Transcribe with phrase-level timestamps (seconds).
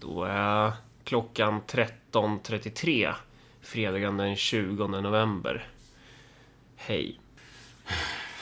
[0.00, 0.72] Då är
[1.04, 3.12] klockan 13.33
[3.62, 5.66] fredagen den 20 november.
[6.76, 7.20] Hej.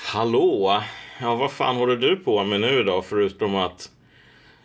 [0.07, 0.83] Hallå!
[1.21, 3.91] Ja, vad fan håller du på med nu då, förutom att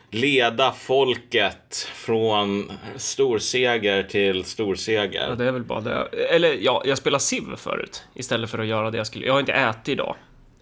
[0.10, 5.36] leda folket från storseger till Ja, storseger?
[5.36, 5.94] det är väl bara det.
[6.30, 9.26] Eller ja, jag spelade Civ förut istället för att göra det jag skulle.
[9.26, 10.16] Jag har inte ätit idag.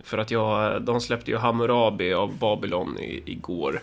[0.04, 3.82] För att jag, de släppte ju Hammurabi av Babylon i, igår.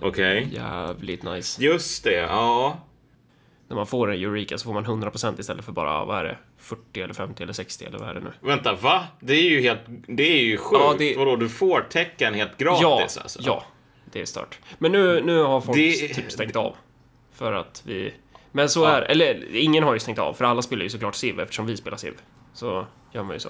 [0.00, 0.48] Okej.
[0.52, 1.62] Jävligt nice.
[1.64, 2.78] Just det, ja.
[3.68, 6.38] När man får en Eureka så får man 100% istället för bara, vad är det?
[6.58, 8.32] 40 eller 50 eller 60 eller vad är det nu?
[8.40, 9.04] Vänta, va?
[9.20, 9.80] Det är ju helt...
[10.06, 10.80] Det är ju sjukt.
[10.82, 13.38] Ja, det- Vadå, du får tecken helt Ja, gratis alltså?
[13.42, 13.64] ja.
[14.12, 14.58] Det är stört.
[14.78, 16.76] Men nu, nu har folk Det- typ stängt av.
[17.32, 18.14] För att vi...
[18.52, 21.40] Men så är Eller ingen har ju stängt av, för alla spelar ju såklart Civ
[21.40, 22.14] eftersom vi spelar Civ.
[22.54, 23.48] Så gör man ju så.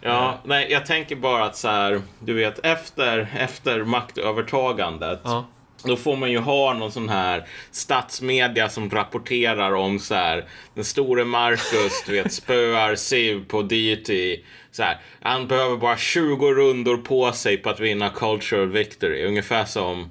[0.00, 5.46] Ja, nej, jag tänker bara att så här, du vet, efter, efter maktövertagandet Ja.
[5.84, 10.84] Då får man ju ha någon sån här statsmedia som rapporterar om så här den
[10.84, 14.44] store Marcus, du vet, spöar Siv på deity.
[14.70, 19.24] Så här, han behöver bara 20 rundor på sig på att vinna cultural victory.
[19.24, 20.10] Ungefär som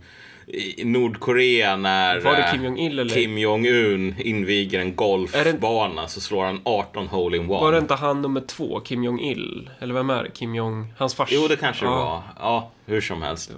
[0.84, 3.16] Nordkorea när Var det eh, Kim Jong-Il eller?
[3.16, 7.62] Kim Jong-Un inviger en golfbana så slår han 18 hole in one.
[7.62, 9.70] Var det inte han nummer två, Kim Jong-Il?
[9.80, 10.32] Eller vem är det?
[10.32, 10.94] Kim Jong...
[10.98, 11.32] Hans farsa?
[11.36, 11.96] Jo, det kanske det Ja.
[12.06, 12.24] var.
[12.40, 13.52] Ja, hur som helst.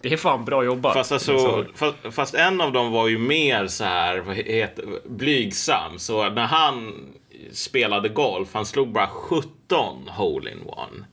[0.00, 0.94] Det är fan bra jobbat.
[0.94, 5.98] Fast, alltså, fast, fast en av dem var ju mer så här, vad heter, blygsam.
[5.98, 6.92] Så när han
[7.52, 9.48] spelade golf, han slog bara 17
[10.08, 11.04] hole in one.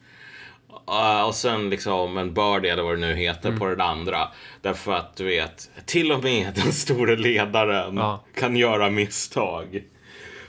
[0.92, 3.60] Uh, och sen liksom en birdie eller vad det nu heter Mm.
[3.60, 4.28] på den andra.
[4.62, 8.24] Därför att du vet, till och med den store ledaren Ja.
[8.36, 9.84] kan göra misstag.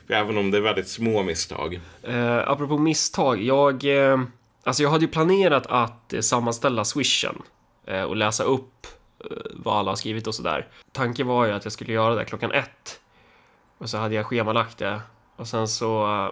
[0.09, 1.81] Även om det är väldigt små misstag.
[2.03, 3.85] Eh, apropå misstag, jag...
[4.13, 4.21] Eh,
[4.65, 7.43] alltså jag hade ju planerat att eh, sammanställa swishen
[7.87, 8.87] eh, och läsa upp
[9.31, 10.67] eh, vad alla har skrivit och sådär.
[10.93, 13.01] Tanken var ju att jag skulle göra det klockan ett.
[13.79, 15.01] Och så hade jag schemalagt det.
[15.37, 16.31] Och sen så eh,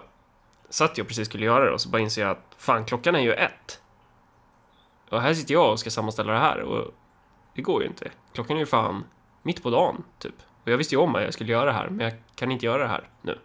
[0.69, 3.19] satt jag precis skulle göra det och så bara inser jag att fan, klockan är
[3.21, 3.79] ju ett.
[5.11, 6.93] Och här sitter jag och ska sammanställa det här och
[7.55, 8.11] det går ju inte.
[8.33, 9.03] Klockan är ju fan
[9.43, 10.35] mitt på dagen, typ.
[10.63, 12.65] Och jag visste ju om att jag skulle göra det här, men jag kan inte
[12.65, 13.39] göra det här nu.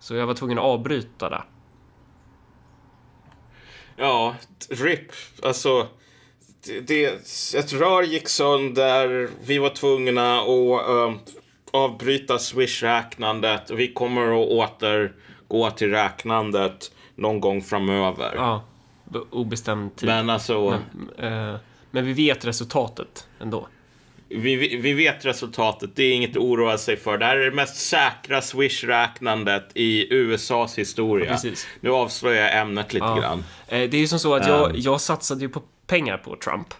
[0.00, 1.42] Så jag var tvungen att avbryta det.
[3.96, 4.34] Ja,
[4.70, 5.12] RIP.
[5.42, 5.86] Alltså,
[6.64, 7.04] det, det,
[7.54, 9.30] ett rör gick sönder.
[9.44, 11.18] Vi var tvungna att um,
[11.70, 13.70] avbryta Swish-räknandet.
[13.70, 18.32] Vi kommer att återgå till räknandet någon gång framöver.
[18.34, 18.62] Ja,
[19.30, 20.08] obestämd tid.
[20.08, 20.80] Men alltså,
[21.16, 21.56] Men, eh,
[21.90, 23.68] men vi vet resultatet ändå.
[24.28, 25.90] vi, vi vi vet resultatet.
[25.96, 27.18] Det är inget att oroa sig för.
[27.18, 31.38] Det här är det mest säkra Swish-räknandet i USAs historia.
[31.44, 31.50] Ja.
[31.80, 33.16] Nu avslöjar jag ämnet lite Ja.
[33.20, 33.44] grann.
[33.68, 34.76] Eh, det är ju som så att jag, Ehm.
[34.78, 36.74] jag satsade ju på pengar på Trump.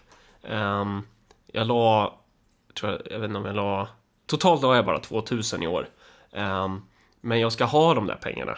[0.49, 1.01] Ehm,
[1.51, 2.19] jag la,
[2.79, 3.87] tror jag, jag vet inte om jag la,
[4.25, 5.87] totalt la jag bara 2000 i år.
[6.33, 6.81] Ehm,
[7.21, 8.57] men jag ska ha de där pengarna.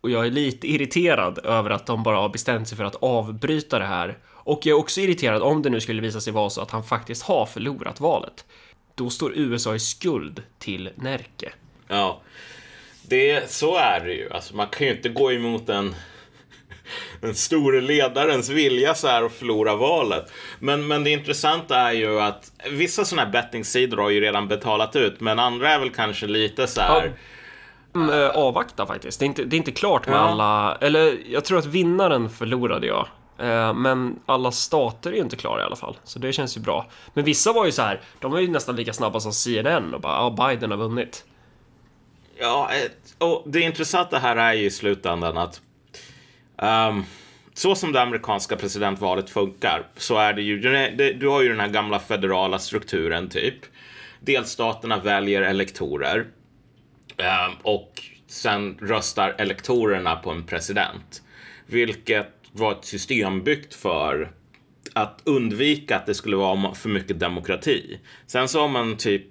[0.00, 3.78] Och jag är lite irriterad över att de bara har bestämt sig för att avbryta
[3.78, 4.18] det här.
[4.28, 6.84] Och jag är också irriterad om det nu skulle visa sig vara så att han
[6.84, 8.44] faktiskt har förlorat valet.
[8.94, 11.52] Då står USA i skuld till Närke.
[11.88, 12.20] Ja,
[13.02, 14.30] det, så är det ju.
[14.30, 15.94] Alltså, man kan ju inte gå emot den,
[17.20, 20.32] den store ledarens vilja så här och förlora valet.
[20.58, 24.96] Men, men det intressanta är ju att vissa sådana här bettingsidor har ju redan betalat
[24.96, 27.02] ut, men andra är väl kanske lite så här.
[27.02, 27.12] Mm,
[27.94, 29.18] eh, avvakta faktiskt.
[29.20, 30.18] Det är, inte, det är inte klart med Ja.
[30.20, 30.76] alla...
[30.80, 33.06] Eller jag tror att vinnaren förlorade jag.
[33.38, 36.60] Eh, Men alla stater är ju inte klara i alla fall, så det känns ju
[36.60, 36.86] bra.
[37.14, 40.00] Men vissa var ju så här, de var ju nästan lika snabba som CNN och
[40.00, 41.24] bara ja, Biden har vunnit.
[42.40, 45.60] Ja, ett- och det intressanta här är ju i slutändan att
[46.58, 47.02] ehm,
[47.54, 50.58] så som det amerikanska presidentvalet funkar så är det ju,
[51.18, 53.54] du har ju den här gamla federala strukturen typ.
[54.20, 56.24] Delstaterna väljer elektorer
[57.18, 61.22] Eh, och sen röstar elektorerna på en president.
[61.66, 64.32] Vilket var ett system byggt för
[64.92, 68.00] att undvika att det skulle vara för mycket demokrati.
[68.26, 69.26] Sen så har man typ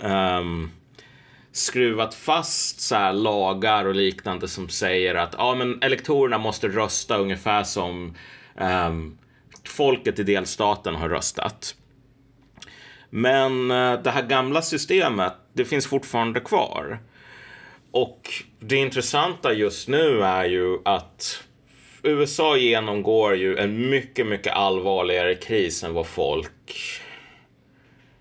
[0.00, 0.70] um,
[1.52, 7.16] skruvat fast så här lagar och liknande som säger att ja, men elektorerna måste rösta
[7.16, 8.14] ungefär som
[8.60, 9.18] um,
[9.64, 11.74] folket i delstaten har röstat.
[13.10, 16.98] Men uh, det här gamla systemet, det finns fortfarande kvar.
[17.90, 21.44] Och det intressanta just nu är ju att
[22.02, 27.00] USA genomgår ju en mycket, mycket allvarligare kris än vad folk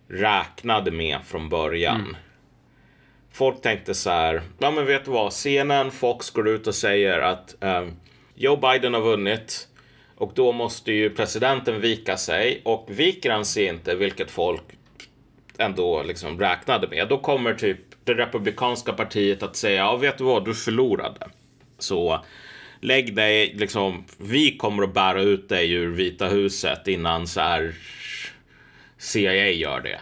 [0.08, 2.18] räknade med från början.
[3.32, 7.20] Folk tänkte så här, ja men vet du vad, CNN, Fox går ut och säger
[7.20, 7.92] att ehm,
[8.36, 9.68] Joe Biden har vunnit
[10.16, 14.64] och då måste ju presidenten vika sig och viker han sig inte, vilket folk
[15.58, 17.08] ändå liksom räknade med.
[17.08, 17.80] Då kommer typ
[18.14, 21.28] det republikanska partiet att säga, ja vet du vad, du förlorade.
[21.78, 22.26] Så
[22.82, 27.74] lägg dig, liksom, vi kommer att bära ut dig ur Vita huset innan så här
[28.98, 30.02] CIA gör det.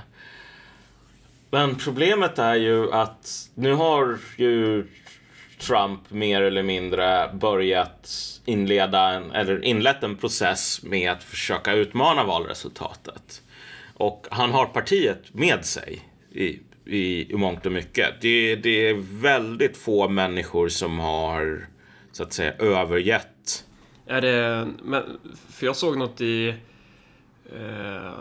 [1.52, 4.88] Men problemet är ju att nu har ju
[5.60, 8.10] Trump mer eller mindre börjat
[8.46, 13.42] inleda en, eller inlett en process med att försöka utmana valresultatet.
[13.94, 16.02] Och han har partiet med sig
[16.32, 18.22] i, i, i mångt och mycket.
[18.22, 21.68] Det, det är väldigt få människor som har
[22.12, 23.66] så att säga övergett.
[24.06, 25.04] Är det, men,
[25.50, 26.56] för jag såg något i
[27.56, 28.14] Eh,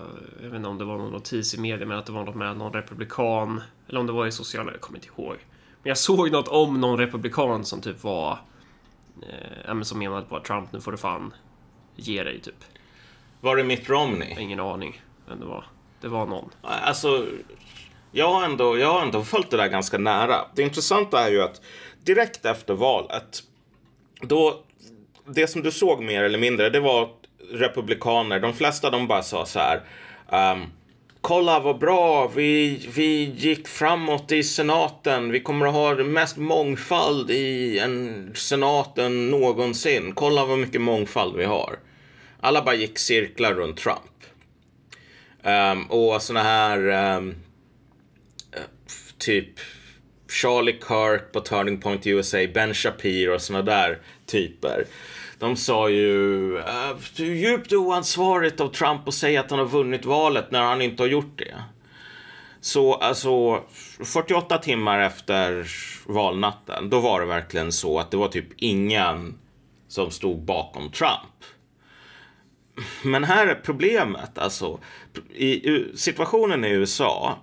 [0.43, 2.35] jag vet inte om det var någon notis i media, men att det var något
[2.35, 3.63] med någon republikan.
[3.89, 5.37] Eller om det var i sociala, jag kommer inte ihåg.
[5.83, 8.39] Men jag såg något om någon republikan som typ var...
[9.69, 11.35] Eh, som menade på att Trump, nu får du fan
[11.97, 12.65] ge dig, typ.
[13.41, 14.41] Var det Mitt Romney?
[14.41, 15.65] Ingen aning vem det var.
[16.01, 16.51] Det var någon.
[16.63, 17.27] Alltså,
[18.17, 20.37] jag har, ändå, jag har ändå följt det där ganska nära.
[20.55, 21.61] Det intressanta är ju att
[22.05, 23.43] direkt efter valet,
[24.21, 24.61] då,
[25.27, 27.09] det som du såg mer eller mindre, det var
[27.53, 29.83] republikaner, de flesta de bara sa så här.
[30.53, 30.67] Um,
[31.21, 35.33] Kolla vad bra, vi, vi gick framåt i senaten.
[35.33, 40.13] Vi kommer att ha mest mångfald i en senaten någonsin.
[40.15, 41.79] Kolla vad mycket mångfald vi har.
[42.41, 44.01] Alla bara gick cirklar runt Trump.
[45.43, 47.35] Um, och såna här um,
[49.19, 49.61] typ
[50.29, 54.85] Charlie Kirk på Turning Point USA, Ben Shapiro och såna där typer.
[55.39, 59.67] De sa ju äh, det är djupt oansvarigt av Trump att säga att han har
[59.67, 61.55] vunnit valet när han inte har gjort det.
[62.61, 63.63] Så alltså
[64.05, 65.67] 48 timmar efter
[66.07, 69.39] valnatten, då var det verkligen så att det var typ ingen
[69.89, 71.45] som stod bakom Trump.
[73.03, 74.81] Men här är problemet, alltså
[75.35, 77.39] i situationen i USA.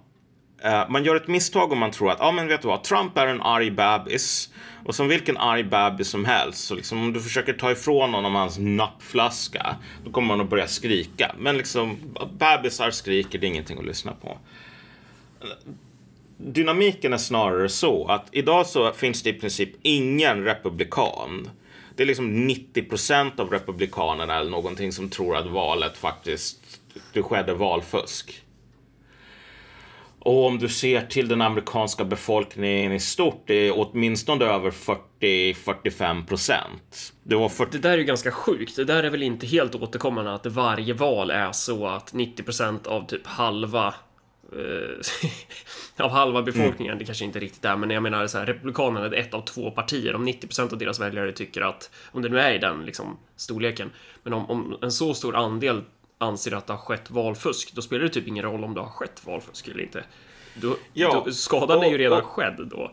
[0.63, 2.83] Eh, man gör ett misstag om man tror att, ja ah, men vet du vad,
[2.83, 4.49] Trump är en arg bebis
[4.85, 8.35] och som vilken arg bebis som helst, så liksom om du försöker ta ifrån honom
[8.35, 9.75] hans nappflaska,
[10.05, 11.35] då kommer han att börja skrika.
[11.37, 11.97] Men liksom,
[12.39, 14.37] bebisar skriker, det är ingenting att lyssna på.
[16.37, 21.49] Dynamiken är snarare så att idag så finns det i princip ingen republikan.
[21.95, 26.59] Det är liksom 90 procent av republikanerna eller någonting som tror att valet faktiskt,
[27.13, 28.42] det skedde valfusk.
[30.25, 34.71] Och om du ser till den amerikanska befolkningen i stort, det är åtminstone över
[35.21, 37.13] 40-45 procent.
[37.23, 37.71] Det, var 40...
[37.71, 38.75] det där är ju ganska sjukt.
[38.75, 42.87] Det där är väl inte helt återkommande att varje val är så att 90 procent
[42.87, 43.93] av typ halva
[44.51, 44.95] eh,
[46.05, 46.97] av halva befolkningen, mm.
[46.99, 49.71] det kanske inte riktigt är, men jag menar så här, Republikanerna är ett av två
[49.71, 50.15] partier.
[50.15, 53.17] Om 90 procent av deras väljare tycker att, om det nu är i den liksom,
[53.35, 53.91] storleken,
[54.23, 55.81] men om, om en så stor andel
[56.23, 58.89] anser att det har skett valfusk, då spelar det typ ingen roll om det har
[58.89, 60.03] skett valfusk eller inte.
[60.53, 62.91] Då, ja, då, skadan och, är ju redan och, skedd då.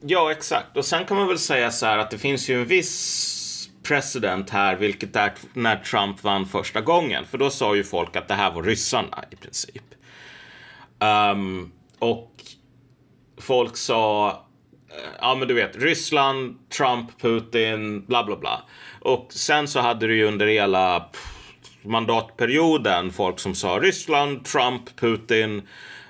[0.00, 0.76] Ja, exakt.
[0.76, 4.50] Och sen kan man väl säga så här att det finns ju en viss president
[4.50, 7.24] här, vilket är när Trump vann första gången.
[7.24, 9.84] För då sa ju folk att det här var ryssarna i princip.
[11.32, 12.32] Um, och
[13.40, 14.28] folk sa,
[14.88, 18.62] eh, ja men du vet, Ryssland, Trump, Putin, bla bla bla.
[19.00, 21.10] Och sen så hade du ju under hela
[21.82, 25.62] mandatperioden folk som sa Ryssland, Trump, Putin.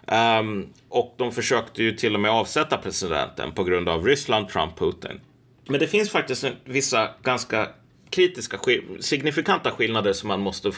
[0.07, 4.79] Um, och de försökte ju till och med avsätta presidenten på grund av Ryssland, Trump,
[4.79, 5.21] Putin.
[5.69, 7.69] Men det finns faktiskt vissa ganska
[8.11, 8.59] kritiska,
[9.01, 10.73] signifikanta skillnader som man måste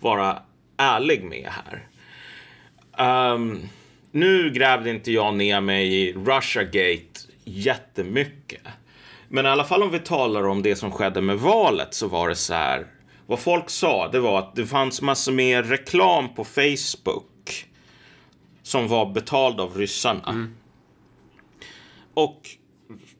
[0.00, 0.42] vara
[0.76, 1.86] ärlig med här.
[3.34, 3.68] Um,
[4.10, 8.62] nu grävde inte jag ner mig i Russiagate jättemycket.
[9.28, 12.28] Men i alla fall om vi talar om det som skedde med valet så var
[12.28, 12.86] det så här
[13.30, 17.66] vad folk sa, det var att det fanns massor med reklam på Facebook
[18.62, 20.28] som var betald av ryssarna.
[20.28, 20.54] Mm.
[22.14, 22.40] Och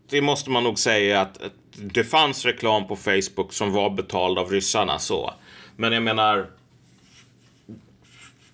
[0.08, 1.40] det måste man nog säga att
[1.72, 5.34] det fanns reklam på Facebook som var betald av ryssarna så.
[5.76, 6.50] Men jag menar,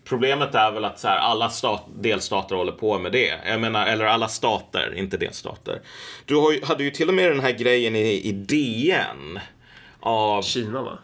[0.05, 3.35] Problemet är väl att så här, alla stat, delstater håller på med det.
[3.47, 5.81] Jag menar, eller alla stater, inte delstater.
[6.25, 9.41] Du har, hade ju till och med den här grejen i, i DN.
[10.01, 10.43] Av...
[10.43, 10.99] Kina va?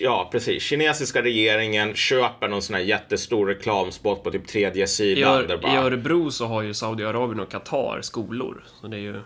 [0.00, 0.62] Ja, precis.
[0.62, 5.44] Kinesiska regeringen köper någon sån här jättestor reklamspot på typ tredje sidan.
[5.44, 5.74] I, bara...
[5.74, 8.64] I Örebro så har ju Saudiarabien och Qatar skolor.
[8.80, 9.20] Så det är ju...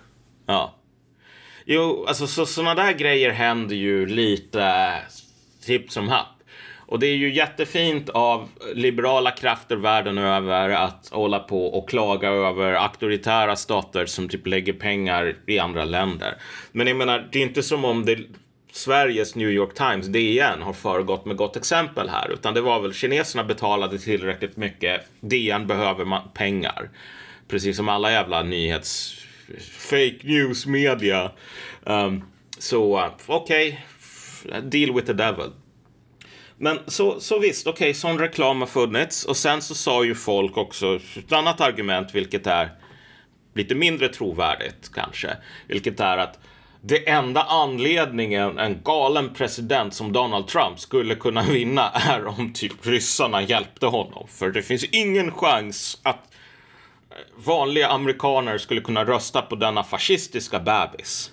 [0.46, 0.75] Ja.
[1.64, 4.92] Jo, alltså så, såna där grejer händer ju lite
[5.64, 6.37] tipp som happ.
[6.88, 12.28] Och det är ju jättefint av liberala krafter världen över att hålla på och klaga
[12.28, 16.35] över auktoritära stater som typ lägger pengar i andra länder.
[16.73, 18.18] Men jag menar, det är inte som om det
[18.76, 22.33] Sveriges New York Times, DN, har föregått med gott exempel här.
[22.33, 25.00] Utan det var väl kineserna betalade tillräckligt mycket.
[25.21, 26.90] DN behöver pengar.
[27.49, 29.14] Precis som alla jävla nyhets...
[29.78, 31.30] Fake news media.
[31.85, 32.25] Um,
[32.59, 33.85] så okej,
[34.45, 34.61] okay.
[34.61, 35.50] deal with the devil.
[36.56, 39.25] Men så, så visst, okej, okay, sån reklam har funnits.
[39.25, 42.71] Och sen så sa ju folk också ett annat argument, vilket är
[43.54, 45.37] lite mindre trovärdigt kanske.
[45.68, 46.38] Vilket är att
[46.80, 52.87] det enda anledningen en galen president som Donald Trump skulle kunna vinna är om typ
[52.87, 54.26] ryssarna hjälpte honom.
[54.28, 56.35] För det finns ingen chans att
[57.11, 61.30] eh, vanliga amerikaner skulle kunna rösta på denna fascistiska bebis.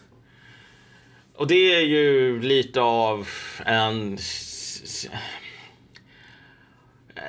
[1.35, 3.27] Och det är ju lite av
[3.65, 4.17] en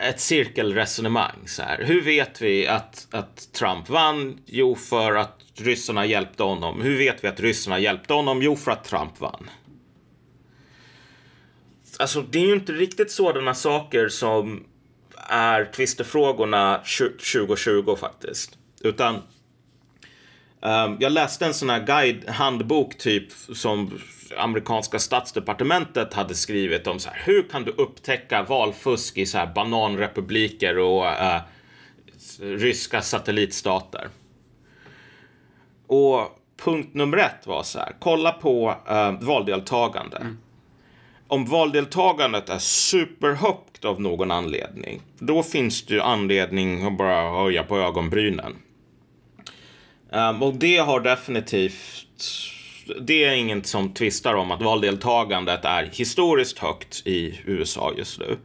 [0.03, 1.39] ett cirkelresonemang.
[1.47, 1.85] Så här.
[1.85, 4.39] Hur vet vi att, att Trump vann?
[4.47, 6.83] Jo, för att ryssarna hjälpte honom.
[6.83, 8.43] Hur vet vi att ryssarna hjälpte honom?
[8.43, 9.51] Jo, för att Trump vann.
[11.99, 14.65] Alltså, det är ju inte riktigt sådana saker som
[15.29, 18.59] är tvistefrågorna 2020 faktiskt.
[18.81, 19.15] Utan
[20.61, 24.01] um, jag läste en sån här guide, handbok typ som
[24.37, 29.55] amerikanska statsdepartementet hade skrivit om så här, hur kan du upptäcka valfusk i så här
[29.55, 31.41] bananrepubliker och uh,
[32.41, 34.09] ryska satellitstater.
[35.87, 40.17] Och punkt nummer ett var så här, kolla på uh, valdeltagande.
[40.17, 40.39] Mm.
[41.29, 47.63] Om valdeltagandet är superhögt av någon anledning, då finns det ju anledning att bara höja
[47.63, 48.57] på ögonbrynen.
[50.11, 52.07] Um, och det har definitivt
[53.01, 58.39] det är inget som tvistar om att valdeltagandet är historiskt högt i USA just nu.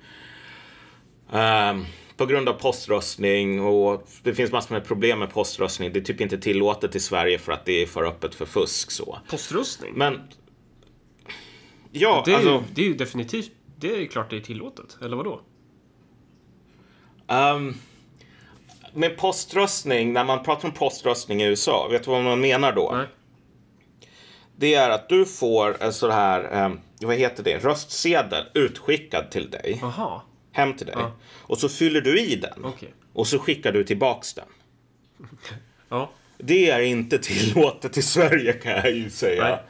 [1.40, 1.86] Um,
[2.20, 5.94] på grund av poströstning och det finns massor med problem med poströstning.
[5.94, 8.92] Det är typ inte tillåtet i Sverige för att det är för öppet för fusk
[8.92, 9.20] så.
[9.30, 9.94] Poströstning?
[9.96, 10.22] Men...
[11.92, 12.52] Ja, det är, alltså...
[12.52, 14.98] ju, det är ju definitivt, det är klart det är tillåtet.
[15.02, 15.42] Eller vadå?
[17.28, 17.76] Um,
[18.94, 22.92] med poströstning, när man pratar om poströstning i USA, vet du vad man menar då?
[22.96, 23.08] Nej
[24.56, 29.50] det är att du får en sån här, um, vad heter det, röstsedel utskickad till
[29.50, 29.80] dig.
[29.84, 30.24] Aha.
[30.60, 30.96] Hem till dig.
[30.98, 31.12] Ja.
[31.38, 32.66] Och så fyller du i den.
[32.66, 32.90] Okay.
[33.14, 34.46] Och så skickar du tillbaks den.
[35.90, 36.12] ja.
[36.38, 39.44] Det är inte tillåtet i Sverige kan jag ju säga.
[39.44, 39.64] Nej.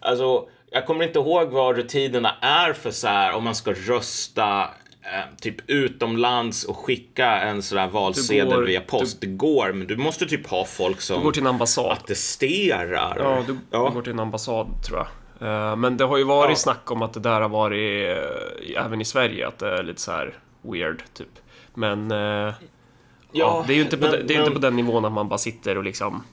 [0.00, 4.62] Alltså, jag kommer inte ihåg vad rutinerna är för så här om man ska rösta
[5.02, 9.20] eh, typ utomlands och skicka en sån där valsedel går, via post.
[9.20, 11.92] Du, det går, men du måste typ ha folk som du går till en ambassad.
[11.92, 13.16] attesterar.
[13.18, 13.88] Ja, du, ja.
[13.88, 15.06] du går till en ambassad tror jag.
[15.42, 16.56] Uh, men det har ju varit ja.
[16.56, 20.00] snack om att det där har varit uh, även i Sverige, att det är lite
[20.00, 21.38] så här weird typ.
[21.74, 22.52] Men uh, ja,
[23.32, 25.12] ja, det är ju inte, på, men, det är men, inte på den nivån att
[25.12, 26.24] man bara sitter och liksom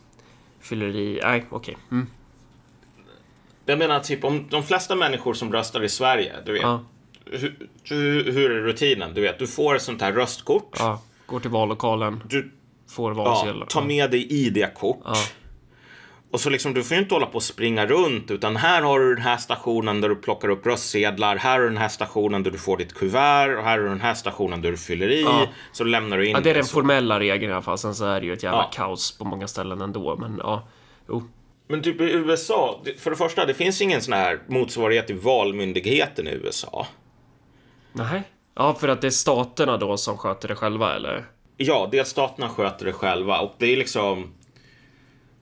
[0.59, 1.19] fyller i.
[1.23, 1.57] Nej, okej.
[1.57, 1.75] Okay.
[1.91, 2.07] Mm.
[3.65, 6.61] Jag menar typ om de flesta människor som röstar i Sverige, du vet.
[6.61, 6.79] Ja
[7.31, 9.13] hur, hur, är rutinen?
[9.13, 10.75] Du vet, du får ett sånt här röstkort.
[10.79, 12.23] Ja, går till vallokalen.
[12.29, 12.51] Du
[12.89, 13.61] får valsedlar.
[13.61, 15.17] Ja, ta med dig ID-kort.
[16.31, 18.99] Och så liksom, du får ju inte hålla på och springa runt, utan här har
[18.99, 21.35] du den här stationen där du plockar upp röstsedlar.
[21.35, 24.13] Här är den här stationen där du får ditt kuvert och här är den här
[24.13, 25.21] stationen där du fyller i.
[25.21, 25.47] Ja.
[25.71, 26.73] Så lämnar du in Ja, det är den så.
[26.73, 27.77] formella regeln i alla fall.
[27.77, 28.69] Sen så är det ju ett jävla ja.
[28.73, 30.67] kaos på många ställen ändå, men ja.
[31.09, 31.23] Jo.
[31.67, 36.27] Men typ i USA, för det första, det finns ingen sån här motsvarighet till Valmyndigheten
[36.27, 36.87] i USA.
[37.93, 38.23] Nej.
[38.55, 41.25] Ja, för att det är staterna då som sköter det själva, eller?
[41.57, 44.33] Ja, delstaterna sköter det själva och det är liksom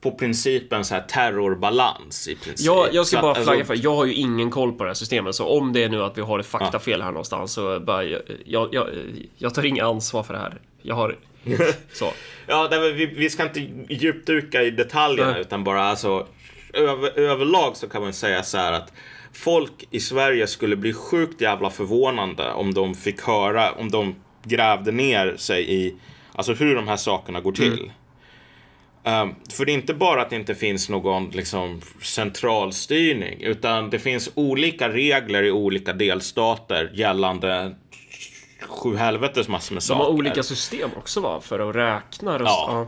[0.06, 2.66] på principen så här terrorbalans i princip.
[2.66, 3.74] Ja, jag ska så bara att, flagga alltså...
[3.74, 6.04] för, jag har ju ingen koll på det här systemet, så om det är nu
[6.04, 8.88] att vi har ett faktafel här någonstans så bara, jag, jag, jag,
[9.38, 10.62] jag tar inget ansvar för det här.
[10.82, 11.18] Jag har
[11.94, 12.12] så.
[12.48, 15.42] ja, nej, vi, vi ska inte djupduka i detaljerna Nej.
[15.42, 16.28] utan bara alltså
[16.74, 18.94] över, överlag så kan man säga så här att
[19.34, 24.92] folk i Sverige skulle bli sjukt jävla förvånande om de fick höra, om de grävde
[24.92, 25.96] ner sig i
[26.32, 27.80] alltså hur de här sakerna går till.
[27.80, 27.92] Mm.
[29.08, 34.00] Um, för det är inte bara att det inte finns någon liksom, centralstyrning, utan det
[34.00, 37.76] finns olika regler i olika delstater gällande
[38.62, 40.00] sju helvetes massor med saker.
[40.00, 42.74] De har olika system också va, för att räkna röster?
[42.74, 42.88] Ja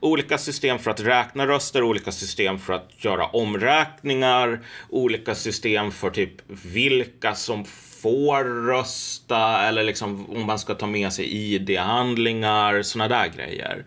[0.00, 6.10] olika system för att räkna röster, olika system för att göra omräkningar, olika system för
[6.10, 7.64] typ vilka som
[8.02, 13.84] får rösta eller liksom om man ska ta med sig ID-handlingar, såna där grejer.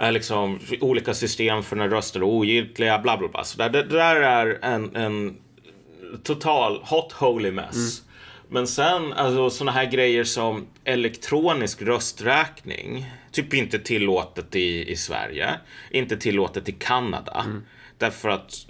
[0.00, 3.44] Liksom, olika system för när röster är ogiltiga, bla bla bla.
[3.44, 5.36] Så där, det, det där är en, en
[6.22, 7.76] total hot holy mess.
[7.76, 8.10] Mm.
[8.48, 13.10] Men sen, alltså såna här grejer som elektronisk rösträkning.
[13.32, 15.50] Typ inte tillåtet i, i Sverige.
[15.90, 17.44] Inte tillåtet i Kanada.
[17.46, 17.62] Mm.
[17.98, 18.66] Därför att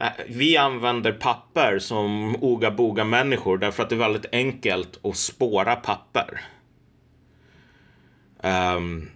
[0.00, 6.40] eh, vi använder papper som oga-boga-människor därför att det är väldigt enkelt att spåra papper.
[8.42, 9.08] Um,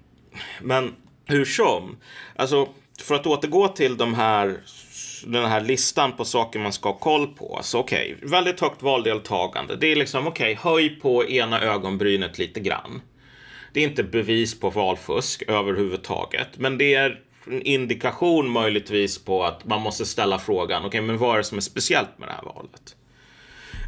[0.61, 0.95] men
[1.27, 1.97] hur som,
[2.37, 2.69] alltså
[3.01, 4.61] för att återgå till de här,
[5.27, 7.59] den här listan på saker man ska ha koll på.
[7.63, 9.77] Så okej, okay, väldigt högt valdeltagande.
[9.77, 13.03] Det är liksom okej, okay, höj på ena ögonbrynet lite grann.
[13.73, 19.65] Det är inte bevis på valfusk överhuvudtaget, men det är en indikation möjligtvis på att
[19.65, 22.33] man måste ställa frågan, okej, okay, men vad är det som är speciellt med det
[22.33, 22.97] här valet?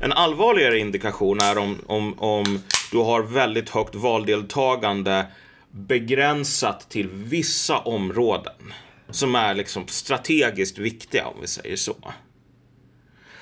[0.03, 5.27] En allvarligare indikation är om, om, om du har väldigt högt valdeltagande
[5.73, 8.73] begränsat till vissa områden
[9.11, 11.97] som är liksom strategiskt viktiga om vi säger så.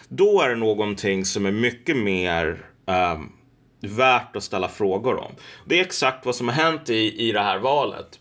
[0.09, 3.33] Då är det någonting som är mycket mer um,
[3.81, 5.33] värt att ställa frågor om.
[5.65, 8.21] Det är exakt vad som har hänt i, i det här valet.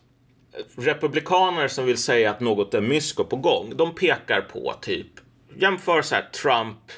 [0.78, 5.08] Republikaner som vill säga att något är mysko på gång, de pekar på typ,
[5.56, 6.92] jämför så här Trump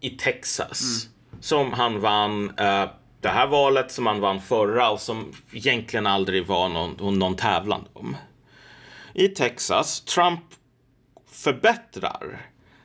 [0.00, 1.42] i Texas, mm.
[1.42, 2.90] som han vann uh,
[3.24, 7.88] det här valet som han vann förra och som egentligen aldrig var någon, någon tävlan
[7.92, 8.16] om.
[9.14, 10.40] I Texas, Trump
[11.30, 12.40] förbättrar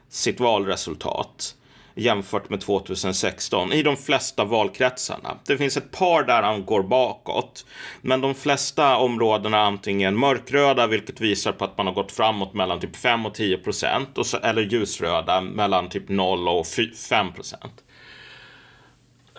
[0.10, 1.56] sitt valresultat
[1.96, 5.38] jämfört med 2016 i de flesta valkretsarna.
[5.46, 7.66] Det finns ett par där han går bakåt,
[8.02, 12.54] men de flesta områdena är antingen mörkröda, vilket visar på att man har gått framåt
[12.54, 14.10] mellan typ 5 och 10 procent,
[14.44, 16.68] eller ljusröda mellan typ 0 och
[17.10, 17.84] 5 procent.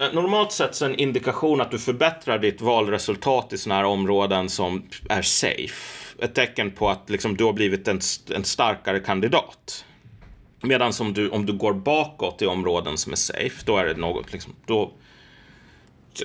[0.01, 3.87] Eh, normalt sett så är en indikation att du förbättrar ditt valresultat i sådana här
[3.89, 6.17] områden som är safe.
[6.19, 8.01] Ett tecken på att liksom, du har blivit en,
[8.35, 9.85] en starkare kandidat.
[10.63, 13.95] Medan om du, om du går bakåt i områden som är safe, då är det
[13.95, 14.93] något, liksom, då,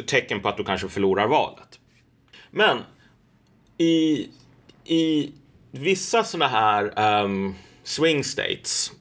[0.07, 1.79] tecken på att du kanske förlorar valet.
[2.51, 2.77] Men
[3.77, 4.27] i,
[4.85, 5.31] i
[5.71, 8.91] vissa sådana här um, swing states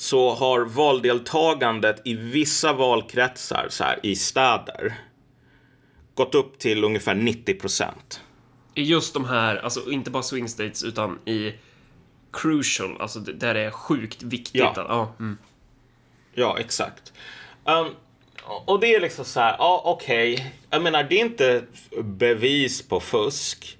[0.00, 4.94] så har valdeltagandet i vissa valkretsar så här, i städer
[6.14, 8.20] gått upp till ungefär 90 procent.
[8.74, 11.54] I just de här, alltså inte bara swing states utan i
[12.32, 14.60] crucial, alltså där det är sjukt viktigt.
[14.60, 15.38] Ja, att, ja, mm.
[16.34, 17.12] ja exakt.
[17.64, 17.94] Um,
[18.64, 20.46] och det är liksom så här, ja okej, okay.
[20.70, 21.64] jag menar det är inte
[22.02, 23.78] bevis på fusk.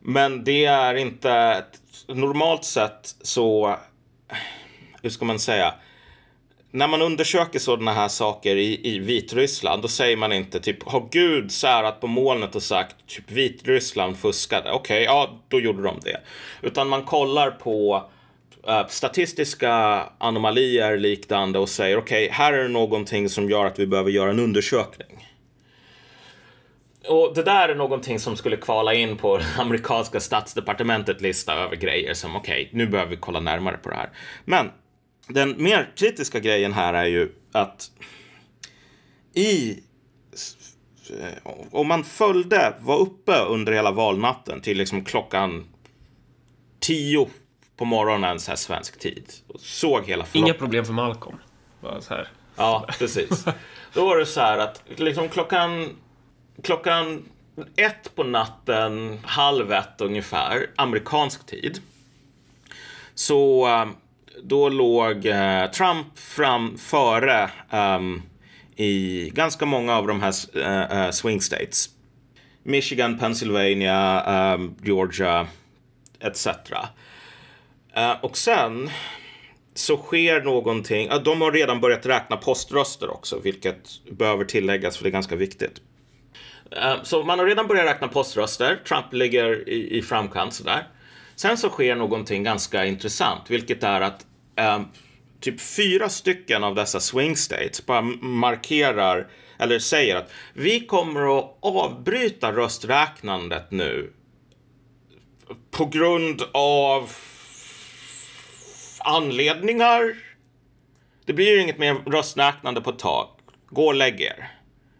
[0.00, 1.64] Men det är inte,
[2.06, 3.76] normalt sett så
[5.02, 5.74] hur ska man säga,
[6.70, 11.08] när man undersöker sådana här saker i, i Vitryssland, då säger man inte typ har
[11.10, 14.70] Gud särat på molnet och sagt typ Vitryssland fuskade.
[14.70, 16.20] Okej, okay, ja, då gjorde de det.
[16.62, 18.04] Utan man kollar på
[18.68, 19.72] uh, statistiska
[20.18, 24.10] anomalier liknande och säger okej, okay, här är det någonting som gör att vi behöver
[24.10, 25.28] göra en undersökning.
[27.08, 32.14] Och det där är någonting som skulle kvala in på amerikanska statsdepartementet lista över grejer
[32.14, 34.10] som okej, okay, nu behöver vi kolla närmare på det här.
[34.44, 34.70] Men
[35.32, 37.90] den mer kritiska grejen här är ju att
[39.34, 39.80] i
[41.70, 45.64] om man följde, var uppe under hela valnatten till liksom klockan
[46.80, 47.28] tio
[47.76, 50.48] på morgonen så här svensk tid och såg hela förloppet.
[50.48, 51.36] Inga problem för Malcolm.
[51.80, 52.28] Bara så här.
[52.56, 53.44] Ja, precis.
[53.94, 55.96] Då var det så här att liksom klockan,
[56.62, 57.22] klockan
[57.76, 61.78] ett på natten, halv ett ungefär, amerikansk tid.
[63.14, 63.68] Så
[64.42, 68.22] då låg eh, Trump fram före um,
[68.76, 70.34] i ganska många av de här
[71.06, 71.88] uh, swing states.
[72.62, 75.46] Michigan, Pennsylvania, um, Georgia
[76.20, 76.46] etc.
[76.46, 76.52] Uh,
[77.94, 78.90] eh, och sen
[79.74, 81.10] så sker någonting.
[81.10, 85.36] Uh, de har redan börjat räkna poströster också, vilket behöver tilläggas för det är ganska
[85.36, 85.80] viktigt.
[87.02, 88.80] Så man har redan börjat räkna poströster.
[88.88, 90.86] Trump ligger i, i framkant sådär.
[91.42, 94.26] Sen så sker någonting ganska intressant, vilket är att
[94.56, 94.80] eh,
[95.40, 101.58] typ fyra stycken av dessa swing states bara markerar eller säger att vi kommer att
[101.60, 104.12] avbryta rösträknandet nu
[105.70, 107.10] på grund av
[108.98, 110.16] anledningar.
[111.24, 113.28] Det blir ju inget mer rösträknande på ett tag.
[113.68, 114.50] Gå och lägg er.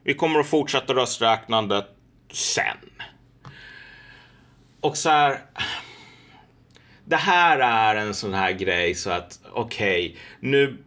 [0.05, 1.87] Vi kommer att fortsätta rösträknandet
[2.33, 2.91] sen.
[4.81, 5.41] Och så här
[7.05, 10.79] det här är en sån här grej så att okej, okay, nu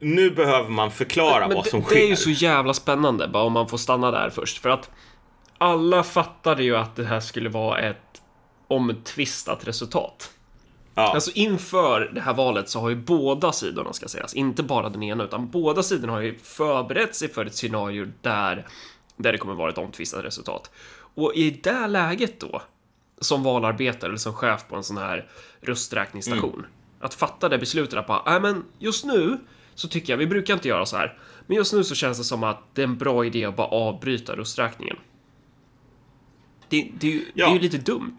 [0.00, 1.94] nu behöver man förklara men vad som det, sker.
[1.94, 4.58] Det är ju så jävla spännande, bara om man får stanna där först.
[4.58, 4.90] För att
[5.58, 8.22] alla fattade ju att det här skulle vara ett
[8.68, 10.30] omtvistat resultat.
[10.94, 11.14] Ja.
[11.14, 15.02] Alltså inför det här valet så har ju båda sidorna, ska sägas, inte bara den
[15.02, 18.66] ena, utan båda sidorna har ju förberett sig för ett scenario där,
[19.16, 20.70] där det kommer vara ett omtvistat resultat.
[21.14, 22.62] Och i det läget då,
[23.20, 25.28] som valarbetare eller som chef på en sån här
[25.60, 26.54] rösträkningsstation.
[26.58, 26.66] Mm.
[27.00, 29.38] Att fatta det beslutet att bara, nej men just nu
[29.74, 32.24] så tycker jag, vi brukar inte göra så här, men just nu så känns det
[32.24, 34.96] som att det är en bra idé att bara avbryta rösträkningen.
[36.68, 37.46] Det, det, är, ju, Ja.
[37.46, 38.18] det är ju lite dumt.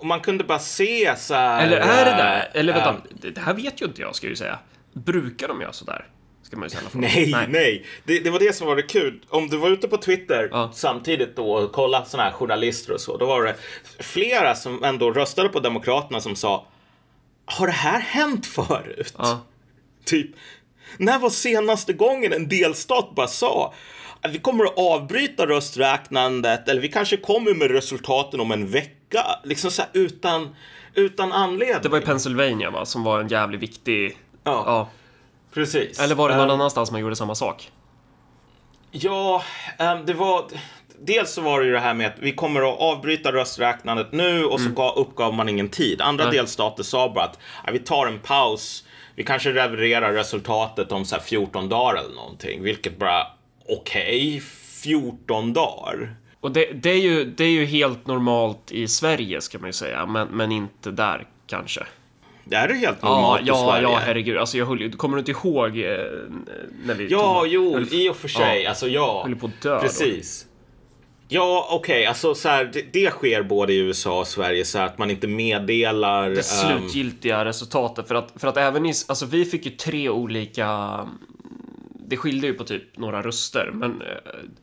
[0.00, 1.66] Och man kunde bara se så här...
[1.66, 2.36] Eller är det där?
[2.54, 2.90] äh, Eller vänta,
[3.26, 4.58] äh, det- här vet ju inte jag, ska jag ju säga.
[4.92, 6.06] Brukar de göra sådär?
[6.50, 7.10] Ska man ju ställa frågan.
[7.14, 7.84] Nej, nej.
[8.04, 9.20] Det, det var det som var det kul.
[9.28, 10.70] Om du var ute på Twitter Ja.
[10.74, 13.56] samtidigt då och kollade såna här journalister och så, då var det
[13.98, 16.66] flera som ändå röstade på Demokraterna som sa
[17.44, 19.14] Har det här hänt förut?
[19.18, 19.40] Ja.
[20.04, 20.30] Typ,
[20.96, 23.74] när var senaste gången en delstat bara sa
[24.20, 29.24] att vi kommer att avbryta rösträknandet eller vi kanske kommer med resultaten om en vecka.
[29.44, 30.56] Liksom så utan,
[30.94, 31.82] utan anledning.
[31.82, 34.18] Det var i Pennsylvania va, som var en jävligt viktig...
[34.44, 34.88] Ja, Ja.
[35.54, 36.00] Precis.
[36.00, 37.70] Eller var det någon Ehm, annanstans man gjorde samma sak?
[38.90, 39.42] Ja,
[39.78, 40.44] ehm, det var...
[41.02, 44.44] Dels så var det ju det här med att vi kommer att avbryta rösträknandet nu
[44.44, 46.00] och så gav, uppgav man ingen tid.
[46.00, 46.36] Andra Nej.
[46.36, 47.38] delstater sa bara att
[47.72, 48.84] vi tar en paus.
[49.14, 52.62] Vi kanske levererar resultatet om så här 14 dagar eller någonting.
[52.62, 53.26] Vilket bara,
[53.68, 54.42] okej,
[54.82, 56.16] 14 dagar.
[56.40, 59.72] Och det, det, är ju, det är ju helt normalt i Sverige, ska man ju
[59.72, 61.86] säga, men, men inte där kanske.
[62.50, 63.82] Det är helt Ja, normalt i ja, Sverige.
[63.82, 64.38] ja, herregud.
[64.38, 65.84] Alltså, jag höll, kommer du inte ihåg eh,
[66.84, 68.66] när vi Ja, tog, jo, höll, i och för sig.
[68.66, 69.22] Alltså, ja.
[69.26, 69.80] höll på att dö då?
[69.80, 70.46] Precis.
[71.28, 74.86] Ja, okej, alltså så här, det, det sker både i USA och Sverige så här
[74.86, 76.30] att man inte meddelar...
[76.30, 78.08] Det ehm, slutgiltiga resultatet.
[78.08, 80.98] För att, för att även i, alltså vi fick ju tre olika...
[82.08, 84.02] Det skilde ju på typ några röster, men...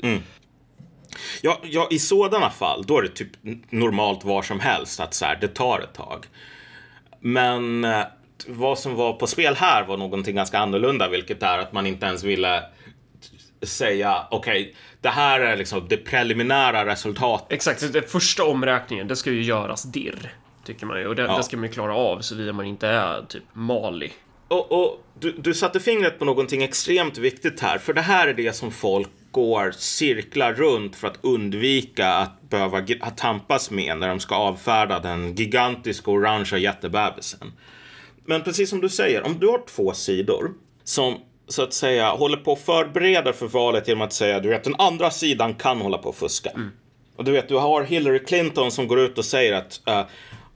[0.04, 0.18] eh,
[1.42, 3.30] Ja, ja, i sådana fall, då är det typ
[3.70, 6.26] normalt var som helst att så här, det tar ett tag.
[7.20, 8.02] Men eh,
[8.48, 12.06] vad som var på spel här var någonting ganska annorlunda, vilket är att man inte
[12.06, 12.64] ens ville
[13.62, 17.52] säga okej, det här är liksom det preliminära resultatet.
[17.52, 20.34] Exakt, den första omräkningen, det ska ju göras dirr.
[20.66, 21.08] Tycker man ju.
[21.08, 21.38] Och det, Ja.
[21.38, 24.12] det ska man ju klara av såvida man inte är typ Mali.
[24.48, 28.34] Och, och du, du satte fingret på någonting extremt viktigt här, för det här är
[28.34, 34.08] det som folk går cirklar runt för att undvika att behöva att tampas med när
[34.08, 37.52] de ska avfärda den gigantiska orangea jättebebisen.
[38.26, 40.52] Men precis som du säger, om du har två sidor
[40.84, 44.64] som så att säga håller på att förbereda för valet genom att säga du vet
[44.64, 46.52] den andra sidan kan hålla på att fuska.
[47.18, 50.02] Och du vet, du har Hillary Clinton som går ut och säger att eh,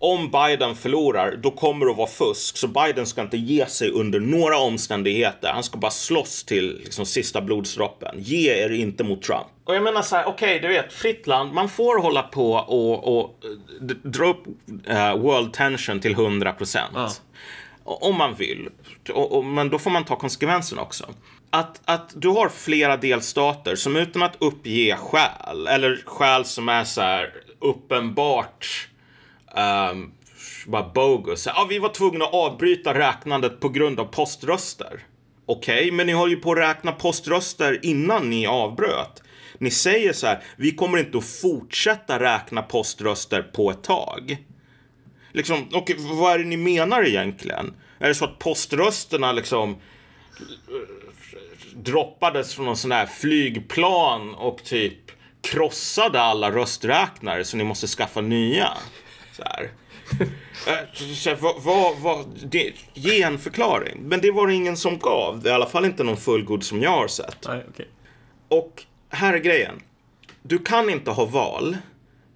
[0.02, 2.58] om Biden förlorar, då kommer det att vara fusk.
[2.58, 5.52] Så Biden ska inte ge sig under några omständigheter.
[5.54, 8.16] Han ska bara slåss till liksom, sista blodsdroppen.
[8.18, 9.48] Ge er inte mot Trump.
[9.66, 11.54] Och jag menar så här, okej, du vet, fritt land.
[11.54, 14.44] Man får hålla på och, och eh, dra upp
[14.88, 16.92] eh, world tension till 100 procent.
[16.96, 17.10] Ja.
[17.84, 18.70] Om man vill.
[19.14, 21.06] Och, och, men då får man ta konsekvenserna också.
[21.50, 26.84] Att, att du har flera delstater som utan att uppge skäl, eller skäl som är
[26.84, 28.88] så här uppenbart
[29.56, 30.12] um,
[30.68, 31.46] bara bogus.
[31.46, 35.04] Ja, vi var tvungna att avbryta räknandet på grund av poströster.
[35.46, 39.24] Okej, men ni höll ju på att räkna poströster innan ni avbröt.
[39.58, 44.38] Ni säger så här, vi kommer inte att fortsätta räkna poströster på ett tag.
[45.32, 47.74] Liksom, och vad är det ni menar egentligen?
[48.00, 49.78] Är det så att poströsterna liksom eh,
[51.76, 55.12] droppades från någon sån här flygplan och typ
[55.42, 58.70] krossade alla rösträknare så ni måste skaffa nya?
[59.42, 59.72] Så här.
[60.68, 64.02] Eh, så vad, vad, vad, det, ge en förklaring.
[64.02, 65.42] Men det var det ingen som gav.
[65.42, 67.48] Det är i alla fall inte någon fullgod som jag har sett.
[67.48, 67.88] Nej, okej.
[68.48, 69.82] Och här är grejen.
[70.44, 71.78] Du kan inte ha val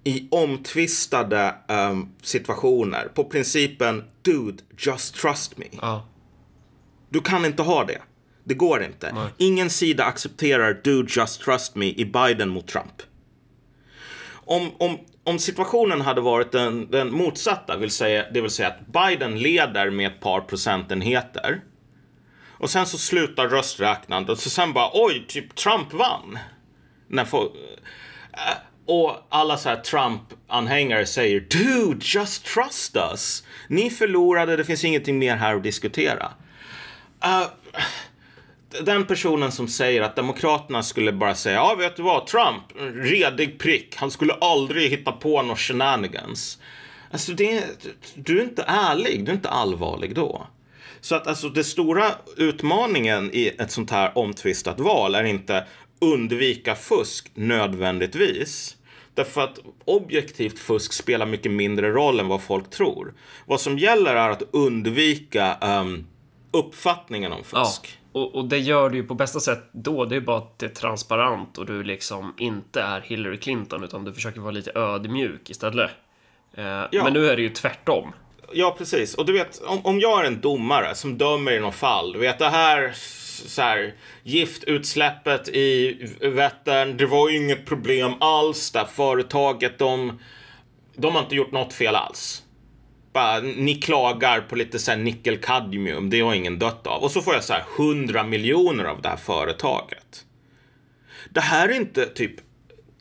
[0.04, 5.66] i omtvistade ehm, situationer på principen Dude, just trust me.
[5.80, 6.08] Ja.
[7.08, 8.02] Du kan inte ha det.
[8.44, 9.12] Det går inte.
[9.12, 9.28] Nej.
[9.36, 13.02] Ingen sida accepterar Dude, just trust me i Biden mot Trump.
[14.30, 18.86] Om, om, om situationen hade varit den, den motsatta, vill säga, det vill säga att
[18.86, 21.60] Biden leder med ett par procentenheter
[22.58, 26.38] och sen så slutar rösträknandet och så sen bara oj, typ Trump vann.
[27.08, 27.52] När folk,
[28.32, 33.42] eh, och alla så här Trump-anhängare säger Dude, just trust us.
[33.68, 36.32] Ni förlorade, det finns ingenting mer här att diskutera.
[37.24, 37.46] Uh,
[38.82, 42.62] den personen som säger att Demokraterna skulle bara säga, ja vet du vad, Trump,
[42.94, 46.58] redig prick, han skulle aldrig hitta på några shenanigans.
[47.10, 47.64] Alltså det,
[48.14, 50.46] du är inte ärlig, du är inte allvarlig då.
[51.00, 55.66] Så att alltså den stora utmaningen i ett sånt här omtvistat val är inte
[56.00, 58.76] undvika fusk nödvändigtvis.
[59.14, 63.14] Därför att objektivt fusk spelar mycket mindre roll än vad folk tror.
[63.46, 66.06] Vad som gäller är att undvika um,
[66.50, 70.04] uppfattningen om Ja, fusk och, och det gör du ju på bästa sätt då.
[70.04, 74.04] Det är bara att det är transparent och du liksom inte är Hillary Clinton utan
[74.04, 75.90] du försöker vara lite ödmjuk istället.
[76.54, 78.12] Eh, Men nu är det ju tvärtom.
[78.52, 79.14] ja, precis.
[79.14, 82.18] Och du vet, om, om jag är en domare som dömer i något fall, du
[82.18, 82.92] vet det här
[83.46, 90.18] så här, giftutsläppet i Vättern, det var ju inget problem alls där företaget, de,
[90.94, 92.42] de har inte gjort något fel alls
[93.16, 97.02] släppa, ni klagar på lite så här nickel-kadmium, det har ingen dött av.
[97.02, 100.24] Och så får jag så här 100 miljoner av det här företaget.
[101.30, 102.34] Det här är inte typ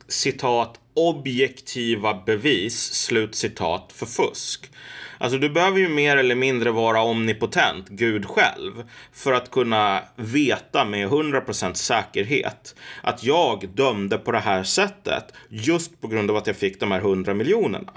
[0.08, 4.72] citat objektiva bevis, slut citat, för fusk.
[5.18, 10.86] Alltså du behöver ju mer eller mindre vara omnipotent, Gud själv, för att kunna veta
[10.86, 16.48] med 100% säkerhet att jag dömde på det här sättet just på grund av att
[16.48, 17.92] jag fick de här 100 miljonerna.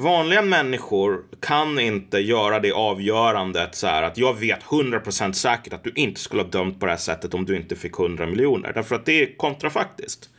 [0.00, 5.84] Vanliga människor kan inte göra det avgörandet så här att jag vet 100% säkert att
[5.84, 8.72] du inte skulle ha dömt på det här sättet om du inte fick 100 miljoner.
[8.72, 10.30] Därför att det är kontrafaktiskt.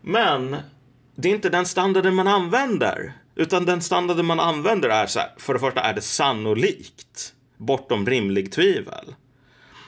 [0.00, 0.56] Men
[1.14, 3.12] det är inte den standarden man använder.
[3.34, 8.06] Utan den standarden man använder är så här, för det första är det sannolikt, bortom
[8.06, 9.14] rimlig tvivel.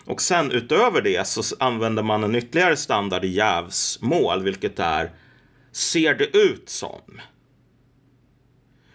[0.04, 5.10] Och sen utöver det så använder man en ytterligare standard i jävsmål, vilket är
[5.72, 7.20] ser det ut som?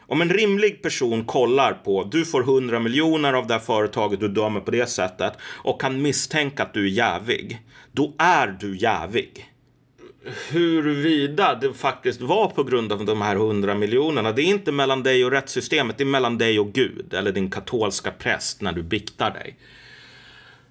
[0.07, 4.27] Om en rimlig person kollar på, du får 100 miljoner av det här företaget, du
[4.27, 9.51] dömer på det sättet och kan misstänka att du är jävig, då är du jävig
[10.49, 14.31] huruvida det faktiskt var på grund av de här hundra miljonerna.
[14.31, 17.51] Det är inte mellan dig och rättssystemet, det är mellan dig och Gud eller din
[17.51, 19.57] katolska präst när du biktar dig.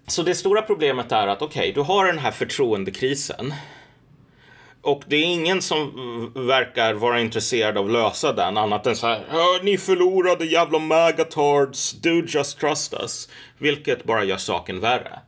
[0.07, 3.55] Så det stora problemet är att okej, okay, du har den här förtroendekrisen.
[4.85, 5.93] Och det är ingen som
[6.35, 9.63] verkar vara intresserad av att lösa den annat än så här.
[9.63, 13.29] Ni förlorade jävla magatards, do just trust us.
[13.59, 15.19] Vilket bara gör saken värre.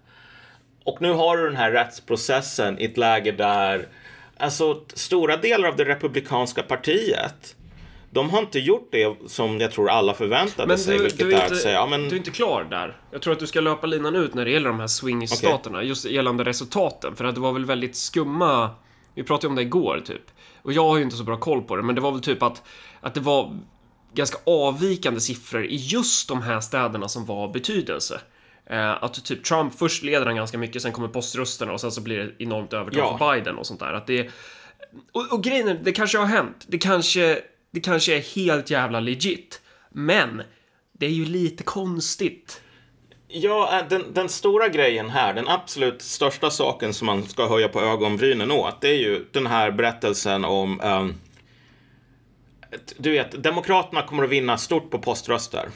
[0.85, 3.89] Och nu har du den här rättsprocessen i ett läge där
[4.37, 7.57] alltså stora delar av det republikanska partiet
[8.17, 10.99] de har inte gjort det som jag tror alla förväntade men sig.
[10.99, 12.03] vilket du är, är att säga, ja, men...
[12.03, 12.97] du är inte klar där.
[13.11, 15.79] Jag tror att du ska löpa linan ut när det gäller de här swing-staterna.
[15.79, 15.89] Okay.
[15.89, 17.17] Just gällande resultaten.
[17.17, 18.71] För att det var väl väldigt skumma...
[19.17, 20.31] Vi pratade om det igår, typ.
[20.63, 22.43] Och jag har ju inte så bra koll på det, men det var väl typ
[22.43, 22.63] att,
[23.01, 23.59] att det var
[24.15, 28.21] ganska avvikande siffror i just de här städerna som var av betydelse.
[28.67, 32.01] Eh, att typ Trump först leder han ganska mycket, sen kommer poströsterna och sen så
[32.01, 33.19] blir det enormt övertag ja.
[33.19, 33.93] för Biden och sånt där.
[33.93, 34.31] Att det,
[35.13, 36.65] och, och grejen är, det kanske har hänt.
[36.69, 39.63] Det kanske, det kanske är helt jävla legit.
[39.91, 40.43] Men
[40.93, 42.63] det är ju lite konstigt.
[43.39, 47.69] Ja, eh, den, den, stora grejen här, den absolut största saken som man ska höja
[47.69, 51.15] på ögonbrynen åt, det är ju den här berättelsen om um,
[52.97, 55.69] du vet, Demokraterna kommer att vinna stort på poströster.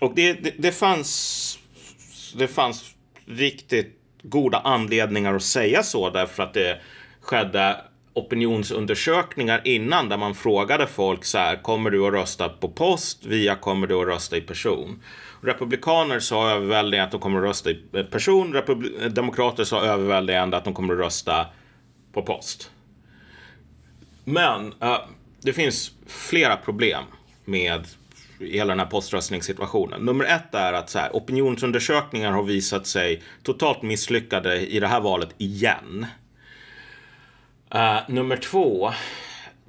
[0.00, 1.58] Och det, det, det fanns
[2.36, 2.94] det fanns
[3.26, 6.80] riktigt goda anledningar att säga så därför att det
[7.20, 7.76] skedde
[8.14, 13.54] opinionsundersökningar innan där man frågade folk så här, kommer du att rösta på post via
[13.54, 15.02] kommer du att rösta i person?
[15.42, 19.82] Republikaner sa överväldigande att de kommer att rösta i eh, person, Republi eh, demokrater sa
[19.82, 21.46] överväldigande att de kommer att rösta
[22.12, 22.70] på post.
[24.24, 24.98] Men uh,
[25.42, 27.04] det finns flera problem
[27.44, 27.86] med
[28.40, 30.00] hela den här poströstningssituationen.
[30.00, 35.00] Nummer ett är att så här, opinionsundersökningar har visat sig totalt misslyckade i det här
[35.00, 36.06] valet igen.
[37.74, 38.92] Uh, nummer två,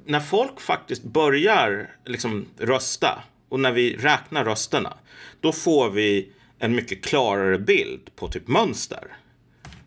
[0.05, 4.97] när folk faktiskt börjar liksom rösta och när vi räknar rösterna,
[5.41, 9.17] då får vi en mycket klarare bild på typ mönster.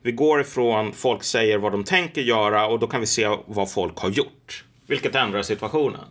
[0.02, 3.72] Vi går ifrån folk säger vad de tänker göra och då kan vi se vad
[3.72, 4.64] folk har gjort.
[4.86, 6.06] Vilket ändrar situationen.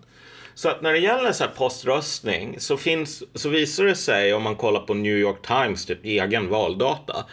[0.54, 4.44] Så att när det gäller så här poströstning så, finns, så visar det sig om
[4.44, 7.26] man kollar på New York Times typ egen valdata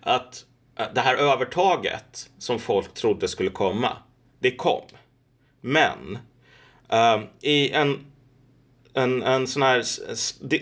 [0.00, 0.44] att
[0.94, 3.96] det här övertaget som folk trodde skulle komma,
[4.38, 4.82] det kom.
[5.60, 6.18] Men
[6.92, 8.09] uh, i en,
[8.94, 9.82] en, en sån här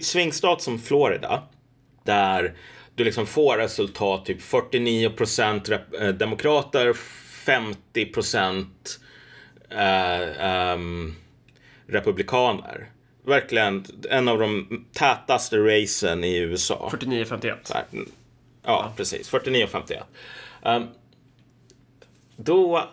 [0.02, 1.42] svingstat som Florida
[2.04, 2.54] där
[2.94, 5.68] du liksom får resultat typ 49 procent
[6.00, 6.92] eh, demokrater,
[7.46, 9.00] 50 procent
[9.72, 11.14] uh, um,
[11.86, 12.90] republikaner.
[13.26, 16.90] Verkligen en av de tätaste racen i USA.
[16.92, 17.56] 49-51.
[17.72, 17.82] Ja,
[18.62, 19.32] ja, precis.
[19.32, 20.02] 49-51.
[20.62, 20.86] Um,
[22.36, 22.88] då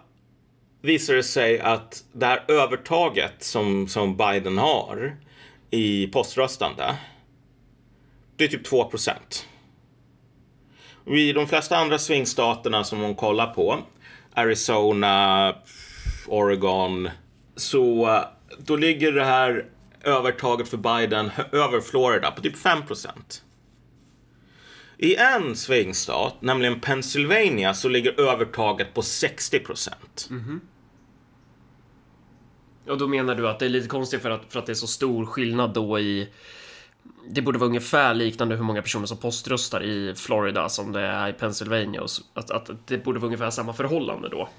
[0.81, 5.17] visar det sig att det här övertaget som, som Biden har
[5.69, 6.95] i poströstande,
[8.35, 9.45] det är typ 2 procent.
[11.07, 13.79] I de flesta andra swingstaterna som hon kollar på,
[14.33, 15.55] Arizona,
[16.27, 17.09] Oregon,
[17.55, 18.19] så
[18.57, 19.65] då ligger det här
[20.03, 23.09] övertaget för Biden över Florida på typ 5%
[24.97, 29.59] I en svingstat, nämligen Pennsylvania, så ligger övertaget på 60
[30.29, 30.59] Mm -hmm.
[32.87, 34.73] Och då menar du att det är lite konstigt för att, för att det är
[34.73, 36.29] så stor skillnad då i,
[37.29, 41.29] det borde vara ungefär liknande hur många personer som poströstar i Florida som det är
[41.29, 42.01] i Pennsylvania.
[42.01, 44.49] Och att, att det borde vara ungefär samma förhållande då.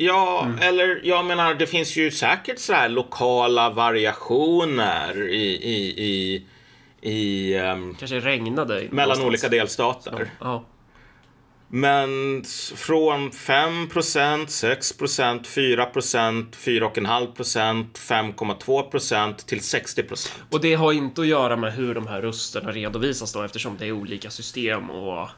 [0.00, 0.58] Ja, mm.
[0.58, 6.42] eller jag menar, det finns ju säkert så här lokala variationer i, i, i,
[7.00, 9.26] i um, Kanske regnade mellan någonstans.
[9.26, 10.30] olika delstater.
[10.40, 10.64] Ja.
[11.70, 13.88] Men från 5%
[14.46, 22.06] 6% 4% 4,5% 5,2% till 60% Och det har inte att göra med hur de
[22.06, 25.28] här rösterna redovisas då eftersom det är olika system och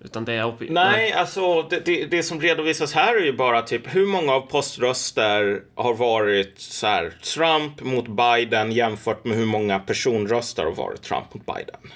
[0.00, 0.54] utan det är...
[0.58, 4.32] Nej, Nej, alltså det, det, det, som redovisas här är ju bara typ hur många
[4.32, 10.72] av poströster har varit så här, Trump mot Biden jämfört med hur många personröster har
[10.72, 11.92] varit Trump mot Biden.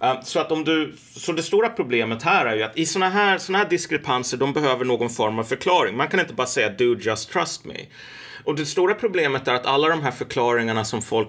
[0.00, 3.10] Ehm, så att om du, så det stora problemet här är ju att i sådana
[3.10, 5.96] här, såna här diskrepanser, de behöver någon form av förklaring.
[5.96, 7.86] Man kan inte bara säga do just trust me.
[8.44, 11.28] Och det stora problemet är att alla de här förklaringarna som folk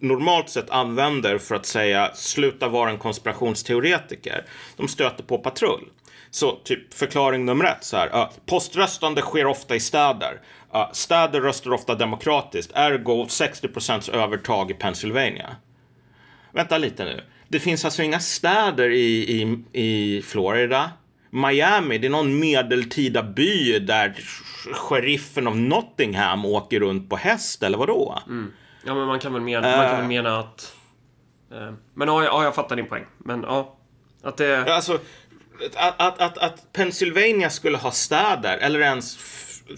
[0.00, 4.44] normalt sett använder för att säga sluta vara en konspirationsteoretiker,
[4.76, 5.88] de stöter på patrull.
[6.30, 10.40] Så typ förklaring nummer ett så här, uh, poströstande sker ofta i städer.
[10.74, 15.56] Uh, städer röstar ofta demokratiskt, ergo 60% övertag i Pennsylvania.
[16.52, 17.22] Vänta lite nu.
[17.52, 20.90] Det finns alltså inga städer i, i, i Florida.
[21.30, 24.14] Miami, det är någon medeltida by där
[24.72, 28.18] sheriffen av Nottingham åker runt på häst, eller vadå?
[28.26, 28.52] Mm.
[28.86, 30.76] Ja, men man kan väl mena, uh, man kan väl mena att...
[31.52, 33.04] Uh, men ja, ja, jag fattar din poäng.
[33.18, 33.76] Men ja,
[34.22, 34.74] att det...
[34.74, 34.98] Alltså,
[35.76, 39.16] att, att, att, att Pennsylvania skulle ha städer, eller ens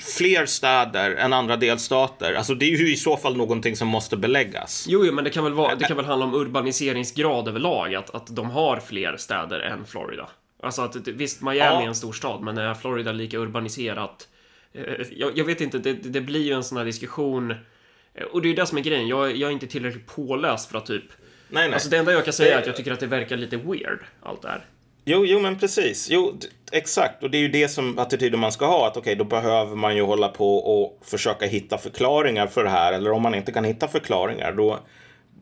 [0.01, 2.35] fler städer än andra delstater.
[2.35, 4.87] Alltså det är ju i så fall någonting som måste beläggas.
[4.89, 8.15] Jo, jo men det kan väl, vara, det kan väl handla om urbaniseringsgrad överlag, att,
[8.15, 10.29] att de har fler städer än Florida.
[10.63, 11.83] Alltså att visst, Miami ja.
[11.83, 14.29] är en stor stad, men är Florida lika urbaniserat?
[14.73, 17.51] Eh, jag, jag vet inte, det, det, blir ju en sån här diskussion.
[17.51, 20.71] Eh, och det är ju det som är grejen, jag, jag är inte tillräckligt påläst
[20.71, 21.05] för att typ...
[21.49, 21.75] Nej, nej.
[21.75, 23.99] Alltså det enda jag kan säga är att jag tycker att det verkar lite weird,
[24.23, 24.65] allt det här.
[25.05, 26.09] Jo, jo men precis.
[26.11, 26.39] Jo,
[26.75, 27.23] exakt.
[27.23, 28.87] Och det är ju det som attityden man ska ha.
[28.87, 32.71] Att okej, okay, då behöver man ju hålla på och försöka hitta förklaringar för det
[32.71, 32.93] här.
[32.93, 34.79] Eller om man inte kan hitta förklaringar, då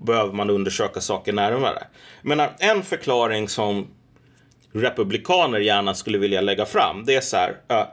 [0.00, 1.86] behöver man undersöka saker närmare.
[2.22, 3.86] Men en förklaring som
[4.72, 7.50] republikaner gärna skulle vilja lägga fram, det är så här.
[7.50, 7.86] Uh,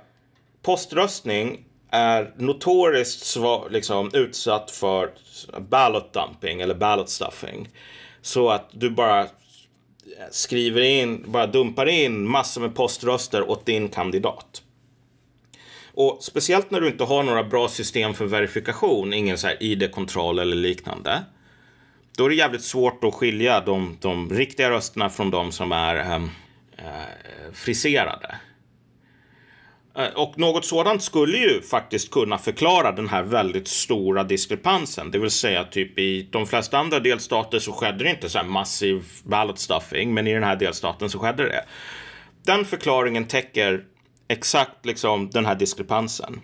[0.62, 3.38] poströstning är notoriskt
[3.70, 5.12] liksom, utsatt för
[5.60, 7.70] ballot dumping eller ballot stuffing.
[8.22, 9.28] Så att du bara
[10.32, 14.64] skriver in, bara dumpar in massor med poströster åt din kandidat.
[15.94, 20.40] Och speciellt när du inte har några bra system för verifikation, ingen så här ID-kontroll
[20.40, 21.24] eller liknande.
[22.18, 25.96] Då är det jävligt svårt att skilja de, de riktiga rösterna från de som är
[25.96, 26.30] ehm,
[26.78, 28.36] eh, friserade.
[30.00, 35.12] Eh, och något sådant skulle ju faktiskt kunna förklara den här väldigt stora diskrepansen.
[35.12, 38.46] Det vill säga typ i de flesta andra delstater så skedde det inte så här
[38.46, 41.66] massiv ballot stuffing, men i den här delstaten så skedde det.
[42.46, 43.84] Den förklaringen täcker
[44.28, 46.42] exakt liksom den här diskrepansen.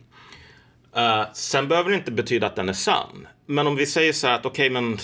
[0.97, 3.27] Uh, sen behöver det inte betyda att den är sann.
[3.45, 4.97] Men om vi säger så här att okej, okay, men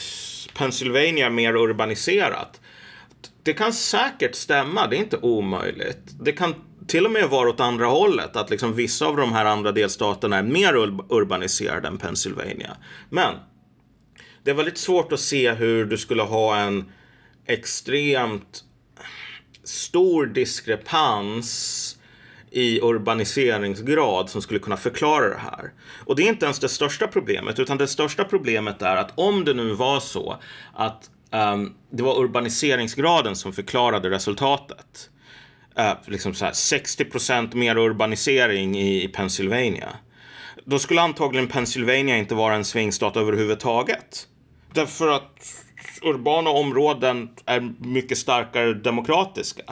[0.54, 2.62] Pennsylvania är mer urbaniserat.
[3.44, 6.02] Det kan säkert stämma, det är inte omöjligt.
[6.20, 6.56] Det kan
[6.88, 8.36] till och med var åt andra hållet.
[8.36, 10.76] Att liksom vissa av de här andra delstaterna är mer
[11.10, 12.78] urbaniserade än Pennsylvania.
[13.10, 13.36] Men
[14.44, 16.92] det är väldigt svårt att se hur du skulle ha en
[17.46, 18.64] extremt
[19.64, 21.98] stor diskrepans
[22.52, 25.72] i urbaniseringsgrad som skulle kunna förklara det här.
[26.06, 29.46] Och det är inte ens det största problemet, utan det största problemet är att om
[29.46, 30.38] det nu var så
[30.74, 35.10] att um, det var urbaniseringsgraden som förklarade resultatet
[35.76, 39.90] Eh, liksom så här 60% mer urbanisering i, i Pennsylvania.
[40.66, 44.28] Då skulle antagligen Pennsylvania inte vara en svingstat överhuvudtaget.
[44.74, 45.56] Därför att
[46.02, 49.64] urbana områden är mycket starkare demokratiska.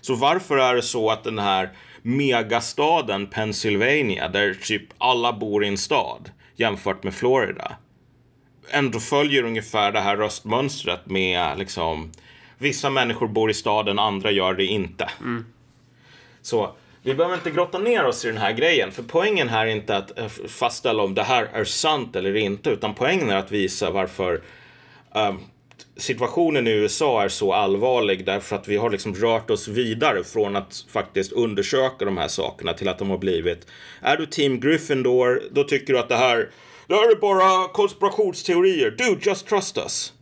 [0.00, 1.70] Så varför är det så att den här
[2.02, 7.76] megastaden Pennsylvania, där typ alla bor i en stad, jämfört med Florida,
[8.70, 12.12] ändå följer ungefär det här röstmönstret med liksom
[12.58, 15.10] vissa människor bor i staden, andra gör det inte.
[15.20, 15.44] Mm.
[16.42, 19.70] Så vi behöver inte grotta ner oss i den här grejen, för poängen här är
[19.70, 23.52] inte att eh, fastställa om det här är sant eller inte, utan poängen är att
[23.52, 24.42] visa varför
[25.14, 25.40] um,
[25.96, 30.56] situationen i USA är så allvarlig därför att vi har liksom rört oss vidare från
[30.56, 33.66] att faktiskt undersöka de här sakerna till att de har blivit.
[34.00, 36.50] Är du team Gryffindor, då tycker du att det här,
[36.86, 38.90] det här är bara konspirationsteorier.
[38.90, 40.12] Dude, just trust us.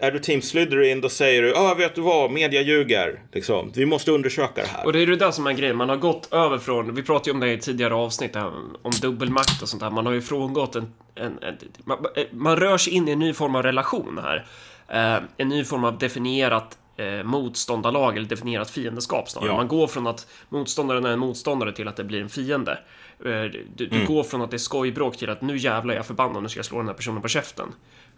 [0.00, 3.22] Är du team Slytherin då säger du, ja vet du vad, media ljuger.
[3.32, 3.72] Liksom.
[3.74, 4.86] Vi måste undersöka det här.
[4.86, 7.30] Och det är det där som är grejen, man har gått över från, vi pratade
[7.30, 10.22] ju om det i tidigare avsnitt, här, om dubbelmakt och sånt där, man har ju
[10.22, 14.20] frångått en, en, en man, man, rör sig in i en ny form av relation
[14.22, 14.46] här.
[14.88, 19.50] Eh, en ny form av definierat eh, motståndarlag eller definierat fiendeskap snarare.
[19.50, 19.56] Ja.
[19.56, 22.78] Man går från att motståndaren är en motståndare till att det blir en fiende.
[23.24, 24.06] Eh, du, du mm.
[24.06, 26.66] går från att det är skojbråk till att nu jävlar jag förbannad, nu ska jag
[26.66, 27.72] slå den här personen på käften.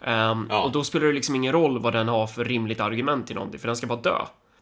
[0.07, 0.63] Um, ja.
[0.63, 3.61] Och då spelar det liksom ingen roll vad den har för rimligt argument i någonting,
[3.61, 4.19] för den ska bara dö.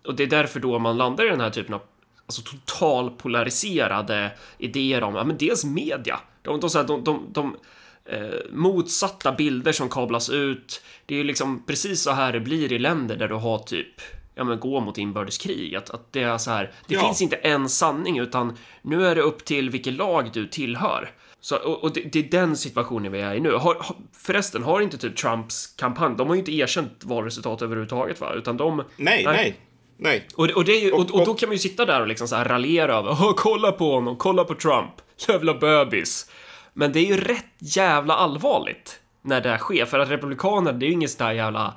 [0.07, 1.81] Och det är därför då man landar i den här typen av
[2.27, 6.21] alltså, total polariserade idéer om, ja men dels media.
[6.43, 7.57] De, de, de, de, de, de
[8.05, 10.83] eh, motsatta bilder som kablas ut.
[11.07, 14.01] Det är ju liksom precis så här det blir i länder där du har typ
[14.39, 15.75] ja, men gå mot inbördeskrig.
[15.75, 17.01] Att, att det är så här, det ja.
[17.01, 21.11] finns inte en sanning utan nu är det upp till vilket lag du tillhör.
[21.41, 23.53] Så, och, och det, det, är den situationen vi är i nu.
[23.53, 28.21] Har, har, förresten, har inte typ Trumps kampanj, de har ju inte erkänt valresultatet överhuvudtaget
[28.21, 28.33] va?
[28.35, 28.77] Utan de...
[28.77, 29.25] Nej, nej.
[29.25, 29.57] nej.
[30.01, 30.29] Nej.
[30.35, 32.45] Och, och, ju, och, och, då kan man ju sitta där och liksom så här
[32.45, 34.93] raljera över, kolla på honom, kolla på Trump,
[35.29, 36.31] jävla bebis.
[36.73, 40.89] Men det är ju rätt jävla allvarligt när det sker, för att republikaner, det är
[40.89, 41.75] ju inget sånt där jävla...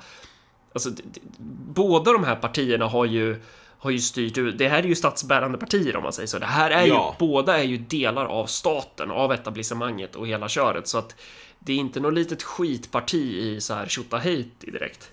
[0.72, 0.90] Alltså,
[1.74, 3.42] båda de här partierna har ju
[3.82, 6.38] har ju styrt Det här är ju statsbärande partier om man säger så.
[6.38, 7.16] Det här är ja.
[7.20, 10.88] ju, båda är ju delar av staten, av etablissemanget och hela köret.
[10.88, 11.16] Så att
[11.58, 15.10] det är inte något litet skitparti i så här Tjotahejti direkt.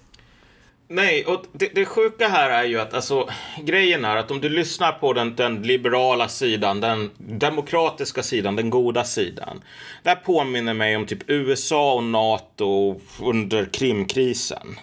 [0.87, 4.49] Nej, och det, det sjuka här är ju att alltså, grejen är att om du
[4.49, 9.63] lyssnar på den, den liberala sidan, den demokratiska sidan, den goda sidan.
[10.03, 14.79] Det här påminner mig om typ USA och NATO under Krimkrisen.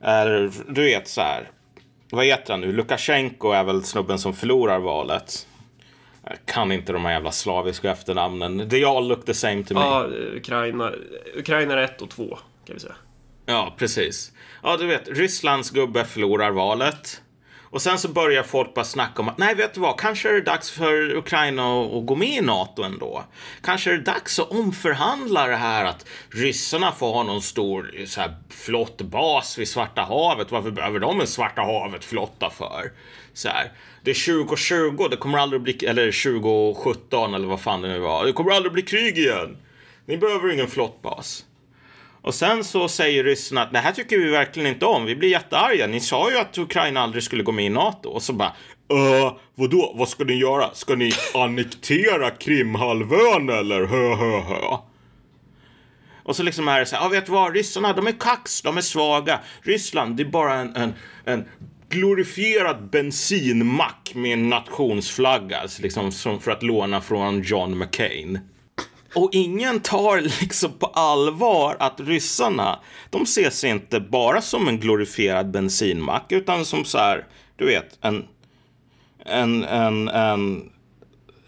[0.00, 1.50] Är, du vet så här.
[2.10, 2.72] Vad heter han nu?
[2.72, 5.46] Lukasjenko är väl snubben som förlorar valet.
[6.24, 8.68] Jag kan inte de här jävla slaviska efternamnen.
[8.68, 9.80] They all look the same to me.
[9.80, 10.06] Ja,
[10.36, 10.92] Ukraina,
[11.36, 12.94] Ukraina 1 och 2 kan vi säga.
[13.46, 14.32] Ja, precis.
[14.62, 17.22] Ja, du vet, Rysslands gubbe förlorar valet.
[17.70, 20.32] Och sen så börjar folk bara snacka om att nej, vet du vad, kanske är
[20.32, 23.24] det dags för Ukraina att gå med i NATO ändå.
[23.62, 28.20] Kanske är det dags att omförhandla det här att ryssarna får ha någon stor så
[28.20, 30.50] här, flottbas vid Svarta havet.
[30.50, 32.92] Varför behöver de en Svarta havet-flotta för?
[33.32, 33.72] Så här.
[34.04, 36.32] Det är 2020, det kommer aldrig bli, eller
[36.74, 38.24] 2017 eller vad fan det nu var.
[38.24, 39.56] Det kommer aldrig bli krig igen.
[40.06, 41.44] Ni behöver ingen flottbas.
[42.22, 45.04] Och sen så säger ryssarna att det här tycker vi verkligen inte om.
[45.04, 45.86] Vi blir jättearga.
[45.86, 48.08] Ni sa ju att Ukraina aldrig skulle gå med i NATO.
[48.08, 48.52] Och så bara,
[48.90, 49.92] äh, vadå?
[49.96, 50.70] Vad ska ni göra?
[50.74, 53.86] Ska ni annektera Krimhalvön eller?
[53.86, 54.76] Hö, hö, hö.
[56.22, 58.62] Och så liksom är det så här, ja vet du vad, ryssarna de är kax,
[58.62, 59.40] de är svaga.
[59.62, 60.94] Ryssland, det är bara en, en,
[61.24, 61.44] en
[61.88, 68.38] glorifierad bensinmack med en nationsflagga, alltså liksom som för att låna från John McCain.
[69.14, 72.78] Och ingen tar liksom på allvar att ryssarna,
[73.10, 77.98] de ser sig inte bara som en glorifierad bensinmack, utan som så här, du vet,
[78.00, 78.24] en,
[79.24, 80.70] en, en, en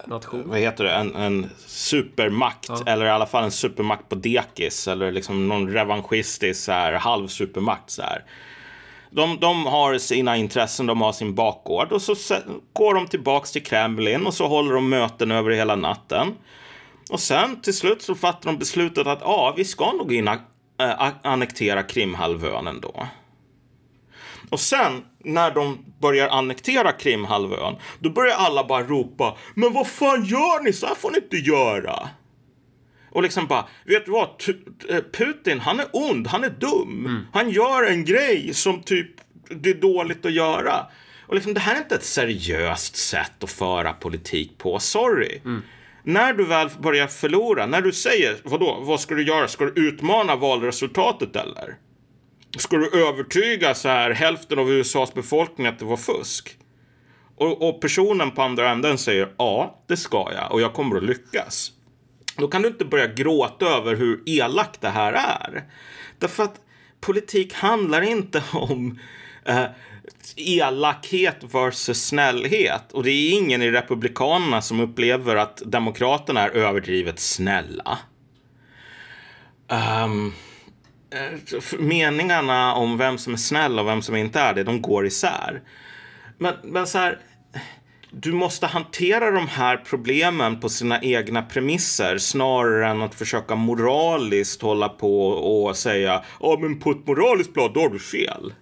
[0.07, 0.43] Nation.
[0.47, 0.91] Vad heter det?
[0.91, 2.69] En, en supermakt.
[2.69, 2.83] Ja.
[2.87, 4.89] Eller i alla fall en supermakt på dekis.
[4.89, 7.91] Eller liksom någon revanschistisk så här, halvsupermakt.
[7.91, 8.25] Så här.
[9.11, 11.93] De, de har sina intressen, de har sin bakgård.
[11.93, 12.15] Och så
[12.73, 16.35] går de tillbaks till Kremlin och så håller de möten över hela natten.
[17.13, 20.39] Och sen till slut så fattar de beslutet att ja, vi ska nog in äh,
[21.23, 23.07] annektera Krimhalvön ändå.
[24.51, 30.25] Och sen när de börjar annektera Krimhalvön, då börjar alla bara ropa Men vad fan
[30.25, 30.73] gör ni?
[30.73, 32.09] Så här får ni inte göra.
[33.11, 34.29] Och liksom bara, vet du vad?
[34.89, 37.07] Eh, Putin, han är ond, han är dum.
[37.07, 37.27] Mm.
[37.33, 39.11] Han gör en grej som typ
[39.49, 40.87] det är dåligt att göra.
[41.27, 45.41] Och liksom, det här är inte ett seriöst sätt att föra politik på, sorry.
[45.45, 45.63] Mm
[46.03, 49.49] när du väl börjar förlora, när du säger vadå, vad ska du göra?
[49.49, 51.77] Ska du utmana valresultatet eller?
[52.59, 56.57] Ska du övertyga så här hälften av USAs befolkning att det var fusk?
[57.37, 61.05] Och, och personen på andra änden säger ja, det ska jag och jag kommer att
[61.05, 61.73] lyckas.
[62.37, 65.63] Då kan du inte börja gråta över hur elakt det här är.
[66.19, 66.61] Därför att
[67.01, 68.99] politik handlar inte om
[69.45, 69.65] eh,
[70.37, 72.93] elakhet versus snällhet.
[72.93, 77.99] Och det är ingen i Republikanerna som upplever att Demokraterna är överdrivet snälla.
[79.69, 80.35] Um,
[81.79, 85.63] meningarna om vem som är snäll och vem som inte är det, de går isär.
[86.39, 87.19] Men, men så här,
[88.11, 94.63] du måste hantera de här problemen på sina egna premisser snarare än att försöka moraliskt
[94.63, 98.53] hålla på och säga ja men på ett moraliskt plan då har du fel.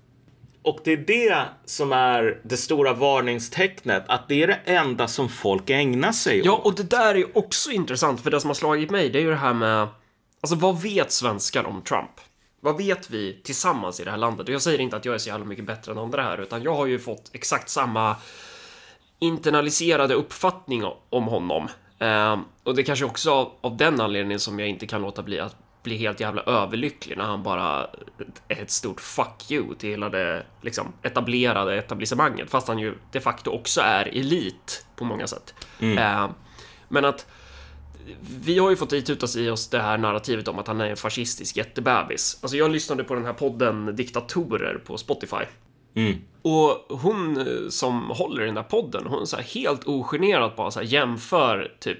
[0.62, 5.28] Och det är det som är det stora varningstecknet, att det är det enda som
[5.28, 6.46] folk ägnar sig åt.
[6.46, 9.22] Ja, och det där är också intressant, för det som har slagit mig, det är
[9.22, 9.88] ju det här med,
[10.40, 12.20] alltså vad vet svenskar om Trump?
[12.60, 14.48] vad vet vi tillsammans i det här landet?
[14.48, 16.62] Och jag säger inte att jag är så jävla mycket bättre än andra här, utan
[16.62, 18.16] jag har ju fått exakt samma
[19.18, 21.68] internaliserade uppfattning om honom.
[21.98, 25.40] Eh, och det kanske också av, av den anledningen som jag inte kan låta bli
[25.40, 27.86] att bli helt jävla överlycklig när han bara
[28.48, 33.20] är ett stort fuck you till hela det liksom, etablerade etablissemanget, fast han ju de
[33.20, 35.54] facto också är elit på många sätt.
[35.80, 35.98] Mm.
[35.98, 36.30] Eh,
[36.88, 37.26] men att
[38.44, 40.96] vi har ju fått itutas i oss det här narrativet om att han är en
[40.96, 42.38] fascistisk jättebebis.
[42.42, 45.44] Alltså jag lyssnade på den här podden Diktatorer på Spotify.
[45.94, 46.18] Mm.
[46.42, 50.80] Och hon som håller i den där podden, hon så här helt ogenerat bara så
[50.80, 51.98] här jämför typ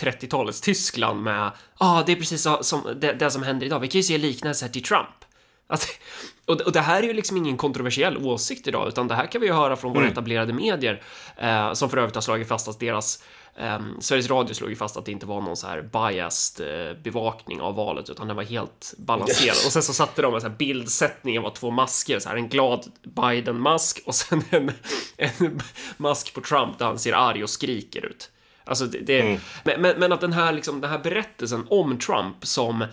[0.00, 3.80] 30-talets Tyskland med, ja, ah, det är precis som det, det, som händer idag.
[3.80, 5.24] Vi kan ju se liknelser till Trump.
[5.66, 5.88] Alltså,
[6.44, 9.40] och, och, det här är ju liksom ingen kontroversiell åsikt idag, utan det här kan
[9.40, 10.12] vi ju höra från våra mm.
[10.12, 11.02] etablerade medier,
[11.36, 13.22] eh, som för övrigt har slagit fast att deras
[13.58, 17.02] Um, Sveriges Radio slog ju fast att det inte var någon så här biased uh,
[17.02, 19.56] bevakning av valet, utan den var helt balanserad.
[19.66, 22.48] Och sen så satte de en så här bildsättning var två masker, så här en
[22.48, 24.72] glad Biden-mask och sen en,
[25.16, 25.60] en
[25.96, 28.30] mask på Trump där han ser arg och skriker ut.
[28.66, 29.40] Alltså det, det mm.
[29.64, 32.84] men, men, att den här, liksom, den här berättelsen om Trump som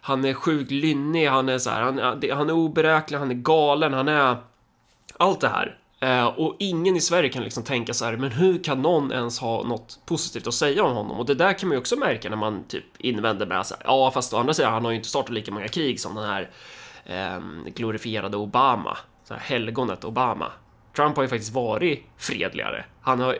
[0.00, 1.98] han är sjukt lynnig, han är så här, han,
[2.32, 4.36] han är oberäknelig, han är galen, han är
[5.16, 5.78] allt det här.
[6.00, 9.38] Eh, och ingen i Sverige kan liksom tänka så här, men hur kan någon ens
[9.38, 11.18] ha något positivt att säga om honom?
[11.18, 13.82] Och det där kan man ju också märka när man typ invänder med så här,
[13.86, 16.24] ja, fast å andra sidan, han har ju inte startat lika många krig som den
[16.24, 16.50] här
[17.04, 17.40] eh,
[17.74, 20.52] glorifierade Obama, så här helgonet Obama.
[20.96, 22.84] Trump har ju faktiskt varit fredligare.
[23.00, 23.38] Han har,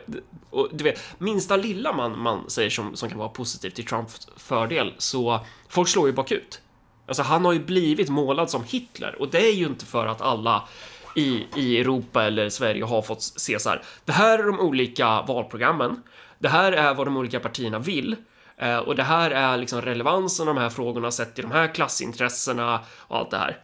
[0.49, 4.27] och du vet, minsta lilla man, man säger som, som kan vara positivt till Trumps
[4.37, 5.39] fördel, så
[5.69, 6.61] folk slår ju bakut.
[7.07, 10.21] Alltså, han har ju blivit målad som Hitler och det är ju inte för att
[10.21, 10.67] alla
[11.15, 13.81] i, i Europa eller Sverige har fått se så här.
[14.05, 16.03] Det här är de olika valprogrammen.
[16.39, 18.15] Det här är vad de olika partierna vill.
[18.57, 21.73] Eh, och det här är liksom relevansen av de här frågorna sett till de här
[21.73, 23.57] klassintressena och allt det här.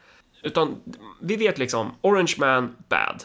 [0.44, 0.76] Utan
[1.22, 3.24] vi vet liksom, Orange Man, bad.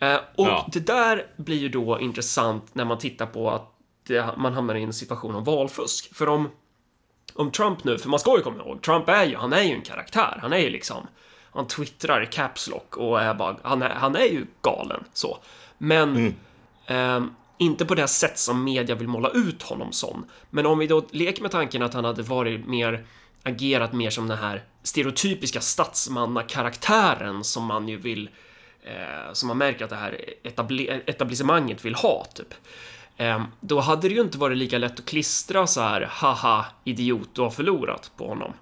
[0.00, 0.68] Eh, och ja.
[0.72, 3.70] det där blir ju då intressant när man tittar på att
[4.06, 6.14] det, man hamnar i en situation av valfusk.
[6.14, 6.50] För om,
[7.34, 9.74] om Trump nu, för man ska ju komma ihåg, Trump är ju, han är ju
[9.74, 10.38] en karaktär.
[10.42, 11.06] Han är ju liksom,
[11.52, 15.38] han twittrar i caps lock och är bara, han är, han är ju galen så.
[15.78, 16.34] Men mm.
[16.86, 20.26] eh, inte på det sätt som media vill måla ut honom som.
[20.50, 23.06] Men om vi då leker med tanken att han hade varit mer
[23.42, 28.30] agerat mer som den här stereotypiska statsmannakaraktären som man ju vill
[28.82, 32.54] Eh, som man märker att det här etabli etablissemanget vill ha typ.
[33.16, 37.28] Eh, då hade det ju inte varit lika lätt att klistra så här haha idiot
[37.32, 38.52] du har förlorat på honom.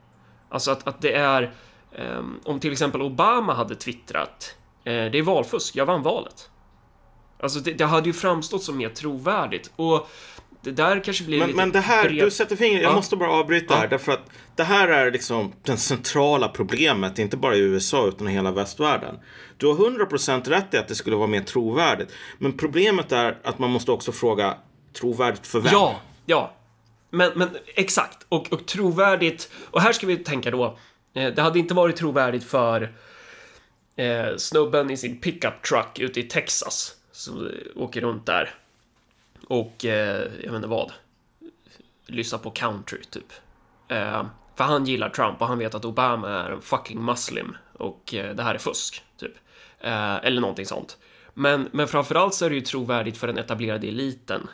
[0.49, 1.53] Alltså att, att det är
[1.97, 6.51] ehm, om till exempel Obama hade twittrat eh, det är valfusk, jag vann valet.
[7.41, 10.09] Alltså det, det, hade ju framstått som mer trovärdigt och
[10.63, 12.25] det där kanske blir men, lite Men det här, bred...
[12.25, 12.97] du sätter fingret, jag ja.
[12.97, 13.81] måste bara avbryta ja.
[13.81, 18.29] här därför att det här är liksom det centrala problemet, inte bara i USA utan
[18.29, 19.19] i hela västvärlden.
[19.57, 22.13] Du har 100% rätt i att det skulle vara mer trovärdigt.
[22.39, 24.57] Men problemet är att man måste också fråga
[24.93, 25.73] trovärdigt för vem?
[25.73, 26.55] Ja, ja.
[27.11, 30.79] Men, men exakt, och, och trovärdigt, och här ska vi tänka då
[31.19, 32.93] Eh, det hade inte varit trovärdigt för
[33.97, 38.55] eh, snubben i sin pickup truck ute i Texas som åker runt där
[39.49, 40.93] och eh, jag vet inte vad
[42.07, 43.33] lyssnar på country typ.
[43.89, 44.27] Eh,
[44.57, 48.35] för han gillar Trump och han vet att Obama är en fucking muslim och eh,
[48.35, 49.35] det här är fusk typ.
[49.81, 50.97] Eh, eller någonting sånt.
[51.35, 54.49] Men, men framförallt så är det ju trovärdigt för den etablerade eliten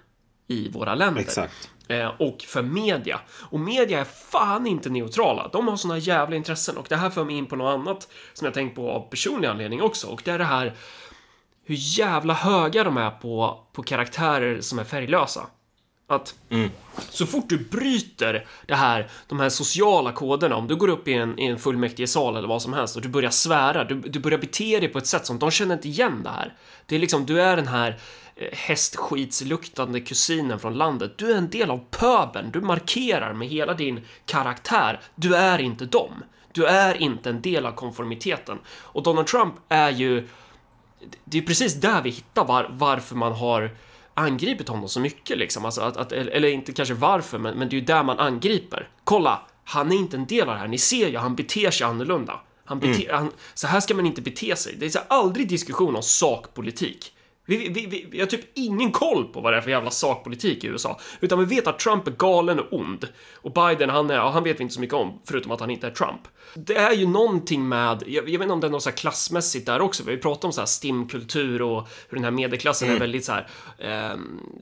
[0.47, 1.21] i våra länder.
[1.21, 1.71] Exakt.
[1.89, 3.21] Eh, och för media.
[3.51, 5.49] Och media är fan inte neutrala.
[5.53, 8.45] De har såna jävla intressen och det här för mig in på något annat som
[8.45, 10.75] jag tänkt på av personlig anledning också och det är det här
[11.65, 15.47] hur jävla höga de är på, på karaktärer som är färglösa.
[16.07, 16.71] Att mm.
[17.11, 21.15] så fort du bryter det här, de här sociala koderna, om du går upp i
[21.15, 24.39] en, i en fullmäktigesal eller vad som helst och du börjar svära, du, du börjar
[24.39, 26.55] bete dig på ett sätt som de känner inte igen det här.
[26.87, 27.99] Det är liksom, du är den här
[28.37, 31.19] Eh, hästskitsluktande kusinen från landet.
[31.19, 32.51] Du är en del av pöbeln.
[32.51, 35.01] Du markerar med hela din karaktär.
[35.15, 36.25] Du är inte dem.
[36.53, 38.59] Du är inte en del av konformiteten.
[38.67, 40.29] Och Donald Trump är ju...
[41.25, 43.71] Det är precis där vi hittar var, varför man har
[44.15, 45.65] angripit honom så mycket liksom.
[45.65, 48.89] Alltså att, att, eller inte kanske varför, men, men det är ju där man angriper.
[49.05, 50.69] Kolla, han är inte en del av det här.
[50.69, 52.41] Ni ser ju, han beter sig annorlunda.
[52.65, 53.17] Han bete, mm.
[53.17, 54.77] han, så här ska man inte bete sig.
[54.79, 57.13] Det är så aldrig diskussion om sakpolitik.
[57.47, 60.65] Vi, vi, vi, vi har typ ingen koll på vad det är för jävla sakpolitik
[60.65, 63.09] i USA, utan vi vet att Trump är galen och ond.
[63.35, 65.87] Och Biden, han, är, han vet vi inte så mycket om, förutom att han inte
[65.87, 66.21] är Trump.
[66.55, 69.67] Det är ju någonting med, jag, jag vet inte om det är något så klassmässigt
[69.67, 72.97] där också, vi pratar om så här stimkultur och hur den här medelklassen mm.
[72.97, 74.19] är väldigt så här eh,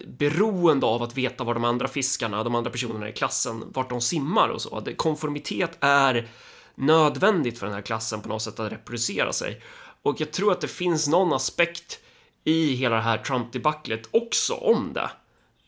[0.07, 4.01] beroende av att veta var de andra fiskarna, de andra personerna i klassen, vart de
[4.01, 4.83] simmar och så.
[4.97, 6.29] Konformitet är
[6.75, 9.63] nödvändigt för den här klassen på något sätt att reproducera sig.
[10.03, 11.99] Och jag tror att det finns någon aspekt
[12.45, 15.11] i hela det här Trump-debaclet också om det.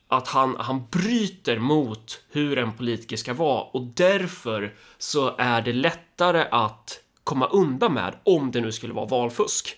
[0.09, 5.73] Att han, han bryter mot hur en politiker ska vara och därför så är det
[5.73, 9.77] lättare att komma undan med om det nu skulle vara valfusk.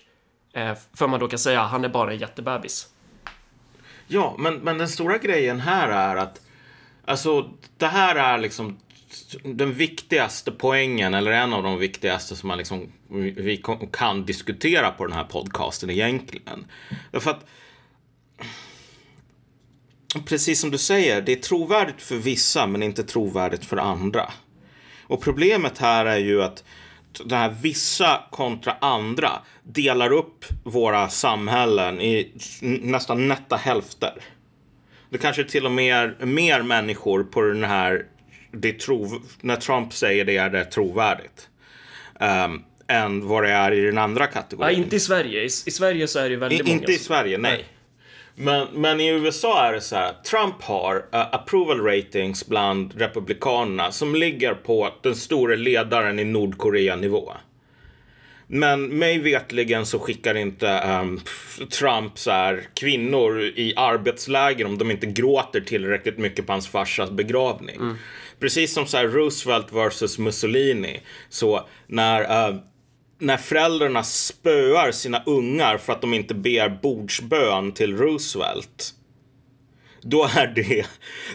[0.53, 2.87] Eh, för man då kan säga han är bara en jättebebis.
[4.07, 6.41] Ja, men, men den stora grejen här är att
[7.05, 8.77] alltså det här är liksom
[9.43, 12.91] den viktigaste poängen, eller en av de viktigaste som man liksom,
[13.35, 16.65] vi kan diskutera på den här podcasten egentligen.
[17.11, 17.45] Därför att
[20.25, 24.33] precis som du säger, det är trovärdigt för vissa men inte trovärdigt för andra.
[25.03, 26.63] Och problemet här är ju att
[27.25, 29.31] det här vissa kontra andra
[29.63, 34.13] delar upp våra samhällen i nästan nätta hälfter.
[35.09, 38.05] Det kanske till och med är mer människor på den här,
[38.51, 41.49] det trov, när Trump säger det är det trovärdigt.
[42.19, 44.73] Um, än vad det är i den andra kategorin.
[44.73, 45.41] Ja, inte i Sverige.
[45.41, 46.73] I, I, Sverige så är det väldigt I, många.
[46.73, 47.51] Inte i Sverige, nej.
[47.51, 47.65] nej.
[48.39, 53.91] Men, men i USA är det så här, Trump har uh, approval ratings bland republikanerna
[53.91, 57.33] som ligger på den store ledaren i Nordkorea-nivå.
[58.47, 60.67] Men mig vetligen så skickar inte
[61.01, 61.21] um,
[61.69, 67.11] Trump så här, kvinnor i arbetsläger om de inte gråter tillräckligt mycket på hans farsas
[67.11, 67.75] begravning.
[67.75, 67.97] Mm.
[68.39, 70.99] Precis som så här, Roosevelt versus Mussolini.
[71.29, 72.59] Så när uh,
[73.19, 78.93] när föräldrarna spöar sina ungar för att de inte ber bordsbön till Roosevelt.
[80.01, 80.85] Då är det,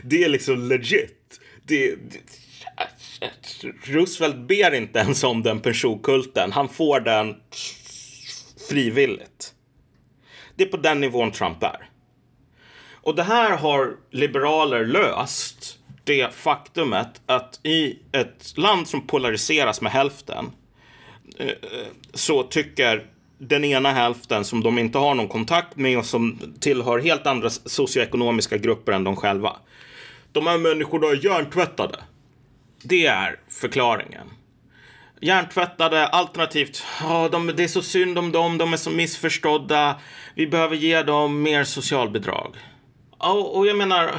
[0.02, 1.40] det är liksom legit.
[1.66, 2.20] Det, det,
[3.84, 6.52] Roosevelt ber inte ens om den personkulten.
[6.52, 7.36] Han får den
[8.68, 9.54] frivilligt.
[10.56, 11.88] Det är på den nivån Trump är.
[13.02, 15.78] Och det här har liberaler löst.
[16.04, 20.50] Det faktumet att i ett land som polariseras med hälften
[21.38, 21.54] eh, eh,
[22.14, 23.06] så tycker
[23.38, 27.50] den ena hälften som de inte har någon kontakt med och som tillhör helt andra
[27.50, 29.56] socioekonomiska grupper än de själva.
[30.32, 31.98] De här människorna är hjärntvättade.
[32.82, 34.30] Det är förklaringen.
[35.20, 40.00] Hjärntvättade, alternativt, oh, de, det är så synd om dem, de är så missförstådda.
[40.34, 42.56] Vi behöver ge dem mer socialbidrag.
[43.22, 44.14] Och, och jag menar,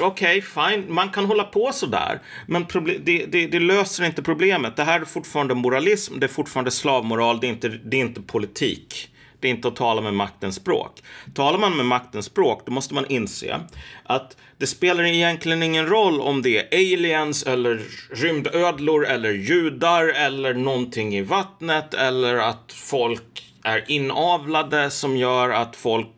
[0.00, 2.20] okej, okay, fine, man kan hålla på sådär.
[2.46, 2.66] Men
[3.00, 4.76] det, det, det, löser inte problemet.
[4.76, 8.22] Det här är fortfarande moralism, det är fortfarande slavmoral, det är inte, det är inte
[8.22, 9.08] politik.
[9.40, 11.02] Det är inte att tala med maktens språk.
[11.34, 13.60] Talar man med maktens språk, då måste man inse
[14.04, 17.80] att det spelar egentligen ingen roll om det är aliens eller
[18.10, 25.76] rymdödlor eller judar eller någonting i vattnet eller att folk är inavlade som gör att
[25.76, 26.08] folk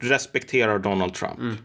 [0.00, 1.38] respekterar Donald Trump.
[1.38, 1.58] Mm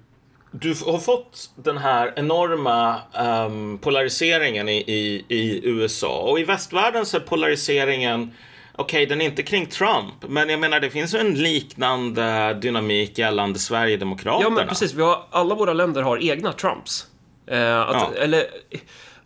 [0.56, 3.00] du har fått den här enorma
[3.46, 8.34] um, polariseringen i, i, i, USA och i västvärlden så är polariseringen
[8.76, 12.54] Okej, okay, den är inte kring Trump, men jag menar det finns ju en liknande
[12.54, 14.44] dynamik gällande Sverigedemokraterna.
[14.44, 14.94] Ja, men precis.
[14.94, 17.08] Vi har, alla våra länder har egna Trumps.
[17.48, 18.12] Eh, att, ja.
[18.22, 18.46] Eller,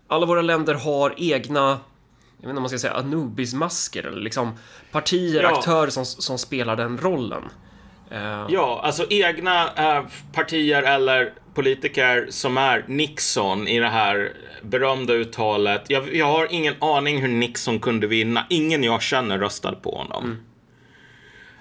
[0.07, 1.78] alla våra länder har egna, jag
[2.38, 4.57] vet inte om man ska säga Anubis-masker, eller liksom
[4.91, 5.57] partier, ja.
[5.57, 7.43] aktörer som, som spelar den rollen.
[8.12, 8.45] Uh...
[8.49, 15.84] Ja, alltså egna uh, partier eller politiker som är Nixon i det här berömda uttalet.
[15.88, 18.45] Jag, jag, har ingen aning hur Nixon kunde vinna.
[18.49, 20.39] Ingen jag känner röstade på honom.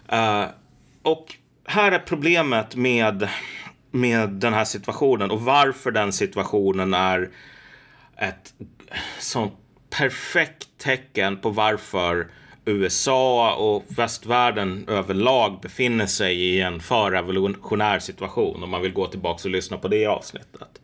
[0.09, 0.43] Mm.
[0.43, 0.49] Uh,
[1.03, 1.35] och
[1.65, 3.29] här är problemet med,
[3.91, 7.31] med den här situationen och varför den situationen är
[8.17, 8.55] ett
[9.19, 9.55] sånt
[9.91, 12.27] perfekt tecken på varför
[12.67, 19.41] USA och västvärlden överlag befinner sig i en förrevolutionär situation om man vill gå tillbaka
[19.45, 20.81] och lyssna på det avsnittet.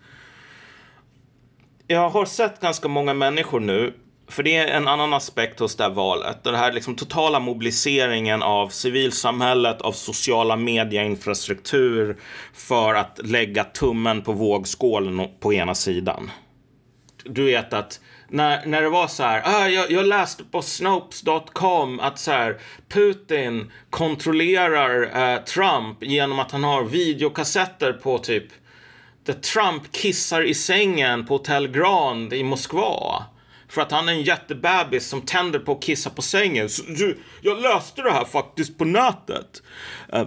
[1.86, 3.94] Jag har sett ganska många människor nu,
[4.28, 6.44] för det är en annan aspekt hos det här valet.
[6.44, 12.16] Den här liksom totala mobiliseringen av civilsamhället, av sociala medieinfrastruktur
[12.54, 16.30] för att lägga tummen på vågskålen på ena sidan.
[17.24, 18.00] Du vet att
[18.32, 22.58] när, när det var så här, ah, jag, jag läste på Snopes.com att så här,
[22.88, 28.44] Putin kontrollerar eh, Trump genom att han har videokassetter på typ
[29.24, 33.24] där Trump kissar i sängen på Hotel Grand i Moskva.
[33.68, 36.68] För att han är en jättebebis som tänder på att kissa på sängen.
[36.68, 39.62] Så, du, jag läste det här faktiskt på nätet.
[40.14, 40.26] Uh,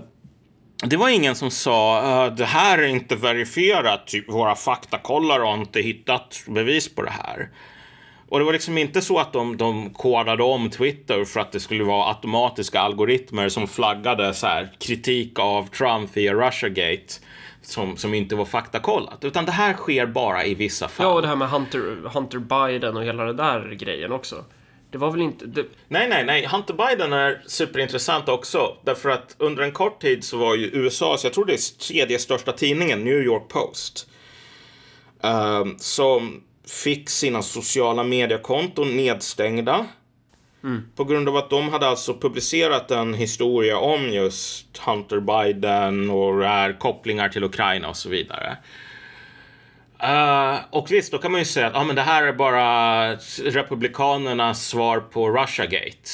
[0.83, 4.07] det var ingen som sa uh, det här är inte verifierat.
[4.07, 7.49] Typ, våra faktakollare har inte hittat bevis på det här.
[8.29, 11.59] Och det var liksom inte så att de, de kodade om Twitter för att det
[11.59, 17.13] skulle vara automatiska algoritmer som flaggade så här, kritik av Trump via Russiagate
[17.61, 19.23] som, som inte var faktakollat.
[19.23, 21.05] Utan det här sker bara i vissa fall.
[21.05, 24.45] Ja, och det här med Hunter, Hunter Biden och hela den där grejen också.
[24.91, 25.45] Det var väl inte...
[25.45, 25.65] Det...
[25.87, 26.45] Nej, nej, nej.
[26.45, 28.77] Hunter Biden är superintressant också.
[28.83, 32.19] Därför att under en kort tid så var ju USAs, jag tror det är tredje
[32.19, 34.09] största tidningen, New York Post.
[35.21, 39.85] Um, som fick sina sociala mediekonton nedstängda.
[40.63, 40.83] Mm.
[40.95, 46.45] På grund av att de hade alltså publicerat en historia om just Hunter Biden och
[46.45, 48.57] är kopplingar till Ukraina och så vidare.
[50.03, 53.11] Uh, och visst, då kan man ju säga att ah, men det här är bara
[53.43, 56.09] Republikanernas svar på Russiagate.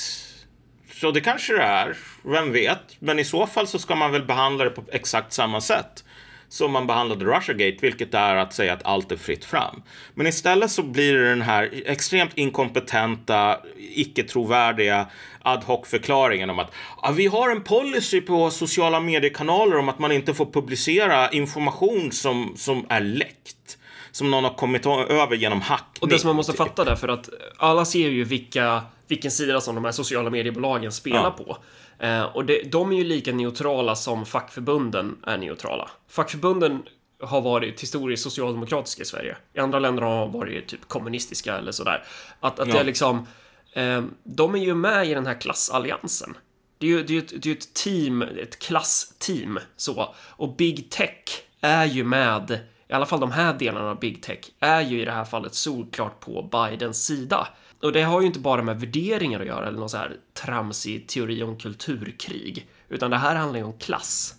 [0.94, 2.96] Så det kanske det är, vem vet?
[3.00, 6.04] Men i så fall så ska man väl behandla det på exakt samma sätt
[6.52, 9.82] som man behandlade Russiagate, vilket är att säga att allt är fritt fram.
[10.14, 15.08] Men istället så blir det den här extremt inkompetenta, icke trovärdiga
[15.42, 20.12] ad hoc-förklaringen om att ah, vi har en policy på sociala mediekanaler om att man
[20.12, 23.78] inte får publicera information som, som är läckt.
[24.12, 26.02] Som någon har kommit över genom hackning.
[26.02, 29.62] Och det som man måste fatta där, för att alla ser ju vilka, vilken sida
[29.62, 31.32] som de här sociala mediebolagen spelar ja.
[31.32, 31.58] på.
[32.02, 35.90] Eh, och det, de är ju lika neutrala som fackförbunden är neutrala.
[36.08, 36.84] Fackförbunden
[37.20, 39.38] har varit historiskt socialdemokratiska i Sverige.
[39.54, 42.04] I andra länder har de varit typ kommunistiska eller sådär.
[42.40, 42.74] Att, att ja.
[42.74, 43.28] det är liksom...
[43.74, 46.38] Eh, de är ju med i den här klassalliansen.
[46.78, 50.16] Det är ju, det är ett, det är ett team, ett klassteam så.
[50.20, 54.40] Och Big Tech är ju med, i alla fall de här delarna av Big Tech,
[54.60, 57.48] är ju i det här fallet solklart på Bidens sida.
[57.82, 61.08] Och det har ju inte bara med värderingar att göra eller någon så här tramsig
[61.08, 64.36] teori om kulturkrig, utan det här handlar ju om klass.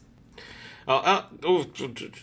[0.87, 1.65] Ja, och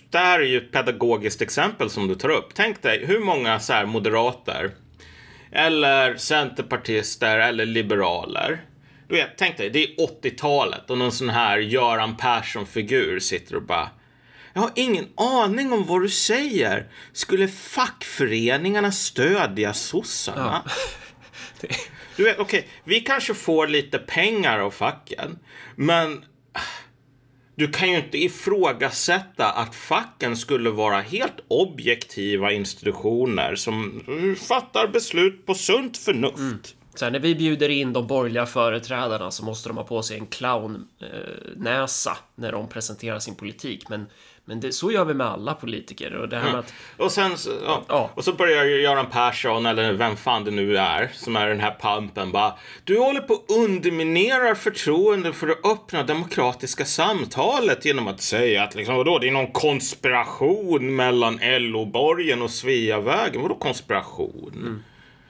[0.09, 2.49] det här är ju ett pedagogiskt exempel som du tar upp.
[2.53, 4.71] Tänk dig hur många så här moderater
[5.51, 8.61] eller centerpartister eller liberaler.
[9.07, 13.63] Du vet, tänk dig, det är 80-talet och någon sån här Göran Persson-figur sitter och
[13.63, 13.89] bara
[14.53, 16.87] jag har ingen aning om vad du säger.
[17.13, 20.61] Skulle fackföreningarna stödja sossarna?
[20.65, 20.71] Ja.
[22.15, 25.39] Du vet, okej, okay, vi kanske får lite pengar av facken,
[25.75, 26.25] men
[27.55, 34.03] du kan ju inte ifrågasätta att facken skulle vara helt objektiva institutioner som
[34.47, 36.37] fattar beslut på sunt förnuft.
[36.37, 36.59] Mm.
[36.95, 40.27] Så när vi bjuder in de borgerliga företrädarna så måste de ha på sig en
[40.27, 43.89] clownnäsa eh, när de presenterar sin politik.
[43.89, 44.05] Men
[44.49, 46.15] men det, så gör vi med alla politiker.
[46.15, 47.31] Och, det här med att, och sen
[47.65, 48.09] ja, ja.
[48.13, 51.71] och så börjar Göran Persson, eller vem fan det nu är, som är den här
[51.71, 58.21] pampen, bara Du håller på att underminera förtroendet för det öppna demokratiska samtalet genom att
[58.21, 63.41] säga att liksom, vadå, det är någon konspiration mellan LO-borgen och Sveavägen.
[63.41, 64.53] Vadå konspiration?
[64.55, 64.83] Mm.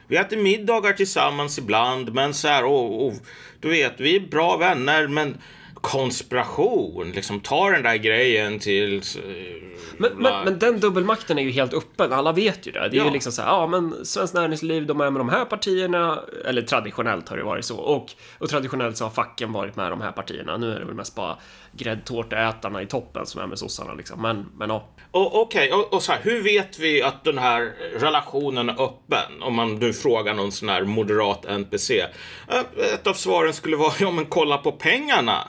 [0.07, 3.13] Vi äter middagar tillsammans ibland, men så här, oh, oh,
[3.59, 5.37] du vet, vi är bra vänner, men
[5.81, 7.11] konspiration.
[7.11, 8.97] Liksom ta den där grejen till...
[8.97, 12.13] Eh, men, men, men, den dubbelmakten är ju helt öppen.
[12.13, 12.79] Alla vet ju det.
[12.79, 13.05] Det är ja.
[13.05, 16.19] ju liksom så här, ja men Svenskt Näringsliv, de är med de här partierna.
[16.45, 17.77] Eller traditionellt har det varit så.
[17.77, 20.57] Och, och traditionellt så har facken varit med de här partierna.
[20.57, 21.37] Nu är det väl mest bara
[21.71, 24.21] gräddtårtätarna i toppen som är med sossarna liksom.
[24.21, 24.89] Men, men ja.
[25.11, 25.71] Okej, okay.
[25.71, 29.41] och, och, så här, hur vet vi att den här relationen är öppen?
[29.41, 31.99] Om man nu frågar någon sån här moderat NPC.
[32.47, 32.59] Eh,
[32.93, 35.47] ett av svaren skulle vara, ja men kolla på pengarna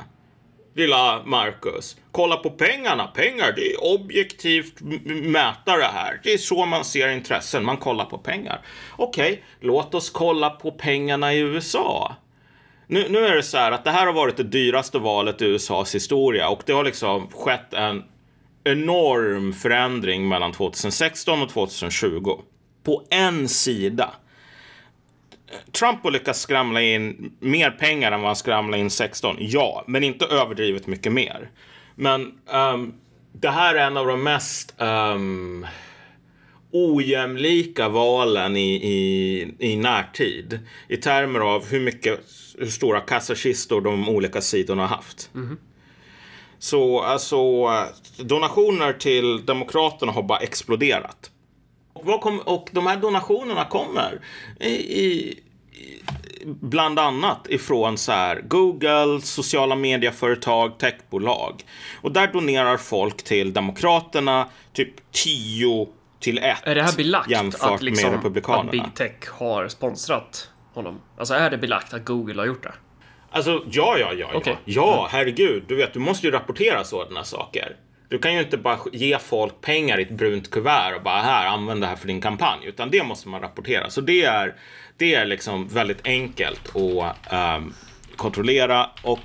[0.74, 1.96] lilla Marcus.
[2.12, 3.06] Kolla på pengarna.
[3.06, 6.20] Pengar, det är objektivt mätare här.
[6.22, 7.64] Det är så man ser intressen.
[7.64, 8.60] Man kollar på pengar.
[8.96, 12.16] Okej, okay, låt oss kolla på pengarna i USA.
[12.86, 15.44] Nu, nu är det så här att det här har varit det dyraste valet i
[15.44, 18.04] USAs historia och det har liksom skett en
[18.64, 22.38] enorm förändring mellan 2016 och 2020.
[22.82, 24.10] På en sida.
[25.72, 29.36] Trump har lyckats skramla in mer pengar än vad han skramlade in 16.
[29.38, 31.50] Ja, men inte överdrivet mycket mer.
[31.94, 32.94] Men um,
[33.32, 35.66] det här är en av de mest um,
[36.72, 40.58] ojämlika valen i, i, i närtid.
[40.88, 42.20] I termer av hur mycket,
[42.58, 45.30] hur stora kassakistor de olika sidorna har haft.
[45.34, 45.58] Mm.
[46.58, 47.64] Så alltså
[48.16, 51.30] donationer till Demokraterna har bara exploderat.
[52.04, 54.20] Och, kom, och de här donationerna kommer
[54.60, 55.40] i, i,
[56.44, 61.62] bland annat ifrån så här, Google, sociala medieföretag, techbolag.
[62.02, 65.88] Och där donerar folk till Demokraterna typ 10
[66.20, 68.64] till 1 Är det här belagt jämfört att, liksom, med Republikanerna.
[68.64, 71.00] att Big Tech har sponsrat honom?
[71.18, 72.72] Alltså är det belagt att Google har gjort det?
[73.30, 74.52] Alltså ja, ja, ja, okay.
[74.52, 74.58] ja.
[74.64, 75.64] Ja, herregud.
[75.68, 77.76] Du vet, du måste ju rapportera sådana saker.
[78.10, 81.46] Du kan ju inte bara ge folk pengar i ett brunt kuvert och bara här,
[81.46, 82.66] använd det här för din kampanj.
[82.66, 83.90] Utan det måste man rapportera.
[83.90, 84.54] Så det är,
[84.96, 87.74] det är liksom väldigt enkelt att um,
[88.16, 88.90] kontrollera.
[89.02, 89.20] Och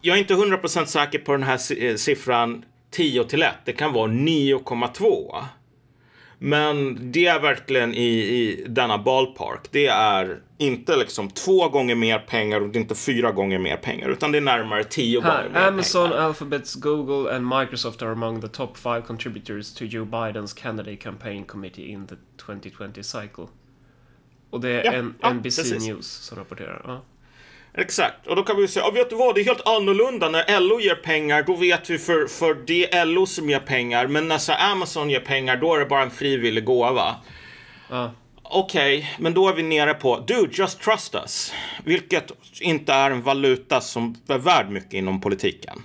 [0.00, 3.52] jag är inte 100% säker på den här eh, siffran 10 till 1.
[3.64, 5.44] Det kan vara 9,2.
[6.38, 9.68] Men det är verkligen i, i denna ballpark.
[9.70, 13.76] Det är inte liksom två gånger mer pengar och det är inte fyra gånger mer
[13.76, 14.08] pengar.
[14.08, 16.22] Utan det är närmare tio Här, gånger mer Amazon, pengar.
[16.22, 21.44] Alphabet, Google and Microsoft are among the top five contributors to Joe Bidens candidate campaign
[21.44, 22.14] committee in the
[22.46, 23.46] 2020 cycle.
[24.50, 25.86] Och det är Ja, en, ja, NBC precis.
[25.88, 26.82] News som rapporterar.
[26.84, 27.02] Ja.
[27.80, 30.60] Exakt, och då kan vi säga, ja, vet du vad, det är helt annorlunda när
[30.60, 34.28] LO ger pengar, då vet vi för, för det är LO som ger pengar, men
[34.28, 37.16] när så Amazon ger pengar, då är det bara en frivillig gåva.
[37.90, 38.10] Ja.
[38.42, 41.52] Okej, men då är vi nere på Dude, just trust us.
[41.84, 45.82] Vilket inte är en valuta som är värd mycket inom politiken.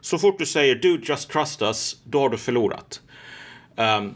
[0.00, 3.00] Så fort du säger Dude, just trust us, då har du förlorat.
[3.76, 4.14] Ehm,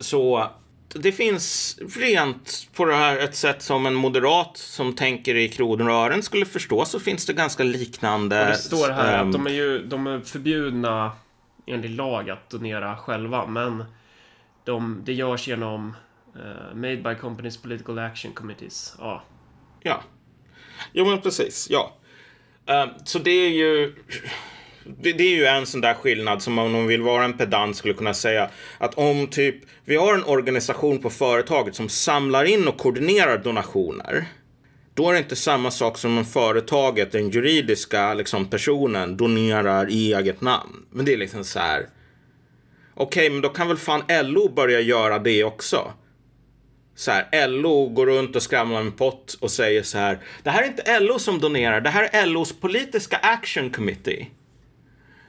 [0.00, 0.50] så
[0.96, 5.88] det finns rent på det här ett sätt som en moderat som tänker i kronor
[5.88, 8.40] och ören skulle förstå så finns det ganska liknande.
[8.40, 11.12] Och det står här ehm, att de är ju de är förbjudna
[11.66, 13.84] enligt lag att donera själva, men
[14.64, 15.96] de, det görs genom
[16.34, 18.96] eh, Made by Companies Political Action Committees.
[18.98, 19.22] Ja.
[19.82, 20.02] Ja.
[20.92, 21.66] Jo, men precis.
[21.70, 21.96] Ja.
[22.66, 23.94] Ehm, så det är ju...
[25.00, 27.76] Det, det är ju en sån där skillnad som om man vill vara en pedant
[27.76, 32.68] skulle kunna säga att om typ vi har en organisation på företaget som samlar in
[32.68, 34.24] och koordinerar donationer.
[34.94, 40.14] Då är det inte samma sak som om företaget, den juridiska liksom, personen, donerar i
[40.14, 40.86] eget namn.
[40.90, 41.86] Men det är liksom så här.
[42.94, 45.92] Okej, men då kan väl fan LO börja göra det också
[46.96, 50.18] så här, LO går runt och skramlar med pott och säger så här.
[50.42, 54.26] Det här är inte LO som donerar, det här är LOs politiska action committee.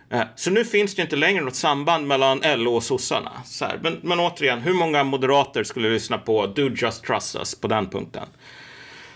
[0.10, 3.32] Eh, så nu finns det inte längre något samband mellan LO och sossarna.
[3.46, 3.80] Så här.
[3.84, 7.90] Men, men återigen, hur många moderater skulle lyssna på Do Just Trust Us på den
[7.90, 8.28] punkten?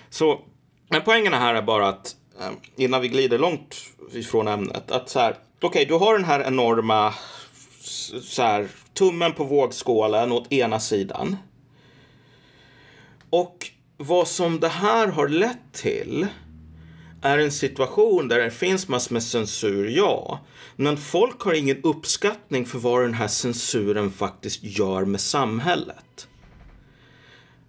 [0.10, 0.40] Så,
[0.90, 3.76] men poängen här är bara att eh, innan vi glider långt
[4.14, 7.14] ifrån ämnet, att så här, okej, du har den här enorma
[8.22, 11.38] så här, tummen på vågskålen åt ena sidan.
[13.30, 13.58] Och
[13.98, 16.28] vad som det här har lett till
[17.22, 20.40] är en situation där det finns massor med censur, ja.
[20.76, 26.28] Men folk har ingen uppskattning för vad den här censuren faktiskt gör med samhället.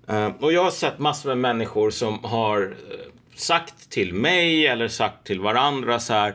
[0.08, 4.88] Eh, och jag har sett massor med människor som har eh, sagt till mig eller
[4.88, 6.34] sagt till varandra så här.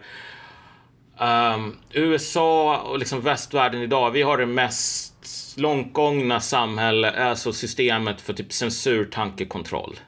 [1.19, 5.13] Um, USA och liksom västvärlden idag, vi har det mest
[5.57, 9.99] långtgångna samhälle, alltså systemet för typ censur, tankekontroll.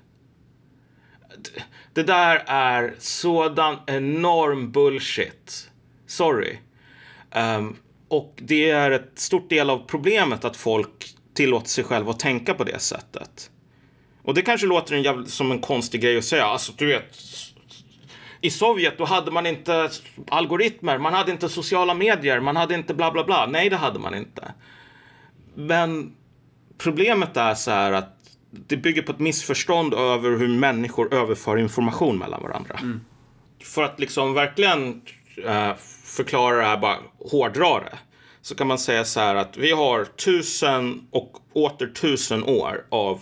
[1.99, 5.69] Det där är sådan enorm bullshit.
[6.07, 6.57] Sorry.
[7.35, 7.75] Um,
[8.07, 12.53] och det är ett stort del av problemet att folk tillåter sig själva att tänka
[12.53, 13.51] på det sättet.
[14.23, 16.45] Och det kanske låter en jävla, som en konstig grej att säga.
[16.45, 17.17] Alltså, du vet.
[18.41, 19.89] I Sovjet då hade man inte
[20.29, 23.45] algoritmer, man hade inte sociala medier, man hade inte bla bla bla.
[23.45, 24.53] Nej, det hade man inte.
[25.55, 26.15] Men
[26.77, 28.18] problemet är så här att
[28.51, 32.79] det bygger på ett missförstånd över hur människor överför information mellan varandra.
[33.63, 35.01] För att liksom verkligen
[35.45, 35.71] eh,
[36.03, 36.97] förklara det här, bara
[37.31, 37.97] hårdra det.
[38.41, 43.21] Så kan man säga så här att vi har tusen och åter tusen år av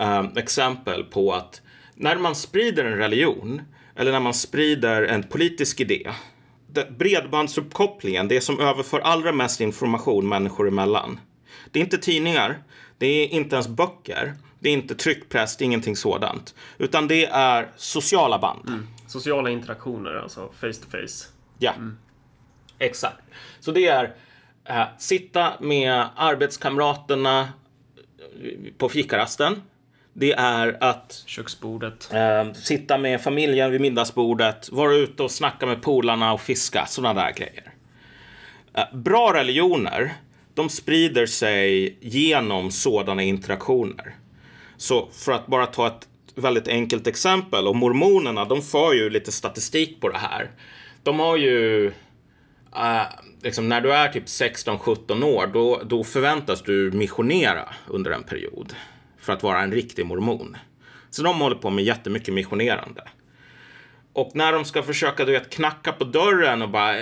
[0.00, 1.62] eh, exempel på att
[1.94, 3.62] när man sprider en religion
[3.96, 6.10] eller när man sprider en politisk idé
[6.98, 11.20] Bredbandsuppkopplingen, det som överför allra mest information människor emellan.
[11.70, 12.58] Det är inte tidningar,
[12.98, 16.54] det är inte ens böcker, det är inte tryckpress, det är ingenting sådant.
[16.78, 18.86] Utan det är sociala band.
[19.06, 21.28] Sociala interaktioner, alltså face to face.
[21.58, 21.74] Ja,
[22.78, 23.22] exakt.
[23.60, 24.14] Så det är
[24.64, 29.62] eh, sitta med arbetskamraterna eh, på fikarasten.
[30.12, 32.12] Det är att Köksbordet.
[32.12, 37.22] eh, sitta med familjen vid middagsbordet, vara ute och snacka med polarna och fiska, sådana
[37.22, 37.72] där grejer.
[38.74, 40.14] Eh, bra religioner,
[40.54, 44.14] de sprider sig genom sådana interaktioner.
[44.78, 49.32] Så för att bara ta ett väldigt enkelt exempel, och mormonerna, de för ju lite
[49.32, 50.50] statistik på det här.
[51.02, 51.86] De har ju,
[52.76, 53.02] eh,
[53.42, 58.74] liksom när du är typ 16-17 år, då, då förväntas du missionera under en period
[59.20, 60.56] för att vara en riktig mormon.
[61.10, 63.02] Så de håller på med jättemycket missionerande.
[64.12, 66.96] Och när de ska försöka du vet, knacka på dörren och bara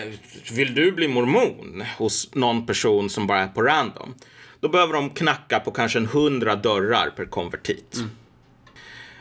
[0.53, 4.15] vill du bli mormon hos någon person som bara är på random.
[4.61, 7.97] Då behöver de knacka på kanske en hundra dörrar per konvertit.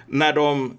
[0.08, 0.78] När de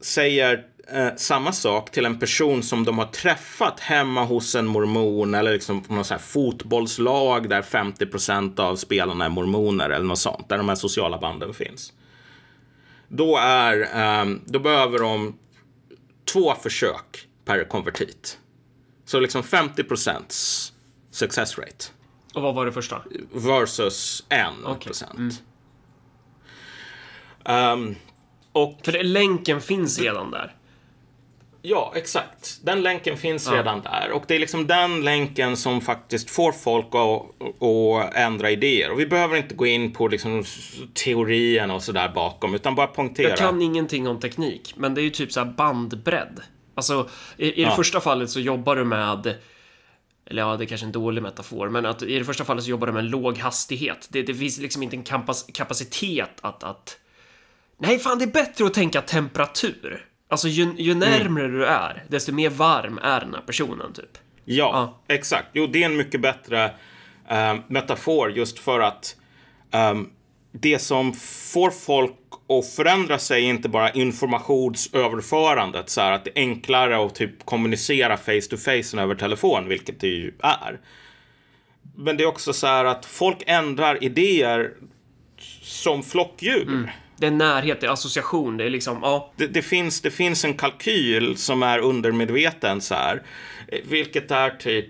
[0.00, 5.34] säger eh, samma sak till en person som de har träffat hemma hos en mormon
[5.34, 10.18] eller liksom på något så här fotbollslag där 50% av spelarna är mormoner eller något
[10.18, 11.92] sånt, där de här sociala banden finns.
[13.08, 15.38] Då, är, ehm, då behöver de
[16.32, 18.38] två försök per konvertit.
[19.04, 19.84] Så liksom 50
[21.10, 21.84] success rate.
[22.36, 23.02] Och vad var det första?
[23.32, 24.84] versus en Okej.
[24.86, 25.42] procent.
[27.44, 27.94] Ehm,
[28.52, 30.54] och För länken finns redan där.
[31.62, 32.60] ja, exakt.
[32.64, 33.56] Den länken finns Ja.
[33.58, 34.10] redan där.
[34.12, 37.22] Och det är liksom den länken som faktiskt får folk att,
[37.62, 38.90] att ändra idéer.
[38.92, 40.44] Och vi behöver inte gå in på liksom
[40.94, 43.28] teorierna och sådär bakom, utan bara poängtera.
[43.28, 46.40] Jag kan ingenting om teknik, men det är ju typ så här bandbredd.
[46.74, 47.76] Alltså, i, i det Ja.
[47.76, 49.34] första fallet så jobbar du med
[50.26, 52.70] eller ja, det är kanske en dålig metafor, men att i det första fallet så
[52.70, 54.08] jobbar du med en låg hastighet.
[54.10, 56.98] Det, det finns liksom inte en kapac- kapacitet att, att...
[57.78, 60.06] Nej, fan, det är bättre att tänka temperatur.
[60.28, 60.98] Alltså, ju, ju Mm.
[61.10, 64.18] närmre du är, desto mer varm är den här personen, typ.
[64.44, 65.48] Ja, exakt.
[65.52, 66.64] Jo, det är en mycket bättre
[67.28, 69.16] eh, metafor just för att
[69.70, 70.10] ehm,
[70.60, 71.12] det som
[71.52, 72.12] får folk
[72.48, 77.44] att förändra sig är inte bara informationsöverförandet, så här att det är enklare att typ
[77.44, 80.80] kommunicera face to face än över telefon, vilket det ju är.
[81.96, 84.70] Men det är också så här att folk ändrar idéer
[85.62, 86.92] som flockdjur.
[87.18, 89.32] Det är närhet, det är association, det är liksom, ja.
[89.36, 93.22] det, det, finns, det finns en kalkyl som är undermedveten så här.
[93.84, 94.88] Vilket är typ,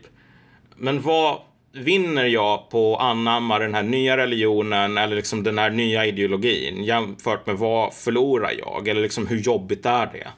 [0.76, 1.40] men vad
[1.76, 6.84] vinner jag på att anamma den här nya religionen eller liksom den här nya ideologin
[6.84, 8.88] jämfört med vad förlorar jag?
[8.88, 10.28] Eller liksom hur jobbigt är det?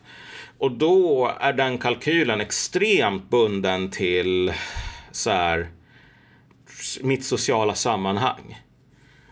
[0.59, 4.53] Och då är den kalkylen extremt bunden till
[5.13, 5.69] så här,
[7.01, 8.59] mitt sociala sammanhang.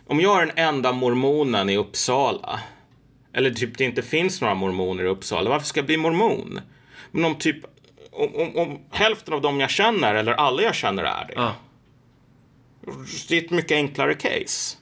[0.06, 2.60] Om jag är den enda mormonen i Uppsala
[3.32, 5.50] eller typ det inte finns några mormoner i Uppsala.
[5.50, 6.60] Varför ska jag bli mormon?
[7.10, 7.56] Men om typ
[8.12, 11.34] om, om, om hälften av dem jag känner eller alla jag känner är det.
[11.36, 11.54] ja.
[13.28, 14.76] Det är ett mycket enklare case.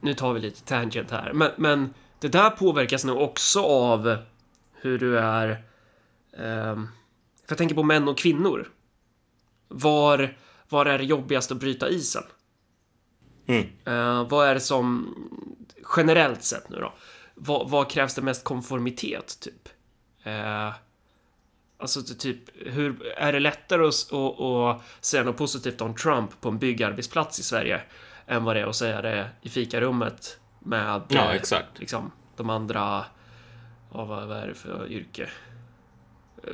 [0.00, 4.16] nu tar vi lite tangent här, men, men det där påverkas nog också av
[4.72, 5.64] hur du är...
[6.38, 6.88] ehm,
[7.44, 8.68] för jag tänker på män och kvinnor.
[9.68, 10.36] Var,
[10.68, 12.22] var är det jobbigast att bryta isen?
[13.46, 13.66] Mm.
[13.84, 15.14] Eh, vad är det som,
[15.96, 16.94] generellt sett nu då,
[17.34, 19.68] vad, vad krävs det mest konformitet, typ?
[20.22, 20.72] Eh,
[21.78, 26.48] alltså typ, hur, är det lättare att, att, att säga något positivt om Trump på
[26.48, 27.80] en byggarbetsplats i Sverige
[28.26, 31.78] än vad det är att säga det i fikarummet med Ja, exakt.
[31.78, 33.04] liksom, de andra,
[33.92, 35.28] ja, vad, vad är det för yrke?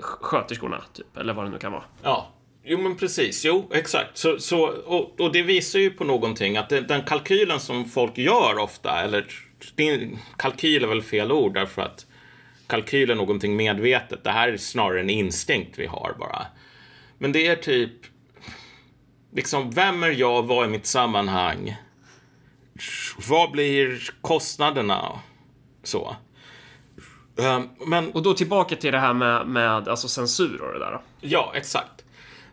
[0.00, 1.84] Sköterskorna, typ, eller vad det nu kan vara.
[2.02, 2.30] Ja.
[2.66, 3.44] Jo, men precis.
[3.44, 4.16] Jo, exakt.
[4.18, 8.18] Så, så, och, och det visar ju på någonting att det, den kalkylen som folk
[8.18, 9.26] gör ofta, eller
[10.36, 12.06] kalkyl är väl fel ord därför att
[12.66, 14.24] kalkyl är någonting medvetet.
[14.24, 16.46] Det här är snarare en instinkt vi har bara.
[17.18, 17.92] Men det är typ,
[19.32, 20.42] liksom, vem är jag?
[20.42, 21.76] Vad är mitt sammanhang?
[23.28, 25.20] Vad blir kostnaderna?
[25.82, 26.16] Så.
[27.38, 31.00] Ehm, men Och då tillbaka till det här med, med alltså censur och det där.
[31.20, 32.04] Ja, exakt.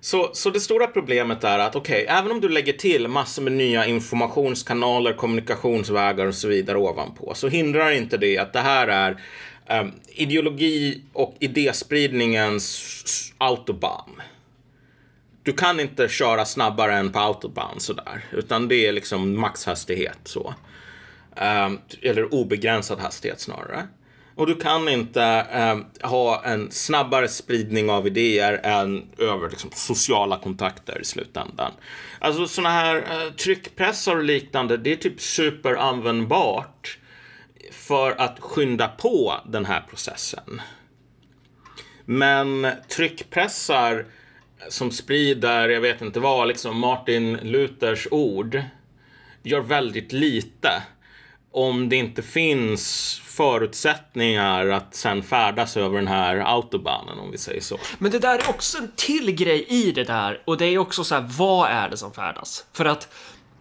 [0.03, 3.53] Så, så det stora problemet är att okej, även om du lägger till massor med
[3.53, 9.21] nya informationskanaler, kommunikationsvägar och så vidare ovanpå, så hindrar inte det att det här är
[9.79, 14.21] um, ideologi och idéspridningens autobahn.
[15.43, 20.53] Du kan inte köra snabbare än på autobahn sådär, utan det är liksom maxhastighet så.
[21.35, 23.87] Um, eller obegränsad hastighet snarare.
[24.35, 30.37] Och du kan inte ehm, ha en snabbare spridning av idéer än över liksom, sociala
[30.37, 31.71] kontakter i slutändan.
[32.19, 36.97] Alltså sådana här eh, tryckpressar och liknande, det är typ superanvändbart
[37.91, 40.61] för att skynda på den här processen.
[42.05, 44.05] Men tryckpressar
[44.69, 48.61] som sprider, jag vet inte vad, liksom Martin Luthers ord
[49.43, 50.83] gör väldigt lite
[51.51, 57.61] om det inte finns förutsättningar att sen färdas över den här autobahnen om vi säger
[57.61, 57.77] så.
[57.99, 61.03] Men det där är också en till grej i det där och det är också
[61.03, 62.65] så här, vad är det som färdas?
[62.73, 63.13] För att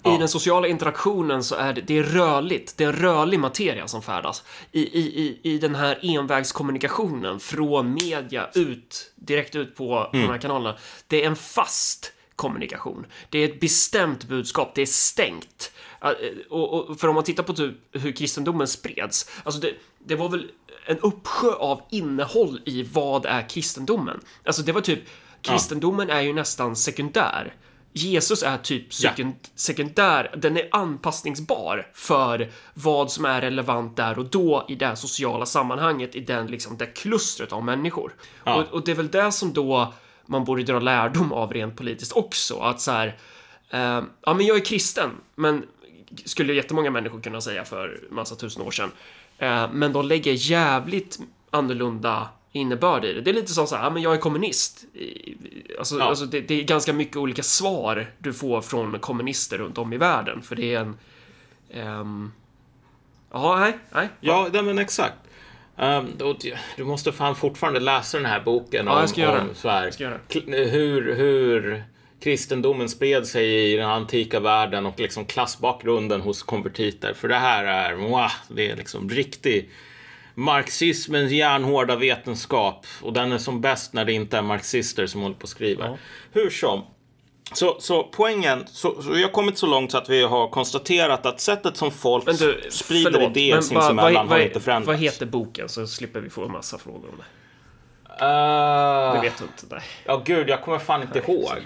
[0.04, 4.02] i den sociala interaktionen så är det, det är rörligt, det är rörlig materia som
[4.02, 4.44] färdas.
[4.72, 10.38] I, i, i, I den här envägskommunikationen från media ut, direkt ut på de här
[10.38, 10.78] kanalerna.
[11.06, 13.06] Det är en fast kommunikation.
[13.30, 15.72] Det är ett bestämt budskap, det är stängt.
[16.04, 16.10] Uh,
[16.50, 20.28] Och, och, för om man tittar på typ hur kristendomen spreds, alltså det, det var
[20.28, 20.50] väl
[20.86, 24.20] en uppsjö av innehåll i vad är kristendomen?
[24.44, 25.00] Alltså det var typ,
[25.42, 27.54] kristendomen är ju nästan sekundär.
[27.92, 34.24] Jesus är typ sekund, sekundär, den är anpassningsbar för vad som är relevant där och
[34.24, 38.14] då i det sociala sammanhanget, i den liksom, det klustret av människor.
[38.44, 38.54] Ja.
[38.54, 39.92] Och, och det är väl det som då
[40.26, 43.06] man borde dra lärdom av rent politiskt också, att så här,
[43.70, 45.66] eh, ja men jag är kristen, men
[46.24, 48.90] skulle jättemånga människor kunna säga för massa tusen år sedan.
[49.38, 51.18] Eh, men de lägger jävligt
[51.50, 53.20] annorlunda innebörd i det.
[53.20, 54.84] Det är lite som så här, ja, men jag är kommunist.
[55.78, 56.04] Alltså, Ja.
[56.04, 59.96] alltså det, det är ganska mycket olika svar du får från kommunister runt om i
[59.96, 60.42] världen.
[60.42, 60.98] För det är en...
[61.70, 62.32] ehm,
[63.32, 64.08] Ja, nej, nej.
[64.20, 65.14] Ja, nej, men exakt.
[65.76, 66.36] Um, då,
[66.76, 70.10] du måste fan fortfarande läsa den här boken Ja, om, jag om så här, Jag
[70.46, 71.84] hur, hur
[72.20, 77.14] kristendomen spred sig i den antika världen och liksom klassbakgrunden hos konvertiter.
[77.14, 79.70] För det här är, wow, det är liksom riktig
[80.40, 82.86] marxismens järnhårda vetenskap.
[83.02, 85.84] Och den är som bäst när det inte är marxister som håller på och skriver.
[85.84, 85.96] Ja.
[86.32, 86.82] Hur som.
[87.52, 91.26] Så, så poängen, så, så vi har kommit så långt så att vi har konstaterat
[91.26, 94.86] att sättet som folk Men du, sprider förlåt, idéer sinsemellan har inte förändrats.
[94.86, 95.68] Vad heter boken?
[95.68, 97.24] Så slipper vi få en massa frågor om det.
[98.24, 99.74] Uh, Det vet du inte.
[99.74, 99.82] Nej.
[100.04, 101.58] Ja, gud, jag kommer fan inte ihåg.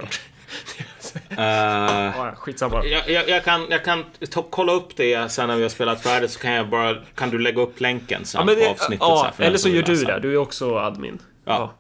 [1.31, 2.85] Uh, Ja, skitsamma.
[2.85, 4.05] jag, jag, jag kan, jag kan
[4.51, 7.39] kolla upp det sen när vi har spelat färdigt så kan jag bara, kan du
[7.39, 8.99] lägga upp länken sen Ja, men på det, avsnittet.
[9.01, 10.19] ja, för den eller så gör du det.
[10.21, 11.19] Du är också admin.
[11.45, 11.75] Ja.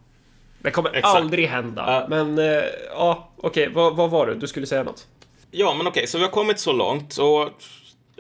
[0.59, 1.07] Det kommer Exakt.
[1.17, 1.85] aldrig hända.
[1.87, 2.07] Ja.
[2.09, 3.69] Men, eh, ja, okej.
[3.75, 4.35] Vad, vad var det?
[4.35, 5.07] Du skulle säga något?
[5.51, 7.17] Ja, men okej, så vi har kommit så långt.
[7.19, 7.49] Och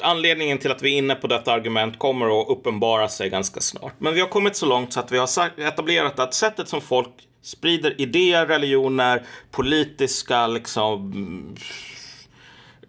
[0.03, 3.93] anledningen till att vi är inne på detta argument kommer att uppenbara sig ganska snart.
[3.99, 7.11] Men vi har kommit så långt så att vi har etablerat att sättet som folk
[7.45, 11.12] sprider idéer, religioner, politiska liksom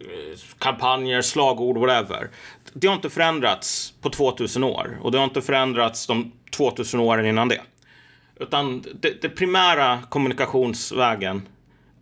[0.00, 2.30] eh, kampanjer, slagord, whatever.
[2.72, 7.26] Det har inte förändrats på 2000 år och det har inte förändrats de 2000 åren
[7.26, 7.60] innan det.
[8.40, 11.48] Utan det, det primära kommunikationsvägen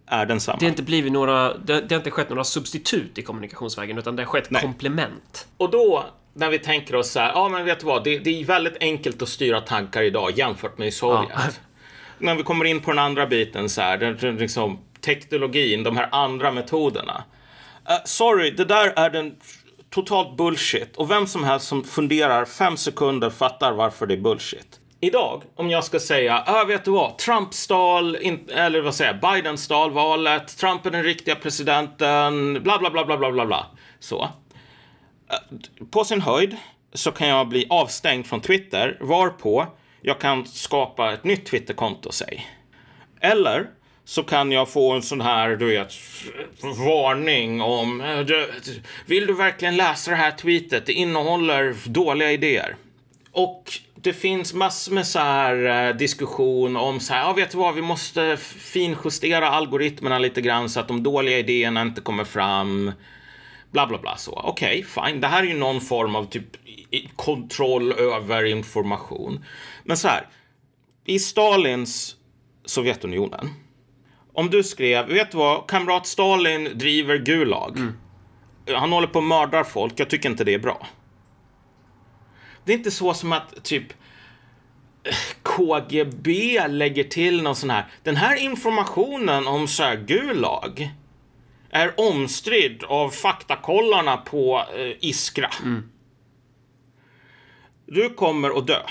[0.06, 0.58] är densamma.
[0.58, 1.54] Det har inte blivit några...
[1.58, 5.48] Det, det har inte skett några substitut i kommunikationsvägen, utan det har skett komplement.
[5.56, 8.40] Och då, när vi tänker oss så här, ja men vet du vad, det, det
[8.40, 11.30] är väldigt enkelt att styra tankar idag jämfört med i Sovjet.
[11.34, 11.42] Ja.
[12.18, 15.96] När vi kommer in på den andra biten så här, den, den, liksom, teknologin, de
[15.96, 17.24] här andra metoderna.
[17.90, 19.34] Uh, sorry, det där är den
[19.90, 20.96] totalt bullshit.
[20.96, 24.80] Och vem som helst som funderar fem sekunder fattar varför det är bullshit.
[25.00, 29.18] Idag, om jag ska säga, ah, vet du vad, Trump stal, in, eller vad säger
[29.22, 33.46] jag, Biden stal valet, Trump är den riktiga presidenten, bla bla bla bla bla bla
[33.46, 33.66] bla.
[33.98, 34.22] Så.
[35.30, 36.56] Eh, på sin höjd
[36.92, 39.66] så kan jag bli avstängd från Twitter varpå
[40.06, 42.46] jag kan skapa ett nytt Twitterkonto, säg.
[43.20, 43.66] Eller
[44.04, 45.92] så kan jag få en sån här, du vet,
[46.86, 48.26] varning om eh,
[49.06, 50.86] Vill du verkligen läsa det här tweetet?
[50.86, 52.76] Det innehåller dåliga idéer.
[53.32, 57.58] Och det finns massor med så här eh, diskussion om så här, ja vet du
[57.58, 62.92] vad, vi måste finjustera algoritmerna lite grann så att de dåliga idéerna inte kommer fram
[63.70, 64.40] bla bla bla så.
[64.44, 65.20] Okej, fine.
[65.20, 66.63] Det här är ju någon form av typ
[67.16, 69.44] kontroll över information.
[69.84, 70.26] Men så här,
[71.04, 72.16] i Stalins
[72.64, 73.50] Sovjetunionen.
[74.32, 77.78] Om du skrev, vet du vad, kamrat Stalin driver Gulag.
[78.68, 80.86] Han håller på och mördar folk, jag tycker inte det är bra.
[82.64, 83.86] Det är inte så som att typ
[85.42, 90.90] KGB lägger till någon sån här, den här informationen om så här Gulag
[91.70, 95.50] är omstridd av faktakollarna på eh, Iskra.
[97.86, 98.82] Du kommer att dö.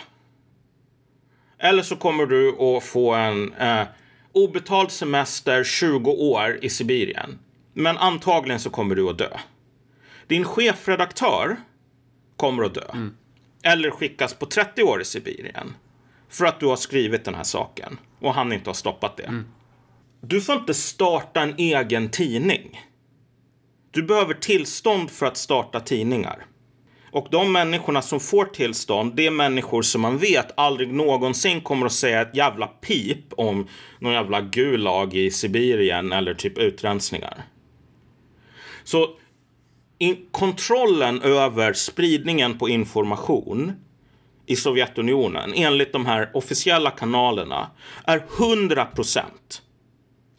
[1.59, 3.83] Eller så kommer du att få en eh,
[4.31, 7.39] obetald semester 20 år i Sibirien.
[7.73, 9.37] Men antagligen så kommer du att dö.
[10.27, 11.57] Din chefredaktör
[12.37, 12.87] kommer att dö.
[13.63, 15.75] Eller skickas på 30 år i Sibirien.
[16.29, 17.97] För att du har skrivit den här saken.
[18.19, 19.43] Och han inte har stoppat det.
[20.21, 22.81] Du får inte starta en egen tidning.
[23.91, 26.45] Du behöver tillstånd för att starta tidningar.
[27.13, 31.85] Och de människorna som får tillstånd, det är människor som man vet aldrig någonsin kommer
[31.85, 33.67] att säga ett jävla pip om
[33.99, 37.43] någon jävla gulag i Sibirien eller typ utrensningar.
[38.83, 39.09] Så
[39.97, 43.73] in- kontrollen över spridningen på information
[44.45, 47.71] i Sovjetunionen enligt de här officiella kanalerna
[48.05, 49.61] är 100 procent.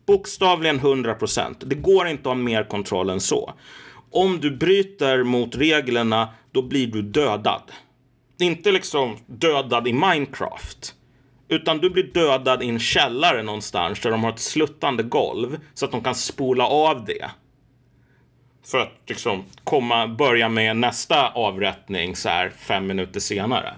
[0.07, 1.63] Bokstavligen 100 procent.
[1.67, 3.55] Det går inte att ha mer kontroll än så.
[4.11, 7.73] Om du bryter mot reglerna, då blir du dödad.
[8.41, 10.95] Inte liksom dödad i Minecraft.
[11.49, 15.85] Utan du blir dödad i en källare någonstans där de har ett sluttande golv så
[15.85, 17.31] att de kan spola av det.
[18.67, 23.75] För att liksom komma, börja med nästa avrättning så här fem minuter senare.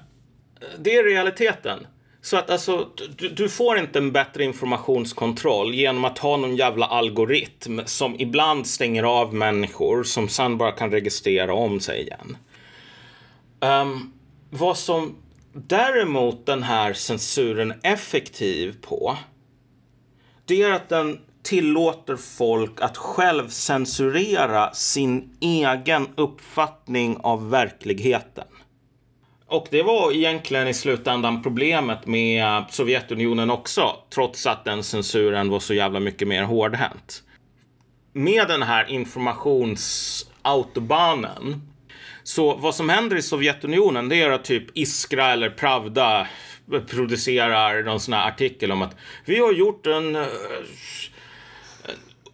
[0.78, 1.86] Det är realiteten.
[2.20, 6.86] Så att alltså, du, du får inte en bättre informationskontroll genom att ha någon jävla
[6.86, 12.36] algoritm som ibland stänger av människor som sen bara kan registrera om sig igen.
[13.60, 14.12] Um,
[14.50, 15.16] vad som
[15.52, 19.16] däremot den här censuren är effektiv på
[20.46, 28.44] det är att den tillåter folk att själv censurera sin egen uppfattning av verkligheten.
[29.46, 35.60] Och det var egentligen i slutändan problemet med Sovjetunionen också, trots att den censuren var
[35.60, 37.22] så jävla mycket mer hårdhänt.
[38.12, 41.70] Med den här informationsautobahnen
[42.26, 46.26] så vad som händer i Sovjetunionen det är att typ Iskra eller Pravda
[46.86, 50.26] producerar någon sån här artikel om att vi har gjort en eh,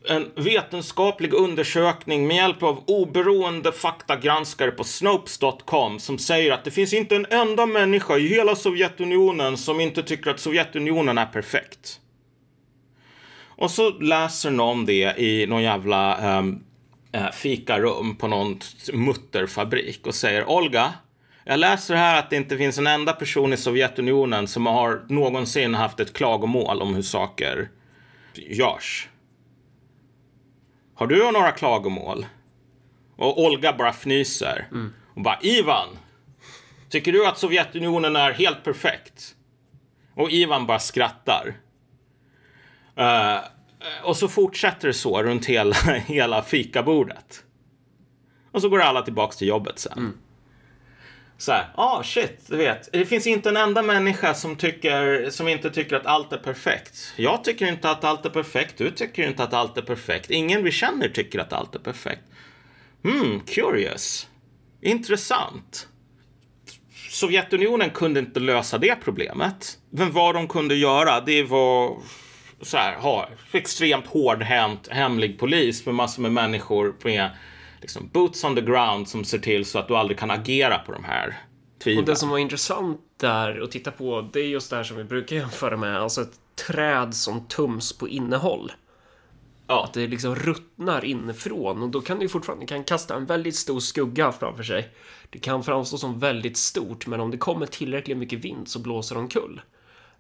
[0.09, 6.93] en vetenskaplig undersökning med hjälp av oberoende faktagranskare på Snopes.com som säger att det finns
[6.93, 12.01] inte en enda människa i hela Sovjetunionen som inte tycker att Sovjetunionen är perfekt.
[13.47, 16.65] Och så läser någon det i någon jävla um,
[17.13, 18.59] Eh, fikarum på någon
[18.93, 20.93] mutterfabrik och säger Olga,
[21.45, 25.75] jag läser här att det inte finns en enda person i Sovjetunionen som har någonsin
[25.75, 27.71] haft ett klagomål om hur saker
[28.35, 29.09] görs.
[30.95, 32.27] Har du några klagomål?
[33.17, 34.69] Och Olga bara fnyser.
[34.71, 34.93] Mm.
[35.15, 35.89] Och bara, Ivan!
[36.89, 39.35] Tycker du att Sovjetunionen är helt perfekt?
[40.15, 41.55] Och Ivan bara skrattar.
[42.99, 43.41] Uh,
[44.05, 45.75] och så fortsätter det så runt hela,
[46.07, 47.45] hela fikabordet.
[48.53, 49.99] Och så går alla tillbaks till jobbet sen.
[49.99, 50.19] Mm
[51.43, 52.93] så här, ah shit, du vet.
[52.93, 57.13] Det finns inte en enda människa som, tycker, som inte tycker att allt är perfekt.
[57.17, 58.79] Jag tycker inte att allt är perfekt.
[58.79, 60.31] Du tycker inte att allt är perfekt.
[60.31, 62.23] Ingen vi känner tycker att allt är perfekt.
[63.05, 64.29] Hmm, curious.
[64.81, 65.89] Intressant.
[67.11, 69.79] Sovjetunionen kunde inte lösa det problemet.
[69.91, 71.97] Men vad de kunde göra, det var
[72.63, 77.31] så här, ha extremt hårdhänt hemlig polis med massor med människor med
[77.81, 80.93] liksom boots on the ground som ser till så att du aldrig kan agera på
[80.93, 81.39] de här
[81.83, 82.05] tvivlen.
[82.05, 84.97] Och det som var intressant där att titta på, det är just det här som
[84.97, 88.73] vi brukar jämföra med, alltså ett träd som tums på innehåll.
[89.67, 89.85] Ja.
[89.85, 93.57] Att det liksom ruttnar inifrån och då kan det ju fortfarande kan kasta en väldigt
[93.57, 94.89] stor skugga framför sig.
[95.31, 99.15] Det kan framstå som väldigt stort, men om det kommer tillräckligt mycket vind så blåser
[99.15, 99.61] det omkull.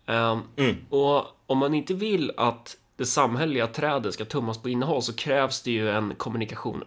[0.07, 0.77] Um, mm.
[0.89, 5.62] Och om man inte vill att det samhälleliga trädet ska tummas på innehåll så krävs
[5.62, 6.85] det ju en kommunikation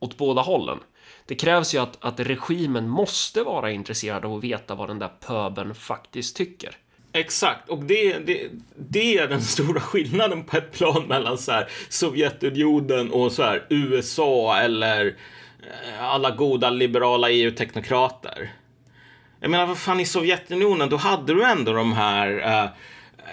[0.00, 0.78] åt båda hållen.
[1.26, 5.10] Det krävs ju att, att regimen måste vara intresserad av att veta vad den där
[5.26, 6.76] pöbeln faktiskt tycker.
[7.12, 11.68] Exakt, och det, det, det är den stora skillnaden på ett plan mellan så här,
[11.88, 15.06] Sovjetunionen och så här, USA eller
[15.60, 18.52] eh, alla goda liberala EU-teknokrater.
[19.44, 22.70] Jag menar, vad fan, i Sovjetunionen, då hade du ändå de här eh,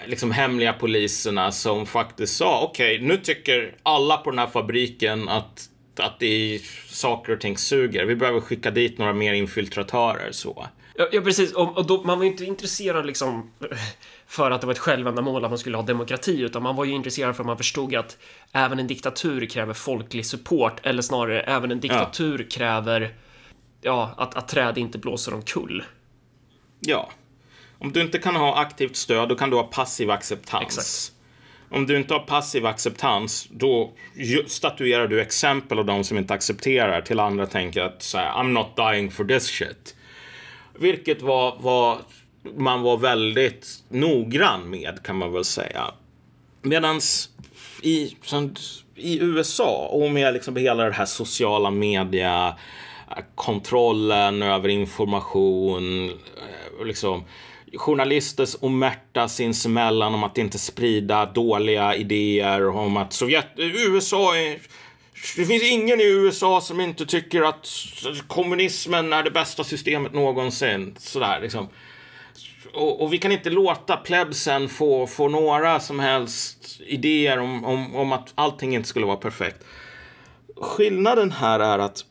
[0.06, 5.28] liksom hemliga poliserna som faktiskt sa okej, okay, nu tycker alla på den här fabriken
[5.28, 5.68] att
[5.98, 6.58] att det är
[6.92, 8.04] saker och ting suger.
[8.04, 10.66] Vi behöver skicka dit några mer infiltratörer så.
[10.96, 11.52] Ja, ja precis.
[11.52, 13.50] Och, och då, man var ju inte intresserad liksom
[14.26, 16.92] för att det var ett självändamål att man skulle ha demokrati, utan man var ju
[16.92, 18.18] intresserad för att man förstod att
[18.52, 22.56] även en diktatur kräver folklig support, eller snarare även en diktatur ja.
[22.58, 23.14] kräver
[23.80, 25.84] ja, att, att träd inte blåser omkull.
[26.86, 27.10] Ja.
[27.78, 30.62] Om du inte kan ha aktivt stöd, då kan du ha passiv acceptans.
[30.62, 31.12] Exakt.
[31.70, 33.92] Om du inte har passiv acceptans, då
[34.46, 38.48] statuerar du exempel av de som inte accepterar till andra tänker att så här, I'm
[38.48, 39.94] not dying for this shit.
[40.78, 41.98] Vilket var, var
[42.56, 45.94] man var väldigt noggrann med kan man väl säga.
[46.62, 47.28] Medans
[47.82, 48.16] i,
[48.94, 52.56] i USA och med liksom hela det här sociala media
[53.34, 56.12] kontrollen över information,
[56.84, 57.24] liksom
[57.72, 64.58] journalisters Märta sinsemellan om att inte sprida dåliga idéer om att Sovjet, USA är
[65.36, 67.68] det finns ingen i USA som inte tycker att
[68.26, 70.94] kommunismen är det bästa systemet någonsin.
[70.98, 71.68] Sådär liksom.
[72.74, 77.96] Och, och vi kan inte låta plebsen få, få några som helst idéer om, om,
[77.96, 79.64] om att allting inte skulle vara perfekt.
[80.56, 82.04] Skillnaden här är att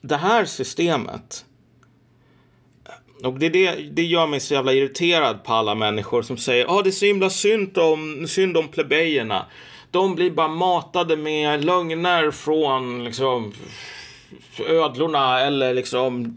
[0.00, 1.44] det här systemet
[3.24, 6.70] och det, det, det gör mig så jävla irriterad på alla människor som säger att
[6.70, 9.46] ah, det är så himla synd om, synd om plebejerna.
[9.90, 13.52] De blir bara matade med lögner från liksom
[14.68, 16.36] ödlorna eller liksom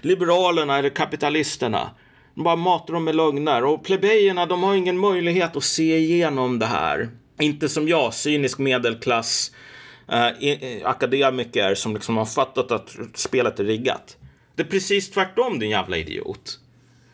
[0.00, 1.90] liberalerna eller kapitalisterna.
[2.34, 6.58] De bara matar dem med lögner och plebejerna de har ingen möjlighet att se igenom
[6.58, 7.08] det här.
[7.40, 9.50] Inte som jag, cynisk medelklass
[10.08, 14.16] eh, eh akademiker som liksom har fattat att spelet är riggat.
[14.54, 16.58] Det är precis tvärtom din jävla idiot.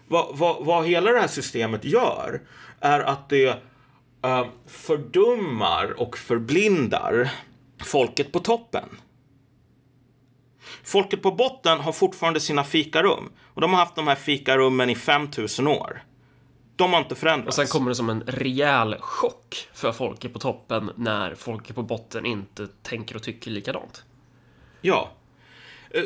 [0.09, 2.41] Vad, vad, vad hela det här systemet gör
[2.81, 3.49] är att det
[4.27, 7.33] uh, fördummar och förblindar
[7.85, 8.89] folket på toppen.
[10.85, 13.33] Folket på botten har fortfarande sina fikarum.
[13.55, 16.03] Och de har haft de här fikarummen i 5000 år.
[16.77, 17.49] De har inte förändrats.
[17.49, 21.83] Och sen kommer det som en rejäl chock för folket på toppen när folket på
[21.83, 24.05] botten inte tänker och tycker likadant.
[24.81, 25.20] Ja, eh,
[25.91, 26.03] Eh,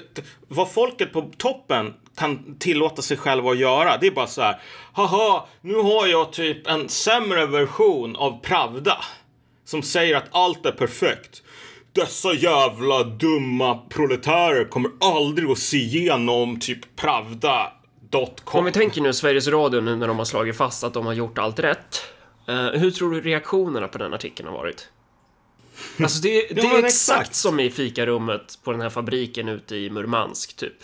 [0.48, 4.61] vad folket på toppen kan tillåta sig själva att göra, det är bara så här.
[4.93, 8.97] Haha, nu har jag typ en sämre version av Pravda.
[9.65, 11.43] Som säger att allt är perfekt.
[11.93, 18.59] Dessa jävla dumma proletärer kommer aldrig att se igenom typ Pravda.com.
[18.59, 21.12] Om vi tänker nu Sveriges Radio nu när de har slagit fast att de har
[21.12, 22.02] gjort allt rätt.
[22.48, 24.89] Eh, hur tror du reaktionerna på den artikeln har varit?
[26.03, 27.35] Alltså det, det Ja, är exakt, exakt.
[27.35, 30.77] som i fikarummet på den här fabriken ute i Murmansk, typ.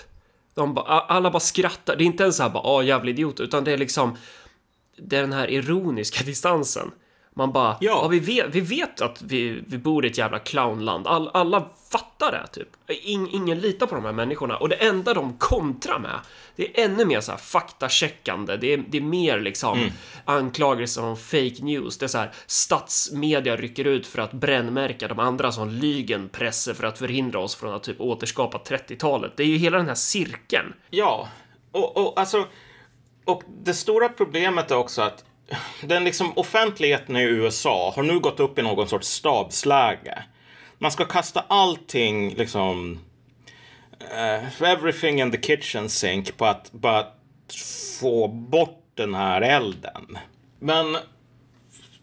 [0.54, 1.96] De ba, alla bara skrattar.
[1.96, 4.16] Det är inte ens så här bara, ah, jävla idiot, utan det är liksom
[4.96, 6.90] det är den här ironiska distansen.
[7.40, 8.08] Man bara, ja, Ja.
[8.08, 11.06] vi, vet, vi vet att vi, vi bor i ett jävla clownland.
[11.06, 12.68] All, alla fattar det, typ.
[13.02, 14.56] In, ingen litar på de här människorna.
[14.56, 16.20] Och det enda de kontrar med,
[16.56, 18.56] det är ännu mer så här faktacheckande.
[18.56, 19.90] Det är, det är mer liksom
[20.24, 21.98] anklagelser om fake news.
[21.98, 26.84] Det är så här, statsmedia rycker ut för att brännmärka de andra som lygenpresser för
[26.84, 29.32] att förhindra oss från att typ återskapa 30-talet.
[29.36, 30.72] Det är ju hela den här cirkeln.
[30.90, 31.28] Ja,
[31.72, 32.46] och, och alltså...
[33.24, 35.24] Och det stora problemet är också att
[35.82, 40.22] den liksom offentligheten i USA har nu gått upp i någon sorts stabsläge.
[40.78, 43.00] Man ska kasta allting liksom...
[44.00, 47.06] uh, everything in the kitchen sink på att bara
[48.00, 50.18] få bort den här elden.
[50.58, 50.96] Men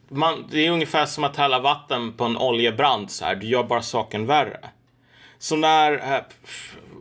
[0.10, 3.36] man, det är ungefär som att hälla vatten på en oljebrand så här.
[3.36, 4.60] Du gör bara saken värre.
[5.40, 6.22] Så när, eh,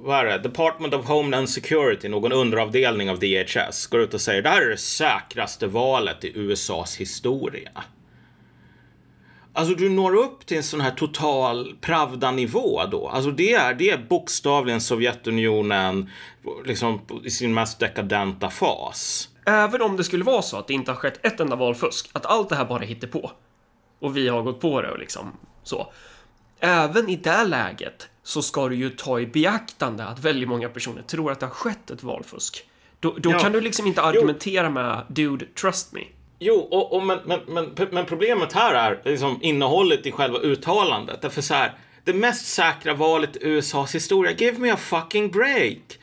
[0.07, 4.43] vad är det, Department of Homeland Security, någon underavdelning av DHS, går ut och säger
[4.43, 7.85] det här är det säkraste valet i USAs historia.
[9.53, 13.09] Alltså du når upp till en sån här total Pravda-nivå då.
[13.09, 16.11] Alltså det är, det är bokstavligen Sovjetunionen
[16.65, 19.29] liksom i sin mest dekadenta fas.
[19.47, 22.27] Även om det skulle vara så att det inte har skett ett enda valfusk, att
[22.27, 23.31] allt det här bara hittar på
[24.01, 25.93] och vi har gått på det och liksom så.
[26.61, 31.03] Även i det läget så ska du ju ta i beaktande att väldigt många personer
[31.03, 32.65] tror att det har skett ett valfusk.
[33.01, 33.39] Då, då Ja.
[33.39, 36.01] kan du liksom inte argumentera med “Dude, trust me”.
[36.39, 41.23] Jo, och, och men, men, men, men problemet här är liksom innehållet i själva uttalandet.
[41.23, 41.75] Därför så här,
[42.05, 45.99] det mest säkra valet i USAs historia, give me a fucking break.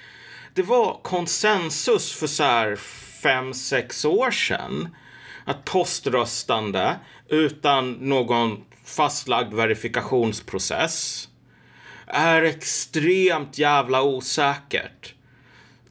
[0.53, 2.75] Det var konsensus för så här
[3.23, 4.95] fem, sex år sedan.
[5.45, 6.95] Att poströstande
[7.29, 11.27] utan någon fastlagd verifikationsprocess
[12.07, 15.13] är extremt jävla osäkert.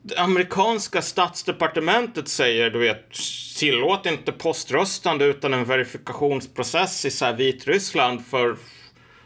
[0.03, 3.11] Det amerikanska statsdepartementet säger, du vet,
[3.59, 8.57] tillåt inte poströstande utan en verifikationsprocess i så här Vitryssland för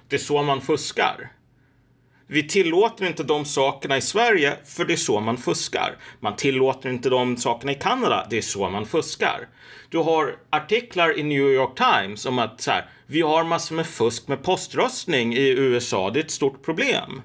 [0.08, 1.32] det är så man fuskar.
[2.28, 5.96] Vi tillåter inte de sakerna i Sverige för det är så man fuskar.
[6.20, 9.48] Man tillåter inte de sakerna i Kanada, det är så man fuskar.
[9.88, 13.86] Du har artiklar i New York Times om att så här, vi har massor med
[13.86, 17.22] fusk med poströstning i USA, det är ett stort problem.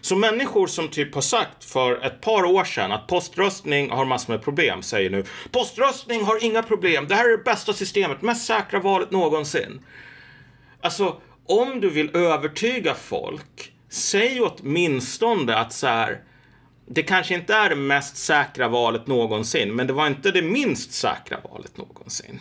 [0.00, 4.32] Så människor som typ har sagt för ett par år sedan att poströstning har massor
[4.32, 7.08] med problem säger nu poströstning har inga problem.
[7.08, 9.80] Det här är det bästa systemet, mest säkra valet någonsin.
[10.80, 16.22] Alltså, om du vill övertyga folk, säg åtminstone att så här,
[16.86, 20.92] det kanske inte är det mest säkra valet någonsin, men det var inte det minst
[20.92, 22.40] säkra valet någonsin.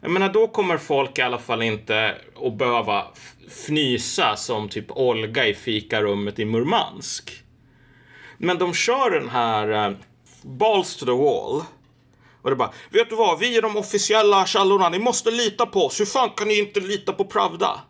[0.00, 2.14] Jag menar, då kommer folk i alla fall inte
[2.44, 3.06] att behöva
[3.48, 7.42] fnysa som typ Olga i fikarummet i Murmansk.
[8.38, 9.96] Men de kör den här uh,
[10.42, 11.62] balls to the wall.
[12.42, 15.86] Och det bara, vet du vad, vi är de officiella källorna, ni måste lita på
[15.86, 16.00] oss.
[16.00, 17.80] Hur fan kan ni inte lita på Pravda?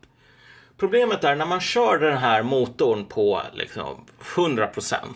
[0.79, 5.07] Problemet är när man kör den här motorn på liksom 100%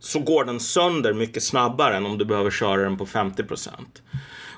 [0.00, 3.70] så går den sönder mycket snabbare än om du behöver köra den på 50%.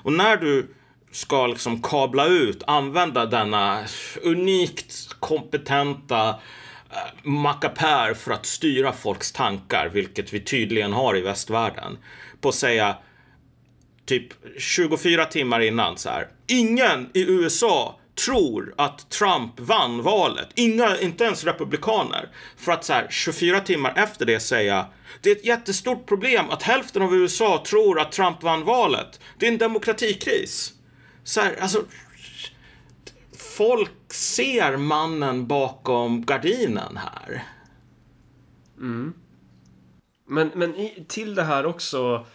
[0.03, 0.67] Och när du
[1.11, 3.83] ska liksom kabla ut, använda denna
[4.23, 11.97] unikt kompetenta eh, mackapär för att styra folks tankar, vilket vi tydligen har i västvärlden,
[12.41, 12.97] på att säga
[14.05, 14.27] typ
[14.57, 16.27] 24 timmar innan så här.
[16.47, 20.47] Ingen i USA tror att Trump vann valet.
[20.55, 22.29] Inga, inte ens republikaner.
[22.57, 24.85] För att så här 24 timmar efter det säga
[25.21, 29.19] det är ett jättestort problem att hälften av USA tror att Trump vann valet.
[29.37, 30.73] Det är en demokratikris.
[31.23, 31.83] Så här, alltså
[33.57, 37.43] folk ser mannen bakom gardinen här.
[38.77, 39.13] Mm.
[40.27, 42.25] Men, men i, till det här också...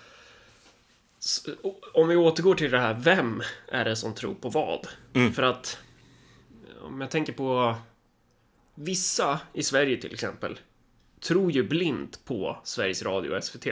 [1.94, 4.86] Om vi återgår till det här, vem är det som tror på vad?
[5.34, 5.78] För att
[6.80, 7.74] om jag tänker på
[8.74, 10.58] vissa i Sverige till exempel
[11.20, 13.66] tror ju blint på Sveriges Radio och SVT.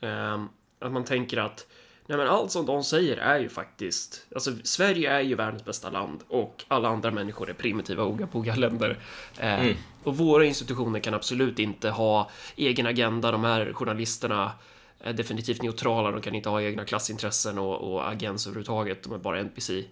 [0.00, 1.66] Ehm, att man tänker att
[2.06, 5.90] Nej, men allt som de säger är ju faktiskt, alltså Sverige är ju världens bästa
[5.90, 8.98] land och alla andra människor är primitiva oga länder.
[9.38, 9.76] Eh, mm.
[10.04, 13.30] Och våra institutioner kan absolut inte ha egen agenda.
[13.30, 14.52] De här journalisterna
[15.00, 16.10] är definitivt neutrala.
[16.10, 19.02] De kan inte ha egna klassintressen och, och agens överhuvudtaget.
[19.02, 19.70] De är bara NPC.
[19.70, 19.84] Um,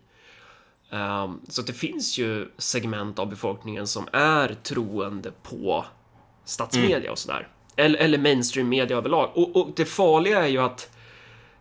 [1.00, 5.84] ehm, så det finns ju segment av befolkningen som är troende på
[6.44, 7.10] statsmedia mm.
[7.10, 7.48] och sådär.
[7.76, 9.30] Eller, eller mainstream media överlag.
[9.34, 10.90] Och, och det farliga är ju att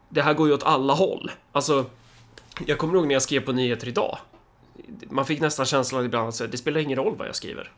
[0.10, 1.32] det här går ju åt alla håll.
[1.52, 1.86] Alltså,
[2.66, 4.18] jag kommer ihåg när jag skrev på nyheter idag.
[5.10, 7.72] Man fick nästan känslan ibland att det spelar ingen roll vad jag skriver.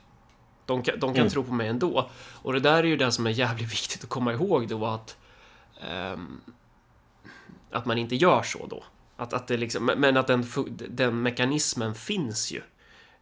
[0.66, 1.30] De kan, de kan mm.
[1.30, 2.10] tro på mig ändå.
[2.34, 5.18] Och det där är ju det som är jävligt viktigt att komma ihåg då att
[7.72, 8.84] att man inte gör så då.
[9.18, 10.46] Att, att det liksom, men att den,
[10.90, 12.62] den mekanismen finns ju.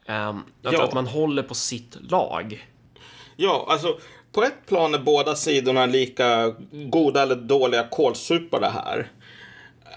[0.05, 0.84] Um, att, ja.
[0.84, 2.67] att man håller på sitt lag.
[3.35, 3.99] Ja, alltså
[4.31, 9.11] på ett plan är båda sidorna lika goda eller dåliga kålsupare här.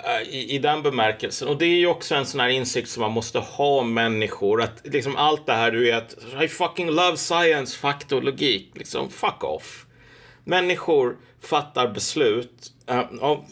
[0.04, 1.48] Eh, I, I den bemärkelsen.
[1.48, 4.62] Och det är ju också en sån här insikt som man måste ha om människor.
[4.62, 8.70] Att liksom allt det här du vet, I fucking love science, fakta och logik.
[8.74, 9.86] Liksom, fuck off.
[10.44, 12.72] Människor fattar beslut.
[12.86, 13.44] Eh, av,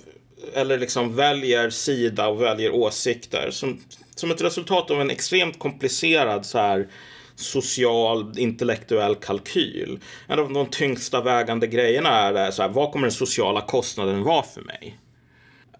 [0.55, 3.51] eller liksom väljer sida och väljer åsikter.
[3.51, 3.81] Som,
[4.15, 6.89] som ett resultat av en extremt komplicerad så här
[7.37, 10.01] social, intellektuell kalkyl.
[10.27, 14.43] En av de tyngsta vägande grejerna är så här, vad kommer den sociala kostnaden vara
[14.43, 14.99] för mig?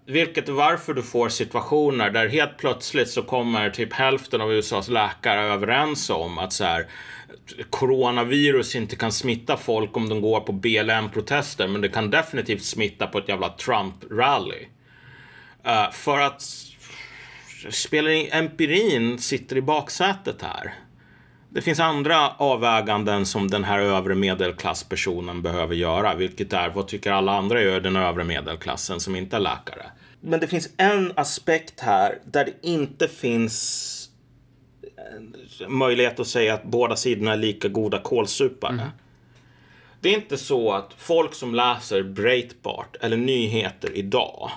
[0.09, 4.87] Vilket är varför du får situationer där helt plötsligt så kommer typ hälften av USAs
[4.87, 6.87] läkare överens om att så här,
[7.69, 13.07] coronavirus inte kan smitta folk om de går på BLM-protester, men det kan definitivt smitta
[13.07, 14.65] på ett jävla Trump-rally.
[15.67, 16.41] Uh, för att
[17.69, 20.73] spelar empirin sitter i baksätet här.
[21.49, 27.11] Det finns andra avväganden som den här övre medelklasspersonen behöver göra, vilket är vad tycker
[27.11, 29.85] alla andra gör den övre medelklassen som inte är läkare.
[30.21, 33.95] Men det finns en aspekt här där det inte finns
[35.67, 38.73] möjlighet att säga att båda sidorna är lika goda kålsupare.
[38.73, 38.87] Mm.
[40.01, 44.51] Det är inte så att folk som läser Breitbart eller nyheter idag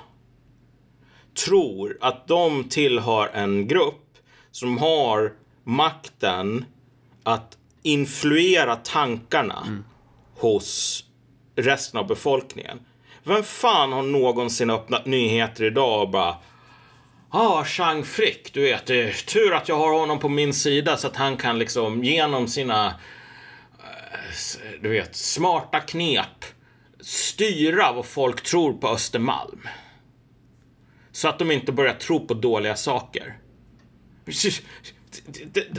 [1.46, 4.18] tror att de tillhör en grupp
[4.50, 5.32] som har
[5.64, 6.64] makten
[7.22, 9.84] att influera tankarna mm.
[10.34, 11.04] hos
[11.56, 12.80] resten av befolkningen.
[13.24, 16.36] Vem fan har någonsin öppnat nyheter idag och bara
[17.34, 20.96] Ah, Chang Frick, du vet, det är tur att jag har honom på min sida
[20.96, 22.86] så att han kan liksom genom sina,
[23.78, 26.44] eh, du vet, smarta knep
[27.00, 29.68] styra vad folk tror på Östermalm.
[31.12, 33.38] Så att de inte börjar tro på dåliga saker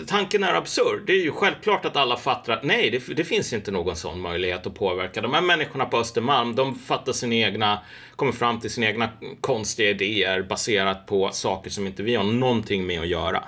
[0.07, 1.03] tanken är absurd.
[1.05, 4.19] Det är ju självklart att alla fattar att nej, det, det, finns inte någon sån
[4.19, 5.21] möjlighet att påverka.
[5.21, 7.79] De här människorna på Östermalm, de fattar sina egna,
[8.15, 9.09] kommer fram till sina egna
[9.41, 13.43] konstiga idéer baserat på saker som inte vi har någonting med att göra.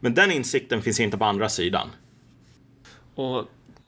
[0.00, 1.90] Men den insikten finns inte på andra sidan.
[3.14, 3.44] Och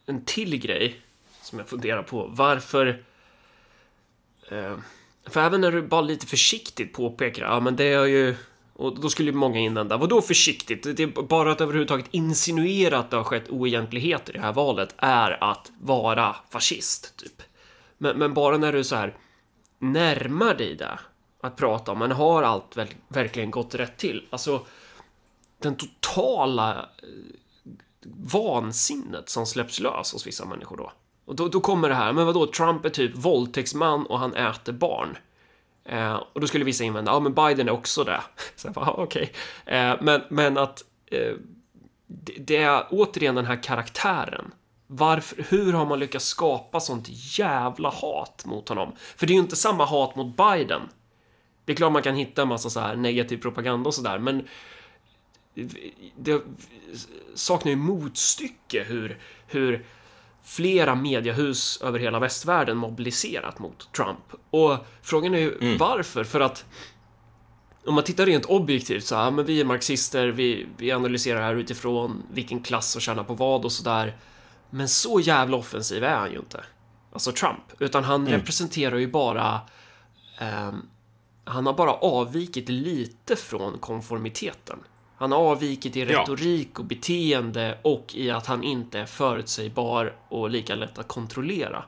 [0.06, 1.00] en till grej
[1.42, 3.02] som jag funderar på, varför
[4.50, 4.76] eh,
[5.26, 8.34] för även när du bara lite försiktigt påpekar, ja men det är ju
[8.78, 10.96] och då skulle många invända, vadå försiktigt?
[10.96, 14.94] Det är bara att överhuvudtaget insinuera att det har skett oegentligheter i det här valet
[14.96, 17.42] är att vara fascist, typ.
[17.98, 19.16] Men, men bara när du så här
[19.78, 20.98] närmar dig det,
[21.40, 24.26] att prata om, men har allt väl, verkligen gått rätt till?
[24.30, 24.66] Alltså,
[25.58, 27.08] den totala eh,
[28.32, 30.92] vansinnet som släpps lös hos vissa människor då.
[31.24, 34.72] Och då, då kommer det här, men vadå, Trump är typ våldtäktsman och han äter
[34.72, 35.16] barn.
[35.88, 38.20] Eh, och då skulle vissa invända, ja men Biden är också det.
[38.56, 39.32] Så jag bara, okej.
[39.64, 39.78] Okay.
[39.78, 41.34] Eh, men, men att eh,
[42.06, 44.54] det, det, är återigen den här karaktären.
[44.86, 47.08] Varför, hur har man lyckats skapa sånt
[47.38, 48.92] jävla hat mot honom?
[49.16, 50.82] För det är ju inte samma hat mot Biden.
[51.64, 54.48] Det är klart man kan hitta en massa så här negativ propaganda och sådär, men
[56.16, 56.42] det
[57.34, 59.84] saknar ju motstycke hur, hur
[60.44, 64.24] flera mediehus över hela västvärlden mobiliserat mot Trump.
[64.50, 65.78] Och frågan är ju mm.
[65.78, 66.24] varför?
[66.24, 66.64] För att
[67.86, 71.54] om man tittar rent objektivt så här, men vi är marxister, vi, vi analyserar här
[71.54, 74.16] utifrån vilken klass som tjänar på vad och sådär.
[74.70, 76.64] Men så jävla offensiv är han ju inte.
[77.12, 77.64] Alltså Trump.
[77.78, 78.32] Utan han mm.
[78.32, 79.60] representerar ju bara...
[80.40, 80.72] Eh,
[81.44, 84.78] han har bara avvikit lite från konformiteten.
[85.18, 86.78] Han har avvikit i retorik ja.
[86.78, 91.84] och beteende och i att han inte är förutsägbar och lika lätt att kontrollera.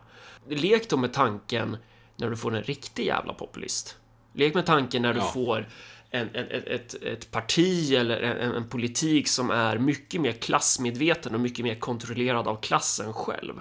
[0.48, 1.76] Lek då med tanken
[2.16, 3.96] när du får en riktig jävla populist.
[4.32, 5.24] Lek med tanken när du ja.
[5.24, 5.68] får
[6.10, 11.40] en, en, ett, ett parti eller en, en, politik som är mycket mer klassmedveten och
[11.40, 13.60] mycket mer kontrollerad av klassen själv.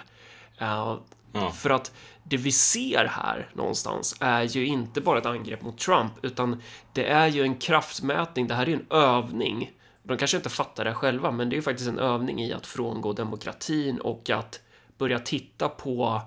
[0.62, 0.98] Uh,
[1.32, 1.52] Ja.
[1.52, 1.92] För att
[2.30, 6.62] det vi ser här någonstans är ju inte bara ett angrepp mot Trump, utan
[6.94, 8.48] det är ju en kraftmätning.
[8.48, 9.72] Det här är ju en övning.
[10.04, 12.68] De kanske inte fattar det själva, men det är ju faktiskt en övning i att
[12.68, 14.60] frångå demokratin och att
[14.98, 16.22] börja titta på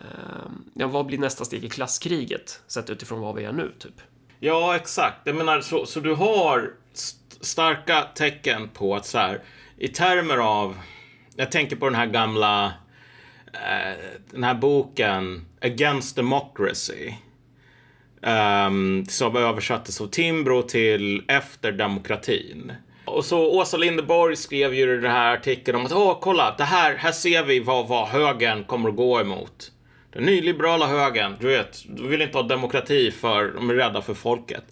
[0.00, 0.06] eh,
[0.74, 4.00] ja, vad blir nästa steg i klasskriget sett utifrån vad vi är nu, typ.
[4.40, 5.16] Ja, exakt.
[5.24, 9.42] Jag menar, så, så du har st- starka tecken på att så här,
[9.76, 10.76] i termer av,
[11.36, 12.72] jag tänker på den här gamla,
[13.52, 13.96] Eh,
[14.30, 17.12] den här boken Against Democracy.
[18.66, 22.72] Um, som översattes av Timbro till Efter demokratin.
[23.04, 26.96] Och så Åsa Linderborg skrev ju den här artikeln om att åh, kolla, det här,
[26.96, 29.72] här ser vi vad, vad högern kommer att gå emot.
[30.12, 34.14] Den nyliberala högern, du vet, de vill inte ha demokrati för de är rädda för
[34.14, 34.64] folket.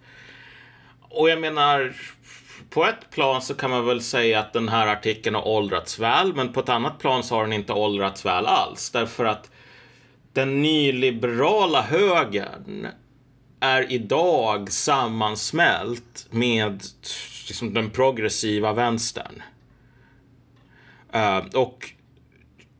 [1.00, 1.92] Och jag menar,
[2.70, 6.34] på ett plan så kan man väl säga att den här artikeln har åldrats väl,
[6.34, 8.90] men på ett annat plan så har den inte åldrats väl alls.
[8.90, 9.50] Därför att
[10.32, 12.86] den nyliberala högern
[13.60, 16.82] är idag sammansmält med
[17.48, 19.42] liksom, den progressiva vänstern.
[21.14, 21.90] Uh, och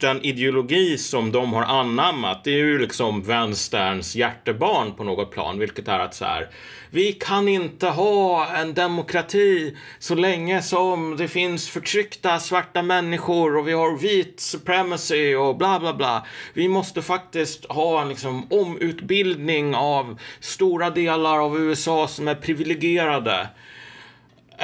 [0.01, 5.59] den ideologi som de har anammat, det är ju liksom vänsterns hjärtebarn på något plan,
[5.59, 6.48] vilket är att så här,
[6.90, 13.68] vi kan inte ha en demokrati så länge som det finns förtryckta svarta människor och
[13.68, 16.27] vi har vit supremacy och bla bla bla.
[16.55, 23.48] Vi måste faktiskt ha en liksom omutbildning av stora delar av USA som är privilegierade.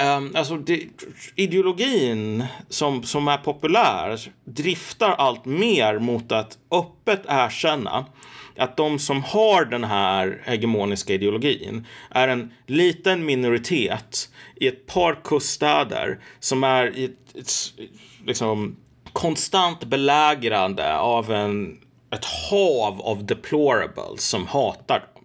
[0.04, 0.86] Um, alltså det,
[1.34, 8.06] ideologin som, som är populär driftar allt mer mot att öppet erkänna
[8.56, 15.24] att de som har den här hegemoniska ideologin är en liten minoritet i ett par
[15.24, 17.52] kuststäder som är i ett, ett
[18.26, 18.76] liksom,
[19.12, 21.78] konstant belägrande av en,
[22.10, 25.15] ett hav av deplorables som hatar dem.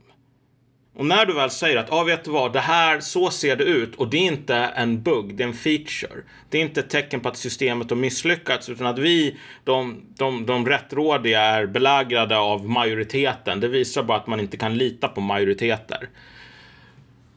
[1.01, 3.55] Och när du väl säger att, ja ah, vet du vad, det här, så ser
[3.55, 6.21] det ut och det är inte en bugg, det är en feature.
[6.49, 10.45] Det är inte ett tecken på att systemet har misslyckats utan att vi, de, de,
[10.45, 13.59] de rättrådiga, är belägrade av majoriteten.
[13.59, 16.09] Det visar bara att man inte kan lita på majoriteter.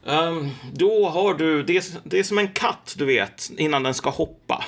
[0.03, 3.93] Um, då har du, det är, det är som en katt, du vet, innan den
[3.93, 4.63] ska hoppa.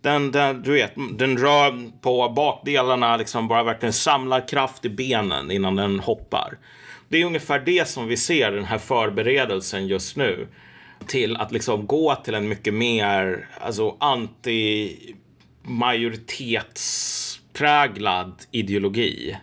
[0.00, 5.50] Den, den, du vet, den rör på bakdelarna, liksom bara verkligen samlar kraft i benen
[5.50, 6.58] innan den hoppar.
[7.10, 10.48] Det är ungefär det som vi ser den här förberedelsen just nu
[11.06, 14.96] till att liksom gå till en mycket mer alltså anti
[15.62, 19.36] majoritetspräglad ideologi.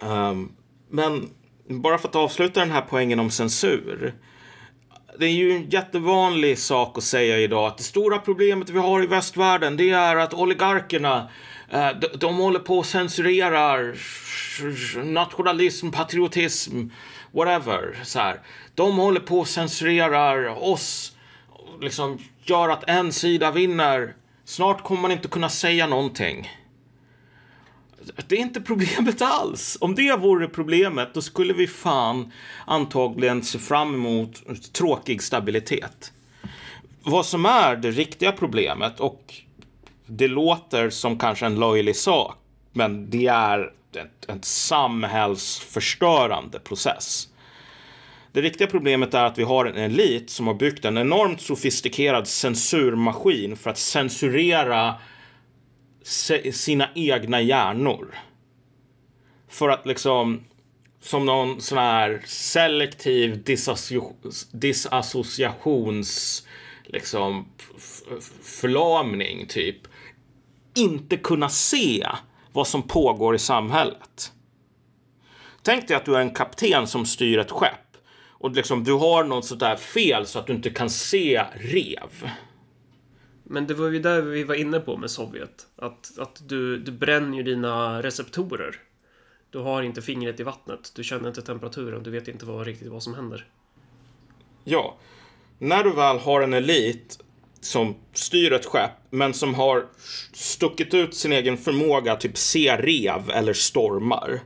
[0.00, 0.52] Um,
[0.88, 1.30] men
[1.68, 4.14] bara för att avsluta den här poängen om censur.
[5.18, 9.02] Det är ju en jättevanlig sak att säga idag att det stora problemet vi har
[9.02, 11.28] i västvärlden det är att oligarkerna
[11.70, 13.96] Eh, de, de håller på och censurerar
[15.04, 16.88] nationalism, patriotism,
[17.32, 17.98] whatever.
[18.02, 18.40] Så här.
[18.74, 21.16] De håller på och censurerar oss,
[21.80, 24.14] liksom gör att en sida vinner.
[24.44, 26.50] Snart kommer man inte kunna säga någonting.
[28.28, 29.78] Det är inte problemet alls.
[29.80, 32.32] Om det vore problemet, då skulle vi fan
[32.66, 36.12] antagligen se fram emot tråkig stabilitet.
[37.02, 39.34] Vad som är det riktiga problemet och
[40.06, 42.36] det låter som kanske en löjlig sak,
[42.72, 43.72] men det är
[44.28, 47.28] en samhällsförstörande process.
[48.32, 52.28] Det riktiga problemet är att vi har en elit som har byggt en enormt sofistikerad
[52.28, 54.94] censurmaskin för att censurera
[56.52, 58.14] sina egna hjärnor.
[59.48, 60.44] För att liksom
[61.00, 63.44] som någon sån här selektiv
[64.52, 66.46] disassociations
[66.84, 67.48] liksom
[68.42, 69.76] förlamning typ
[70.76, 72.08] inte kunna se
[72.52, 74.32] vad som pågår i samhället.
[75.62, 77.86] Tänk dig att du är en kapten som styr ett skepp
[78.38, 82.30] och liksom, du har något sånt där fel så att du inte kan se rev.
[83.42, 85.66] Men det var ju där vi var inne på med Sovjet.
[85.76, 88.76] Att, att du, du bränner ju dina receptorer.
[89.50, 90.92] Du har inte fingret i vattnet.
[90.94, 92.02] Du känner inte temperaturen.
[92.02, 93.46] Du vet inte vad, riktigt vad som händer.
[94.64, 94.96] Ja.
[95.58, 97.18] När du väl har en elit
[97.60, 99.86] som styr ett skepp, men som har
[100.32, 104.40] stuckit ut sin egen förmåga att typ se rev eller stormar.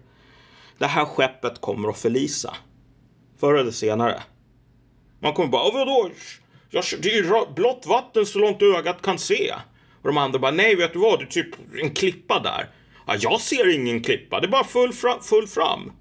[0.78, 2.57] Det här skeppet kommer att förlisa.
[3.41, 4.23] Förr eller senare.
[5.20, 6.11] Man kommer bara, vadå?
[6.70, 6.78] Det
[7.11, 9.55] är ju blått vatten så långt ögat kan se.
[10.03, 12.69] Och de andra bara, nej vet du vad, det är typ en klippa där.
[13.07, 15.93] Ja, jag ser ingen klippa, det är bara full, fra full fram.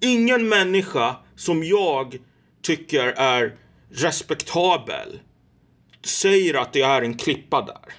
[0.00, 2.18] Ingen människa som jag
[2.62, 3.58] tycker är
[3.90, 5.20] respektabel
[6.06, 7.92] säger att det är en klippa där.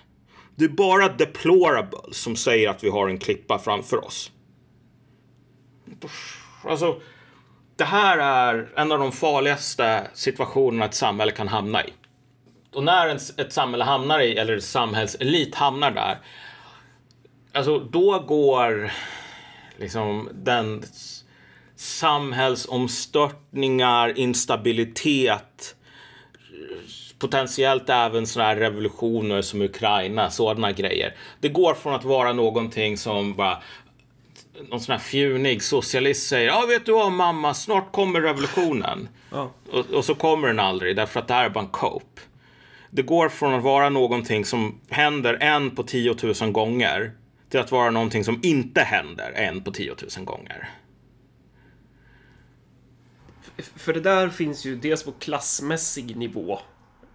[0.55, 4.31] Det är bara deplorable som säger att vi har en klippa framför oss.
[6.63, 7.01] Alltså,
[7.75, 11.93] det här är en av de farligaste situationerna ett samhälle kan hamna i.
[12.73, 16.17] Och när ett samhälle hamnar i, eller samhällselit hamnar där,
[17.53, 18.91] alltså då går
[19.77, 20.83] liksom den
[21.75, 25.76] samhällsomstörtningar, instabilitet,
[27.19, 31.15] potentiellt även sådana här revolutioner som Ukraina, sådana grejer.
[31.39, 33.61] Det går från att vara någonting som bara
[34.69, 39.09] någon sån här fjunig socialist säger ja vet du vad mamma snart kommer revolutionen.
[39.31, 39.51] Ja.
[39.71, 42.21] Och, och, så kommer den aldrig därför att det här är bara en cope.
[42.89, 47.11] Det går från att vara någonting som händer en på tiotusen gånger
[47.49, 50.69] till att vara någonting som inte händer en på tiotusen gånger.
[53.75, 56.59] För det där finns ju dels på klassmässig nivå.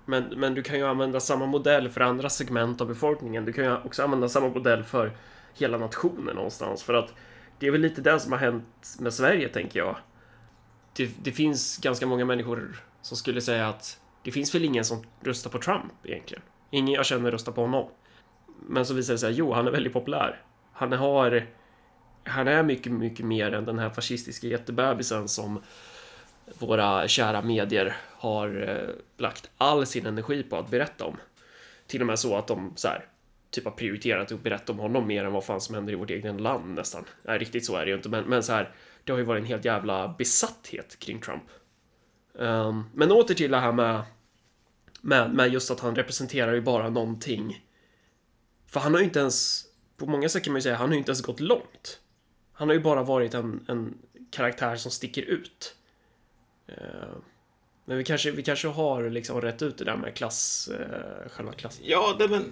[0.05, 3.45] Men, men du kan ju använda samma modell för andra segment av befolkningen.
[3.45, 5.17] Du kan ju också använda samma modell för
[5.55, 6.83] hela nationen någonstans.
[6.83, 7.15] För att
[7.59, 9.97] det är väl lite det som har hänt med Sverige, tänker jag.
[10.97, 15.03] Det, det finns ganska många människor som skulle säga att det finns väl ingen som
[15.21, 16.43] röstar på Trump egentligen.
[16.71, 17.89] Ingen jag känner röstar på honom.
[18.67, 20.43] Men så visar det sig, att jo, han är väldigt populär.
[20.73, 21.47] Han har...
[22.25, 25.63] Han är mycket, mycket mer än den här fascistiska jättebebisen som
[26.59, 31.17] våra kära medier har eh, lagt all sin energi på att berätta om.
[31.87, 33.07] Till och med så att de så här,
[33.51, 36.11] typ har prioriterat att berätta om honom mer än vad fan som händer i vårt
[36.11, 37.05] eget land nästan.
[37.23, 38.75] Nej, riktigt så är det ju inte, men, men så här,
[39.05, 41.43] det har ju varit en helt jävla besatthet kring Trump.
[42.33, 44.03] Um, men åter till det här med,
[45.01, 47.65] med, med just att han representerar ju bara någonting.
[48.67, 49.65] För han har ju inte ens,
[49.97, 52.01] på många sätt kan man ju säga, han har ju inte ens gått långt.
[52.53, 53.99] Han har ju bara varit en, en
[54.31, 55.77] karaktär som sticker ut.
[56.69, 57.17] Uh,
[57.85, 61.53] men vi kanske, vi kanske har liksom rätt ut det där med klass, eh, själva
[61.53, 61.85] klassen.
[61.87, 62.45] Ja, det, men,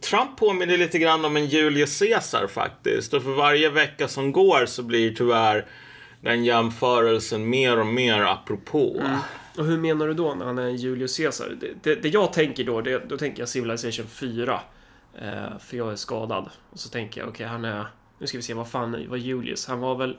[0.00, 3.14] Trump påminner lite grann om en Julius Caesar faktiskt.
[3.14, 5.66] Och för varje vecka som går så blir tyvärr
[6.20, 8.96] den jämförelsen mer och mer apropå.
[9.00, 9.18] Mm.
[9.58, 11.56] Och hur menar du då när han är en Julius Caesar?
[11.60, 14.60] Det, det, det jag tänker då, det, då tänker jag Civilization 4.
[15.18, 16.50] Eh, för jag är skadad.
[16.70, 17.86] Och så tänker jag, okej, okay, han är...
[18.18, 19.66] Nu ska vi se, vad fan var Julius?
[19.66, 20.16] Han var väl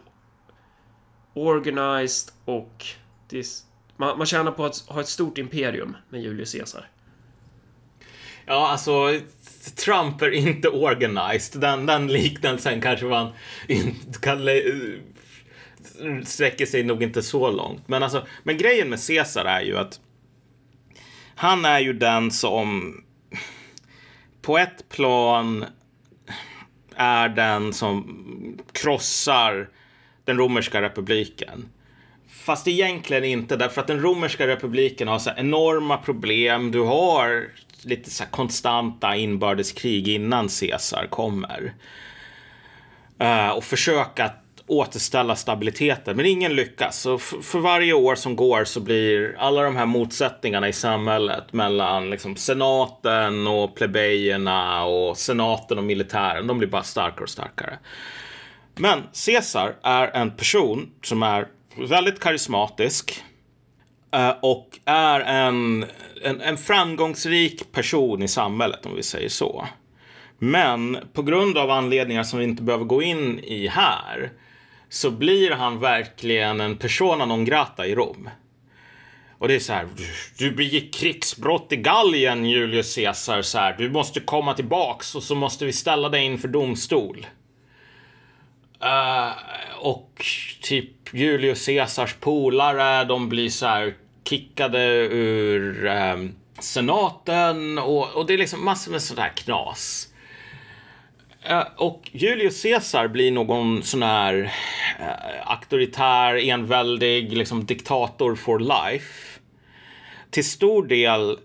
[1.33, 2.85] organized och...
[3.29, 3.65] Dis,
[3.97, 6.89] man, man tjänar på att ha ett stort imperium med Julius Caesar.
[8.45, 9.19] Ja, alltså
[9.75, 11.61] Trump är inte organized.
[11.61, 13.31] Den, den liknelsen kanske man
[13.67, 14.39] inte kan
[16.25, 17.87] sträcker sig nog inte så långt.
[17.87, 19.99] Men, alltså, men grejen med Caesar är ju att
[21.35, 22.95] han är ju den som
[24.41, 25.65] på ett plan
[26.95, 29.69] är den som krossar
[30.25, 31.69] den romerska republiken.
[32.43, 36.71] Fast egentligen inte, därför att den romerska republiken har så enorma problem.
[36.71, 37.47] Du har
[37.81, 41.73] lite så konstanta inbördeskrig innan Caesar kommer.
[43.21, 44.31] Uh, och försöka
[44.67, 46.99] återställa stabiliteten, men ingen lyckas.
[46.99, 52.09] Så för varje år som går så blir alla de här motsättningarna i samhället mellan
[52.09, 57.79] liksom senaten och plebejerna och senaten och militären, de blir bara starkare och starkare.
[58.75, 61.47] Men Caesar är en person som är
[61.77, 63.23] väldigt karismatisk
[64.11, 65.85] eh, och är en,
[66.23, 69.67] en, en framgångsrik person i samhället om vi säger så.
[70.37, 74.31] Men på grund av anledningar som vi inte behöver gå in i här
[74.89, 78.29] så blir han verkligen en persona non grata i Rom.
[79.37, 79.87] Och det är så här,
[80.37, 83.41] du begick krigsbrott i Gallien, Julius Caesar.
[83.41, 87.25] Så här, du måste komma tillbaks och så måste vi ställa dig inför domstol.
[88.83, 89.31] Uh,
[89.79, 90.25] och
[90.61, 93.93] typ Julius Caesars polare, de blir så här
[94.23, 100.07] kickade ur um, senaten och, och det är liksom massor med sådär knas.
[101.49, 104.35] Uh, och Julius Caesar blir någon sån här
[104.99, 109.39] uh, auktoritär, enväldig liksom diktator for life.
[110.29, 111.37] Till stor del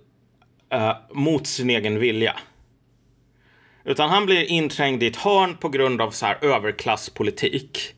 [1.12, 2.36] mot sin egen vilja.
[3.88, 7.94] Utan han blir inträngd i ett hörn på grund av så här överklasspolitik.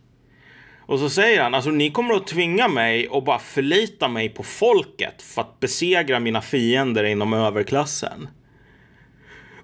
[0.87, 4.43] Och så säger han, alltså ni kommer att tvinga mig och bara förlita mig på
[4.43, 8.29] folket för att besegra mina fiender inom överklassen.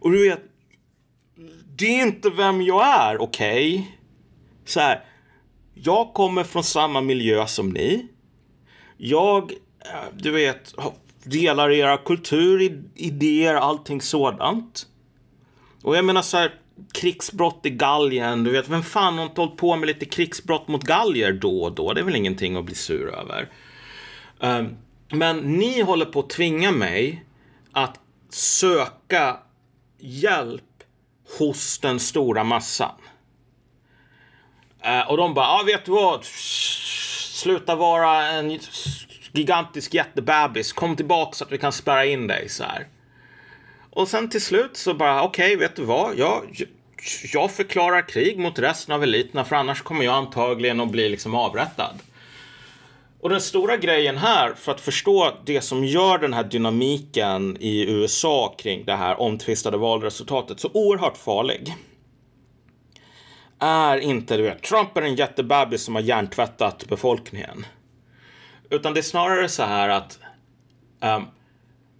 [0.01, 0.41] Och du vet,
[1.77, 3.75] det är inte vem jag är, okej?
[3.75, 3.85] Okay?
[4.65, 5.05] Så här,
[5.75, 8.07] jag kommer från samma miljö som ni.
[8.97, 9.53] Jag,
[9.85, 10.75] eh, du vet,
[11.25, 14.87] delar era kulturidéer, allting sådant.
[15.87, 16.55] Och jag menar så här,
[16.93, 20.85] krigsbrott i Gallien, du vet, vem fan har inte hållit på med lite krigsbrott mot
[20.85, 21.93] gallier då och då?
[21.93, 23.49] Det är väl ingenting att bli sur över.
[24.39, 24.77] Um,
[25.09, 27.25] men ni håller på att tvinga mig
[27.73, 28.01] att
[28.31, 29.37] söka
[29.99, 30.83] hjälp
[31.39, 33.01] hos den stora massan.
[34.87, 36.25] Uh, och de bara, ja ah, vet du vad?
[36.25, 38.59] Sluta vara en
[39.33, 40.73] gigantisk jättebebis.
[40.73, 42.87] Kom tillbaka så att vi kan spärra in dig så här.
[43.97, 46.19] Och sen till slut så bara, okej, okay, vet du vad?
[46.19, 46.67] Jag,
[47.33, 51.35] jag förklarar krig mot resten av eliterna för annars kommer jag antagligen att bli liksom
[51.35, 51.95] avrättad.
[53.21, 57.91] Och den stora grejen här, för att förstå det som gör den här dynamiken i
[57.91, 61.75] USA kring det här omtvistade valresultatet så oerhört farlig.
[63.59, 67.67] Är inte, du vet, Trump är en jättebebis som har hjärntvättat befolkningen.
[68.71, 70.19] Utan det är snarare så här att
[71.01, 71.27] um,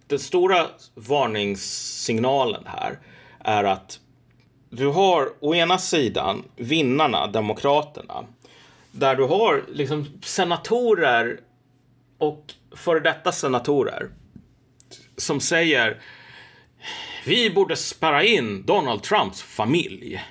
[0.07, 0.65] den stora
[0.95, 2.99] varningssignalen här
[3.39, 3.99] är att
[4.69, 8.25] du har å ena sidan vinnarna, demokraterna,
[8.91, 11.39] där du har liksom senatorer
[12.17, 14.09] och före detta senatorer
[15.17, 16.01] som säger
[17.25, 20.23] vi borde spärra in Donald Trumps familj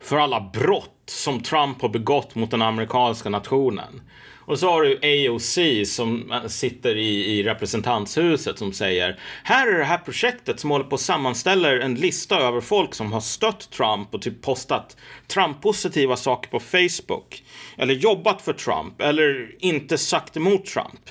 [0.00, 4.02] för alla brott som Trump har begått mot den amerikanska nationen.
[4.44, 5.58] Och så har du AOC
[5.94, 10.94] som sitter i, i representanthuset som säger här är det här projektet som håller på
[10.94, 14.96] att sammanställa en lista över folk som har stött Trump och typ postat
[15.26, 17.42] Trump-positiva saker på Facebook.
[17.76, 21.10] Eller jobbat för Trump eller inte sagt emot Trump.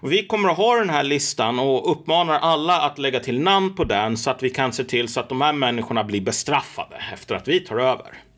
[0.00, 3.74] Och vi kommer att ha den här listan och uppmanar alla att lägga till namn
[3.74, 6.96] på den så att vi kan se till så att de här människorna blir bestraffade
[7.12, 8.29] efter att vi tar över.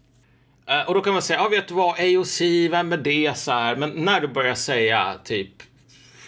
[0.71, 2.41] Uh, och då kan man säga, ja vet du vad, AOC,
[2.71, 3.39] vem är det?
[3.39, 3.77] Så här.
[3.77, 5.63] Men när du börjar säga typ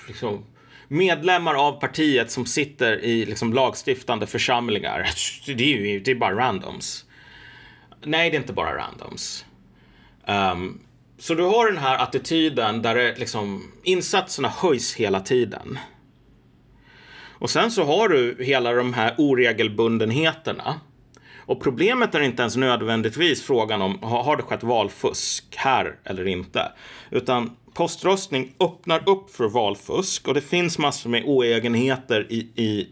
[0.08, 0.44] liksom,
[0.88, 5.08] medlemmar av partiet som sitter i liksom, lagstiftande församlingar,
[5.46, 7.04] det är ju det är bara randoms.
[8.04, 9.44] Nej, det är inte bara randoms.
[10.26, 10.80] Um,
[11.18, 15.78] så du har den här attityden där det, liksom, insatserna höjs hela tiden.
[17.38, 20.80] Och sen så har du hela de här oregelbundenheterna
[21.46, 26.72] och problemet är inte ens nödvändigtvis frågan om har det skett valfusk här eller inte.
[27.10, 32.88] Utan poströstning öppnar upp för valfusk och det finns massor med oegenheter i, i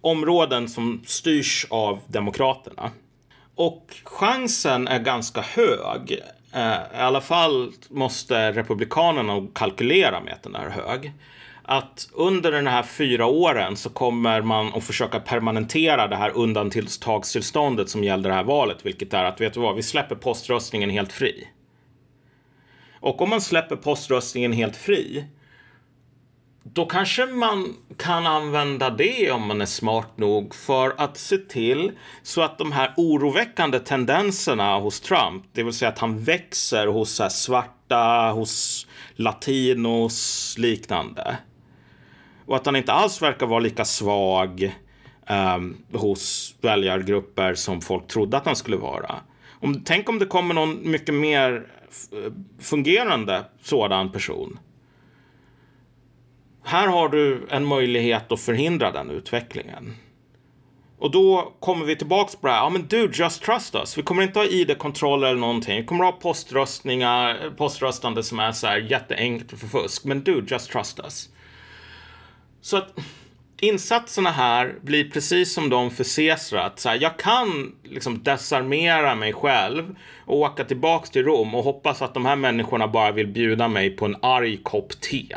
[0.00, 2.90] områden som styrs av Demokraterna.
[3.54, 6.22] Och chansen är ganska hög.
[6.52, 11.12] Eh, I alla fall måste Republikanerna kalkylera med att den är hög
[11.68, 17.90] att under de här fyra åren så kommer man att försöka permanentera det här undantagstillståndet
[17.90, 21.12] som gällde det här valet, vilket är att vet du vad, vi släpper poströstningen helt
[21.12, 21.48] fri.
[23.00, 25.24] Och om man släpper poströstningen helt fri,
[26.62, 31.92] då kanske man kan använda det om man är smart nog för att se till
[32.22, 37.22] så att de här oroväckande tendenserna hos Trump, det vill säga att han växer hos
[37.30, 38.86] svarta, hos
[39.16, 41.36] latinos, liknande
[42.46, 44.62] och att han inte alls verkar vara lika svag
[45.26, 45.58] eh,
[45.92, 49.14] hos väljargrupper som folk trodde att han skulle vara.
[49.60, 51.66] Om, tänk om det kommer någon mycket mer
[52.60, 54.58] fungerande sådan person.
[56.64, 59.96] Här har du en möjlighet att förhindra den utvecklingen.
[60.98, 62.60] Och då kommer vi tillbaks på det här.
[62.60, 63.98] Ja, men du, just trust us.
[63.98, 65.76] Vi kommer inte ha id-kontroller eller någonting.
[65.76, 70.04] Vi kommer ha poströstningar, poströstande som är så här jätteenkelt för fusk.
[70.04, 71.28] Men du, just trust us.
[72.66, 72.94] Så att
[73.60, 76.56] insatserna här blir precis som de för Caesar.
[76.56, 81.64] Att så här, jag kan liksom desarmera mig själv och åka tillbaks till Rom och
[81.64, 85.36] hoppas att de här människorna bara vill bjuda mig på en arg kopp te.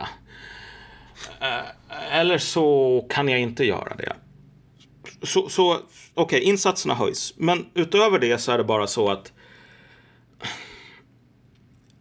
[1.42, 4.16] Eh, eller så kan jag inte göra det.
[5.24, 5.86] Så, så okej,
[6.16, 7.34] okay, insatserna höjs.
[7.38, 9.34] Men utöver det så är det bara så att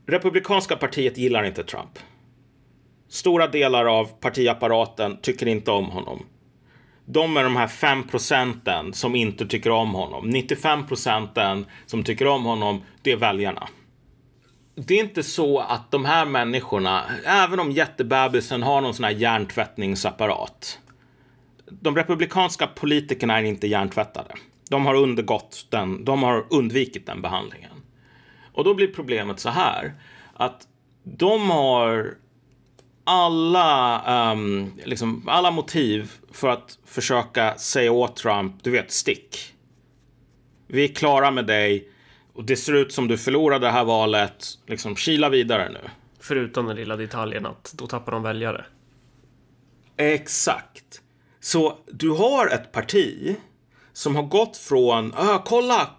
[0.07, 1.99] Republikanska partiet gillar inte Trump.
[3.09, 6.27] Stora delar av partiapparaten tycker inte om honom.
[7.05, 10.31] De är de här 5 procenten som inte tycker om honom.
[10.31, 13.69] 95 procenten som tycker om honom, det är väljarna.
[14.75, 19.13] Det är inte så att de här människorna, även om jättebebisen har någon sån här
[19.13, 20.79] hjärntvättningsapparat.
[21.71, 24.35] De republikanska politikerna är inte hjärntvättade.
[24.71, 27.83] De har undergått den, de har undvikit den behandlingen.
[28.53, 29.95] Och då blir problemet så här
[30.35, 30.63] att
[31.05, 32.15] de har
[33.09, 39.55] alla, um, liksom, alla motiv för att försöka säga åt Trump, du vet, stick.
[40.67, 41.89] Vi är klara med dig
[42.35, 44.47] och det ser ut som du förlorade det här valet.
[44.67, 45.91] Liksom, kila vidare nu.
[46.21, 48.65] Förutom den lilla detaljen att då tappar de väljare.
[49.97, 51.01] Exakt.
[51.41, 53.37] Så du har ett parti
[53.93, 55.91] som har gått från, äh, kolla,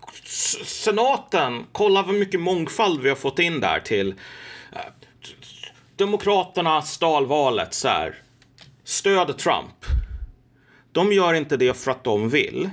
[0.64, 4.15] senaten, kolla vad mycket mångfald vi har fått in där till
[5.99, 8.15] Demokraterna stal valet så här.
[8.84, 9.85] Stöd Trump.
[10.91, 12.69] De gör inte det för att de vill.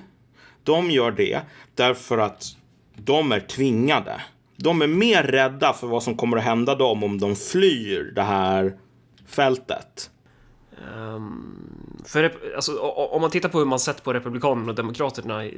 [0.62, 1.40] De gör det
[1.74, 2.56] därför att
[2.96, 4.20] de är tvingade.
[4.56, 8.22] De är mer rädda för vad som kommer att hända dem om de flyr det
[8.22, 8.76] här
[9.26, 10.10] fältet.
[10.84, 15.50] Um, för alltså, om man tittar på hur man sett på Republikanerna och Demokraterna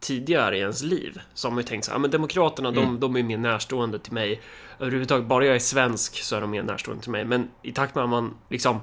[0.00, 2.84] tidigare i ens liv så har man ju tänkt så här, men Demokraterna mm.
[2.84, 4.40] de, de är mer närstående till mig.
[4.78, 7.24] Överhuvudtaget, bara jag är svensk så är de mer närstående till mig.
[7.24, 8.80] Men i takt med att man liksom,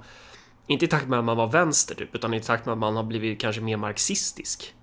[0.67, 2.95] inte i takt med att man var vänster typ, utan i takt med att man
[2.95, 4.73] har blivit kanske mer marxistisk.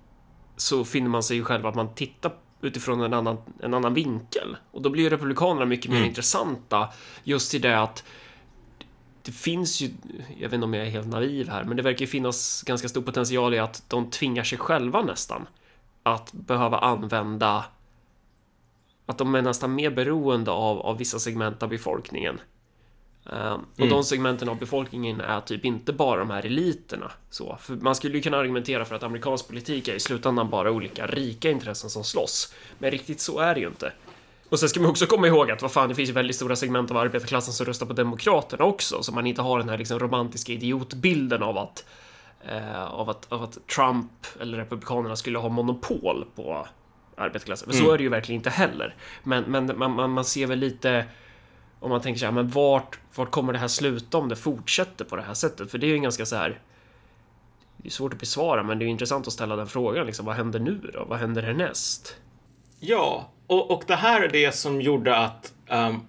[0.57, 4.57] Så finner man sig ju själv att man tittar utifrån en annan, en annan vinkel.
[4.71, 6.09] Och då blir ju Republikanerna mycket mer mm.
[6.09, 6.89] intressanta
[7.23, 8.03] just i det att
[9.23, 9.89] det finns ju,
[10.37, 13.01] jag vet inte om jag är helt naiv här, men det verkar finnas ganska stor
[13.01, 15.47] potential i att de tvingar sig själva nästan
[16.03, 17.65] att behöva använda
[19.05, 22.41] att de är nästan mer beroende av, av vissa segment av befolkningen.
[23.33, 23.89] Uh, och mm.
[23.89, 27.11] de segmenten av befolkningen är typ inte bara de här eliterna.
[27.29, 30.71] Så, för man skulle ju kunna argumentera för att amerikansk politik är i slutändan bara
[30.71, 32.53] olika rika intressen som slåss.
[32.77, 33.93] Men riktigt så är det ju inte.
[34.51, 36.55] Och sen ska man också komma ihåg att vad fan, det finns ju väldigt stora
[36.55, 39.99] segment av arbetarklassen som röstar på Demokraterna också, så man inte har den här liksom
[39.99, 41.85] romantiska idiotbilden av att
[42.47, 44.11] eh, av att, av att Trump
[44.41, 46.67] eller Republikanerna skulle ha monopol på
[47.17, 47.69] arbetarklassen.
[47.69, 47.85] För mm.
[47.85, 48.95] så är det ju verkligen inte heller.
[49.23, 51.05] Men, men man, man, man ser väl lite
[51.79, 55.05] om man tänker så här, men vart, vart kommer det här sluta om det fortsätter
[55.05, 55.71] på det här sättet?
[55.71, 56.61] För det är ju en ganska så här
[57.77, 60.05] det är svårt att besvara, men det är intressant att ställa den frågan.
[60.05, 61.05] Liksom, vad händer nu då?
[61.05, 62.15] Vad händer härnäst?
[62.79, 66.01] Ja, och, och det här är det som gjorde att um,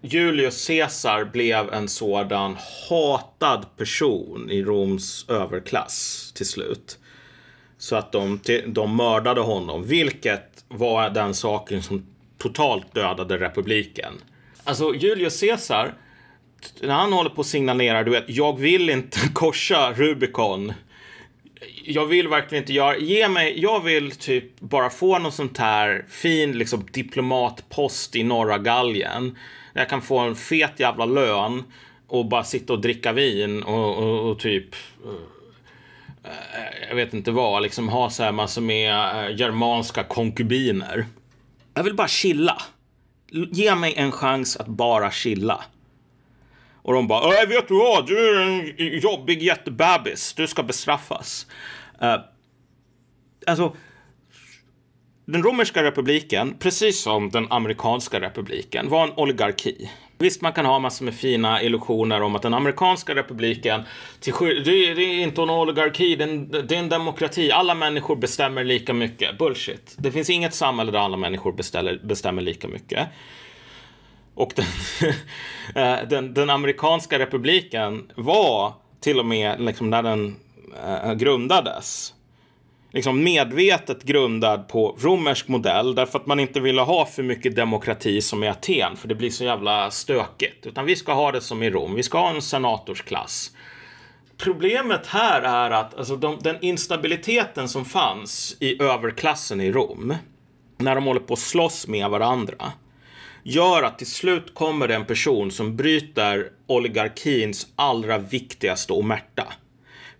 [0.00, 2.56] Julius Caesar blev en sådan
[2.88, 6.98] hatad person i Roms överklass till slut.
[7.78, 12.06] Så att de, de mördade honom, vilket var den saken som
[12.38, 14.12] totalt dödade republiken.
[14.64, 15.94] Alltså Julius Caesar,
[16.80, 20.72] när han håller på att signalera, du vet, jag vill inte korsa Rubicon
[21.84, 26.04] jag vill verkligen inte göra, ge mig, jag vill typ bara få någon sånt här
[26.08, 29.38] fin liksom diplomatpost i norra galgen.
[29.72, 31.62] Jag kan få en fet jävla lön
[32.06, 34.74] och bara sitta och dricka vin och, och, och typ
[36.24, 41.06] eh, jag vet inte vad, liksom ha så här massor med eh, germanska konkubiner.
[41.74, 42.62] Jag vill bara chilla.
[43.50, 45.64] Ge mig en chans att bara chilla.
[46.82, 51.46] Och de bara, äh, vet du vad, du är en jobbig jättebebis, du ska bestraffas.
[52.02, 52.16] Uh,
[53.46, 53.76] alltså,
[55.24, 59.90] den romerska republiken, precis som den amerikanska republiken, var en oligarki.
[60.18, 63.82] Visst, man kan ha massor med fina illusioner om att den amerikanska republiken,
[64.20, 64.32] till,
[64.64, 67.50] det, det är inte en oligarki, det är en, det är en, demokrati.
[67.50, 69.38] Alla människor bestämmer lika mycket.
[69.38, 69.94] Bullshit.
[69.98, 73.08] Det finns inget samhälle där alla människor beställer, bestämmer lika mycket.
[74.34, 74.64] Och den,
[75.84, 80.36] eh, den, den, amerikanska republiken var till och med liksom när den
[80.86, 82.14] eh, grundades
[82.92, 88.22] liksom medvetet grundad på romersk modell därför att man inte ville ha för mycket demokrati
[88.22, 90.66] som i Aten för det blir så jävla stökigt.
[90.66, 91.94] Utan vi ska ha det som i Rom.
[91.94, 93.50] Vi ska ha en senatorsklass.
[94.38, 100.14] Problemet här är att alltså, de, den instabiliteten som fanns i överklassen i Rom
[100.78, 102.72] när de håller på att slåss med varandra
[103.42, 109.52] gör att till slut kommer det en person som bryter oligarkins allra viktigaste omerta.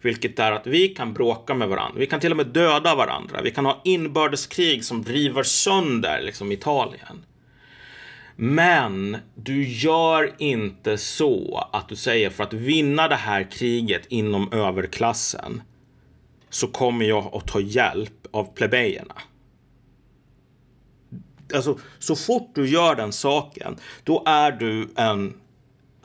[0.00, 1.98] Vilket är att vi kan bråka med varandra.
[1.98, 3.42] Vi kan till och med döda varandra.
[3.42, 7.24] Vi kan ha inbördeskrig som driver sönder liksom Italien.
[8.36, 14.52] Men du gör inte så att du säger för att vinna det här kriget inom
[14.52, 15.62] överklassen
[16.50, 19.14] så kommer jag att ta hjälp av plebejerna
[21.54, 25.34] alltså, så fort du gör den saken, då är du en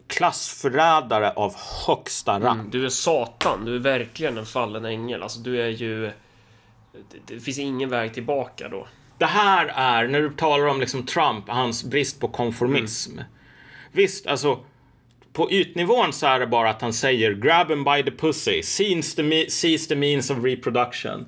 [0.07, 1.55] klassförrädare av
[1.87, 2.59] högsta mm, rang.
[2.59, 5.23] Mm, du är Satan, du är verkligen en fallen ängel.
[5.23, 6.01] Alltså, du är ju...
[6.05, 8.87] Det, det finns ingen väg tillbaka då.
[9.17, 13.13] Det här är, när du talar om liksom Trump, hans brist på konformism.
[13.13, 13.25] Mm.
[13.91, 14.59] Visst, alltså
[15.33, 19.15] på ytnivån så är det bara att han säger grab him by the pussy, seize
[19.15, 21.25] the, seize the means of reproduction.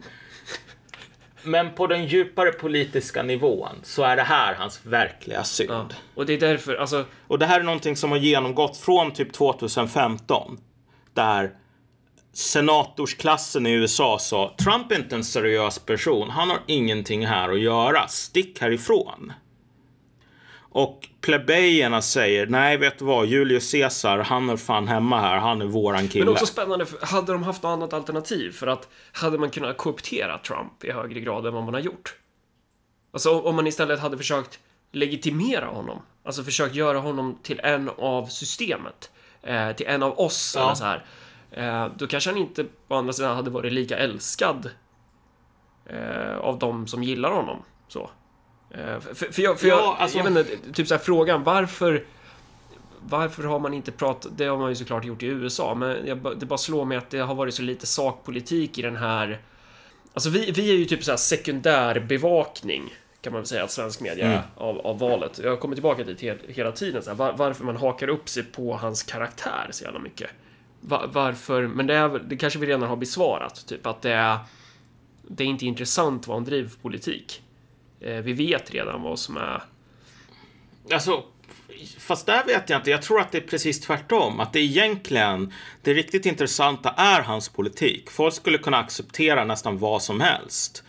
[1.43, 5.69] Men på den djupare politiska nivån så är det här hans verkliga synd.
[5.71, 7.05] Ja, och det är därför, alltså...
[7.27, 10.57] Och det här är någonting som har genomgått från typ 2015.
[11.13, 11.51] Där
[12.33, 16.29] senatorsklassen i USA sa Trump är inte en seriös person.
[16.29, 18.07] Han har ingenting här att göra.
[18.07, 19.33] Stick härifrån.
[20.71, 25.61] Och plebejerna säger, nej vet du vad, Julius Caesar, han är fan hemma här, han
[25.61, 26.25] är våran kille.
[26.25, 28.51] Men också spännande, hade de haft något annat alternativ?
[28.51, 32.15] För att hade man kunnat kooptera Trump i högre grad än vad man har gjort?
[33.11, 34.59] Alltså om man istället hade försökt
[34.91, 39.11] legitimera honom, alltså försökt göra honom till en av systemet,
[39.43, 40.63] eh, till en av oss, ja.
[40.63, 41.05] eller så här.
[41.51, 44.69] Eh, då kanske han inte på andra sidan hade varit lika älskad
[45.85, 47.63] eh, av de som gillar honom.
[47.87, 48.09] Så.
[48.71, 51.43] Eh, för, för, jag, för Ja, jag, alltså- jag vet inte, typ så här frågan
[51.43, 52.05] varför
[53.01, 56.39] varför har man inte pratat, det har man ju såklart gjort i USA, men jag,
[56.39, 59.41] det bara slår mig att det har varit så lite sakpolitik i den här
[60.13, 64.01] Alltså vi, vi är ju typ så här sekundärbevakning kan man väl säga att svensk
[64.01, 65.39] media är av, av valet.
[65.43, 68.43] Jag kommer tillbaka dit hel, hela tiden, så här, var, varför man hakar upp sig
[68.43, 70.29] på hans karaktär så jävla mycket.
[70.81, 74.37] Va, varför, men det, är, det kanske vi redan har besvarat, typ att det är
[75.27, 77.41] det är inte intressant vad han driver för politik.
[78.01, 79.63] Eh, vi vet redan vad som är...
[80.93, 81.23] Alltså,
[81.97, 82.91] fast där vet jag inte.
[82.91, 84.39] Jag tror att det är precis tvärtom.
[84.39, 88.11] Att det egentligen, det riktigt intressanta är hans politik.
[88.11, 90.83] Folk skulle kunna acceptera nästan vad som helst.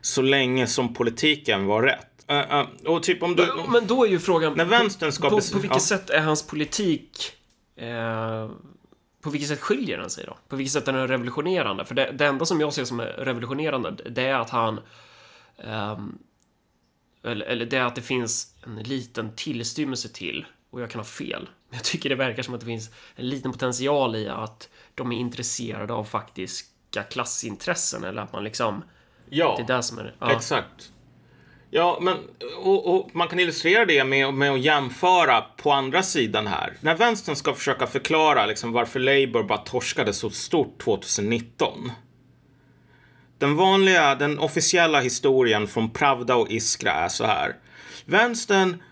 [0.00, 2.24] Så länge som politiken var rätt.
[2.26, 3.48] Eh, eh, och typ om du...
[3.68, 4.54] Men då är ju frågan...
[4.56, 5.80] När vänstern ska på, på, på vilket ja.
[5.80, 7.32] sätt är hans politik...
[7.76, 8.50] Eh,
[9.22, 10.36] på vilket sätt skiljer den sig då?
[10.48, 11.84] På vilket sätt är den revolutionerande?
[11.84, 14.80] För det, det enda som jag ser som är revolutionerande, det är att han...
[15.64, 16.18] ehm,
[17.24, 21.06] eller, eller det är att det finns en liten tillstymmelse till, och jag kan ha
[21.06, 24.68] fel, men jag tycker det verkar som att det finns en liten potential i att
[24.94, 28.84] de är intresserade av faktiska klassintressen, eller att man liksom...
[29.30, 29.54] Ja.
[29.56, 30.14] Det är det som är...
[30.18, 30.32] Ja.
[30.32, 30.92] Exakt.
[31.74, 32.16] Ja, men
[32.56, 36.76] och, och man kan illustrera det med, med att jämföra på andra sidan här.
[36.80, 41.92] När vänstern ska försöka förklara liksom, varför Labour bara torskade så stort 2019.
[43.42, 47.56] Den vanliga, den officiella historien från Pravda och Iskra är så här.
[48.04, 48.82] Vänstern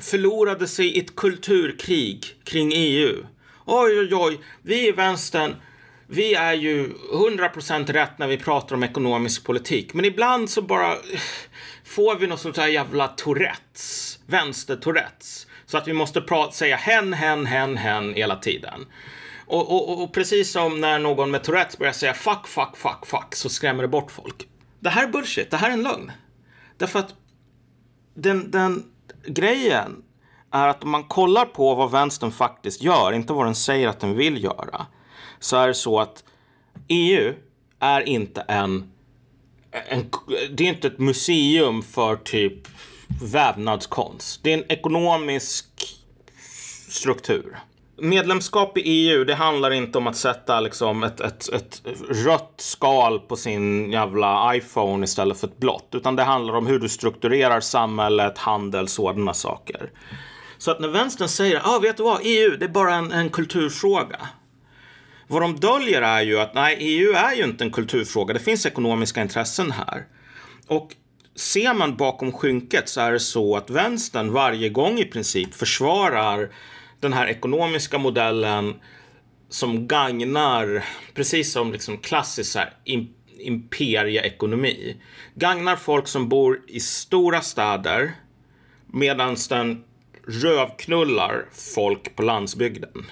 [0.00, 3.26] förlorade sig i ett kulturkrig kring EU.
[3.64, 5.54] Oj, oj, oj, vi i vänstern,
[6.06, 9.94] vi är ju 100% rätt när vi pratar om ekonomisk politik.
[9.94, 10.96] Men ibland så bara
[11.84, 15.46] får vi något sånt här jävla Tourettes, vänster-Tourettes.
[15.66, 18.86] Så att vi måste säga hen, hen, hen, hen hela tiden.
[19.46, 23.34] Och, och, och- precis som när någon med Tourettes börjar säga fuck, fuck, fuck, fuck
[23.34, 24.48] så skrämmer det bort folk.
[24.80, 26.12] Det här är bullshit, det här är en lögn.
[26.76, 27.14] Därför att
[28.14, 28.84] den, den
[29.26, 30.02] grejen
[30.50, 34.00] är att om man kollar på vad vänstern faktiskt gör, inte vad den säger att
[34.00, 34.86] den vill göra,
[35.40, 36.24] så är det så att
[36.88, 37.34] EU
[37.80, 38.92] är inte en,
[39.88, 40.10] en
[40.50, 42.68] det är inte ett museum för typ
[43.22, 44.40] vävnadskonst.
[44.42, 45.66] Det är en ekonomisk
[46.88, 47.58] struktur.
[47.98, 53.20] Medlemskap i EU, det handlar inte om att sätta liksom ett, ett, ett rött skal
[53.20, 55.88] på sin jävla iPhone istället för ett blått.
[55.92, 59.90] Utan det handlar om hur du strukturerar samhället, handel, sådana saker.
[60.58, 63.30] Så att när vänstern säger, ah, vet du vad, EU, det är bara en, en
[63.30, 64.28] kulturfråga.
[65.28, 68.34] Vad de döljer är ju att nej, EU är ju inte en kulturfråga.
[68.34, 70.04] Det finns ekonomiska intressen här.
[70.66, 70.90] Och
[71.36, 76.50] ser man bakom skynket så är det så att vänstern varje gång i princip försvarar
[77.06, 78.74] den här ekonomiska modellen
[79.48, 80.84] som gagnar,
[81.14, 82.72] precis som liksom klassisk så här,
[83.38, 84.96] imperieekonomi,
[85.34, 88.12] gagnar folk som bor i stora städer
[88.86, 89.84] medan den
[90.26, 93.06] rövknullar folk på landsbygden.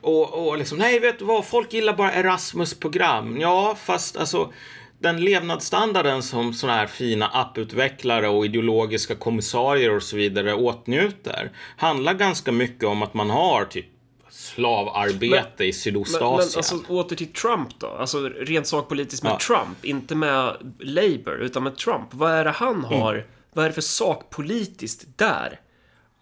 [0.00, 3.40] Och, och liksom, nej vet du vad, folk gillar bara Erasmus-program.
[3.40, 4.52] Ja, fast alltså
[4.98, 12.14] den levnadsstandarden som sådana här fina apputvecklare och ideologiska kommissarier och så vidare åtnjuter handlar
[12.14, 13.86] ganska mycket om att man har typ
[14.30, 16.30] slavarbete i Men, Sydostasien.
[16.30, 17.86] men alltså åter till Trump då?
[17.86, 19.38] Alltså rent sakpolitiskt med Ja.
[19.38, 22.08] Trump, inte med Labour, utan med Trump.
[22.10, 23.26] Vad är det han har?
[23.52, 25.60] Vad är det för sakpolitiskt där?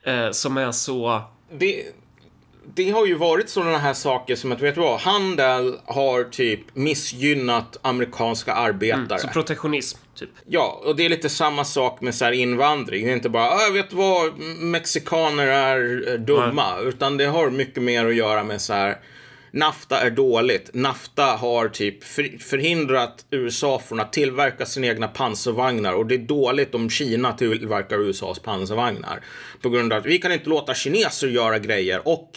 [0.04, 1.22] Eh, som är så...
[1.58, 1.82] det,
[2.74, 6.60] det har ju varit sådana här saker som att, vet du vad, handel har typ
[6.74, 9.18] missgynnat amerikanska arbetare.
[9.18, 10.30] Så protektionism, typ.
[10.46, 13.04] Ja, och det är lite samma sak med så invandring.
[13.04, 16.78] Det är inte bara, ah, vet du vad, mexikaner är eh, dumma.
[16.80, 18.98] Utan det har mycket mer att göra med så här,
[19.50, 20.70] NAFTA är dåligt.
[20.74, 25.92] NAFTA har typ för, förhindrat USA från att tillverka sina egna pansarvagnar.
[25.92, 29.20] Och det är dåligt om Kina tillverkar USAs pansarvagnar.
[29.62, 32.08] På grund av att vi kan inte låta kineser göra grejer.
[32.08, 32.30] Och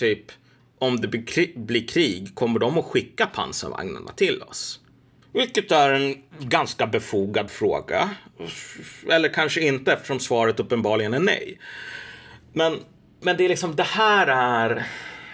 [0.00, 0.32] typ,
[0.78, 4.80] om det blir blir krig kommer de att skicka pansarvagnarna till oss.
[5.32, 8.10] Vilket är en ganska befogad fråga.
[9.10, 11.58] Eller kanske inte eftersom svaret uppenbarligen är nej.
[12.52, 12.76] Men,
[13.20, 14.86] men det är liksom, det här är,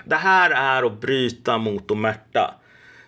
[0.05, 2.55] det här är att bryta mot omerta.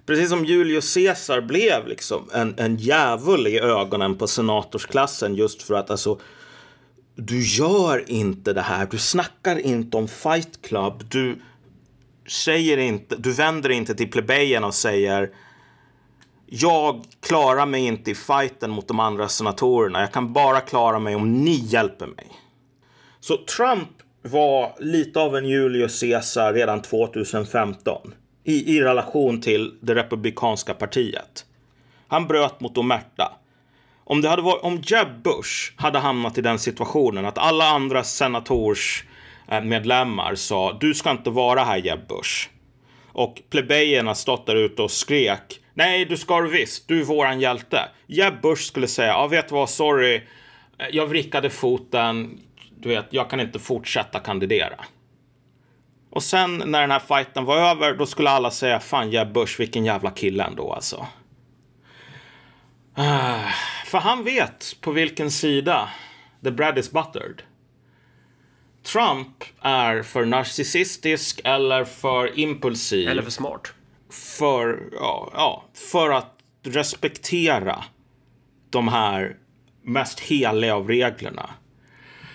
[0.07, 5.75] Precis som Julius Caesar blev liksom en, en djävul i ögonen på senatorsklassen just för
[5.75, 6.21] att alltså
[7.20, 8.86] du gör inte det här.
[8.90, 11.05] Du snackar inte om fight club.
[11.09, 11.39] Du
[12.28, 15.31] säger inte, du vänder inte till plebejerna och säger
[16.47, 20.01] jag klarar mig inte i fighten mot de andra senatorerna.
[20.01, 22.27] Jag kan bara klara mig om ni hjälper mig.
[23.20, 23.89] Så Trump
[24.23, 28.15] var lite av en Julius Caesar redan 2015
[28.45, 31.45] i, i relation till det republikanska partiet.
[32.09, 33.38] Han bröt mot omerta.
[34.11, 38.05] Om, det hade varit, om Jeb Bush hade hamnat i den situationen att alla andra
[38.05, 42.49] senatorsmedlemmar eh, sa du ska inte vara här Jeb Bush.
[43.13, 47.41] Och plebejerna stått där ute och skrek nej du ska du visst, du är våran
[47.41, 47.89] hjälte.
[48.07, 50.17] Jeb Bush skulle säga ja vet du vad, sorry,
[50.79, 52.41] eh, jag vrickade foten,
[52.77, 54.85] du vet, jag kan inte fortsätta kandidera.
[56.11, 59.61] Och sen när den här fighten var över, då skulle alla säga fan Jeb Bush,
[59.61, 61.07] vilken jävla kille ändå alltså.
[62.95, 63.51] Ah,
[63.89, 65.89] för han vet på vilken sida
[66.44, 67.43] the bread is buttered.
[68.82, 73.09] Trump är för narcissistisk eller för impulsiv.
[73.09, 73.73] Eller för smart.
[74.10, 77.85] För, ja, ja, för att respektera
[78.70, 79.36] de här
[79.82, 81.51] mest heliga av reglerna.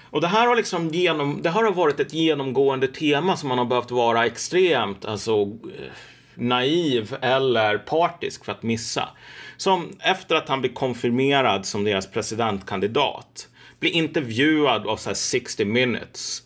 [0.10, 3.66] Och det här har liksom genom, det har varit ett genomgående tema som man har
[3.66, 5.92] behövt vara extremt alltså, eh,
[6.36, 9.10] naiv eller partisk för att missa.
[9.58, 13.48] Som efter att han blir konfirmerad som deras presidentkandidat
[13.80, 16.44] blir intervjuad av så här 60 minutes.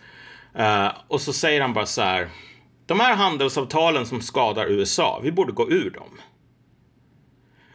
[0.59, 2.29] Uh, och så säger han bara så här.
[2.85, 6.19] De här handelsavtalen som skadar USA, vi borde gå ur dem.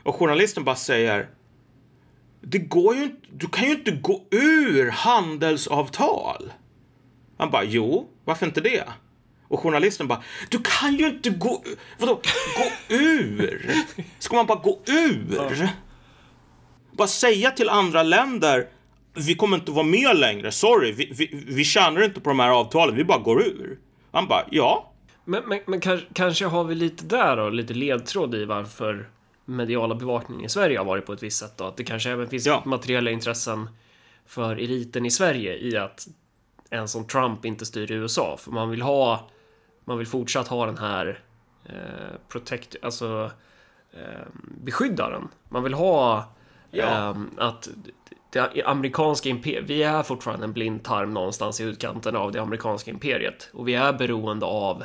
[0.02, 1.28] Och journalisten bara säger.
[2.40, 6.52] Det går ju inte, du kan ju inte gå ur handelsavtal.
[7.38, 8.84] Han bara, jo, varför inte det?
[9.52, 11.62] Och journalisten bara, du kan ju inte gå,
[11.98, 12.14] vadå,
[12.56, 13.70] gå ur?
[14.18, 15.68] Ska man bara gå ur?
[16.92, 18.68] Bara säga till andra länder,
[19.14, 22.48] vi kommer inte vara med längre, sorry, vi, vi, vi tjänar inte på de här
[22.48, 23.78] avtalen, vi bara går ur.
[24.12, 24.92] Han bara, ja.
[25.24, 29.08] Men, men, men kanske, kanske har vi lite där då, lite ledtråd i varför
[29.44, 31.64] mediala bevakningen i Sverige har varit på ett visst sätt då.
[31.64, 32.62] Att det kanske även finns Ja.
[32.66, 33.68] materiella intressen
[34.26, 36.06] för eliten i Sverige i att
[36.70, 38.36] en som Trump inte styr i USA.
[38.40, 39.30] För man vill ha,
[39.84, 41.20] man vill fortsatt ha den här
[41.64, 43.30] eh, protect, alltså
[43.92, 44.26] eh,
[44.64, 45.28] beskyddaren.
[45.48, 46.28] Man vill ha
[46.70, 46.84] Ja.
[47.10, 47.68] eh, att
[48.30, 52.90] det amerikanska imperiet, vi är fortfarande en blind tarm någonstans i utkanten av det amerikanska
[52.90, 54.84] imperiet och vi är beroende av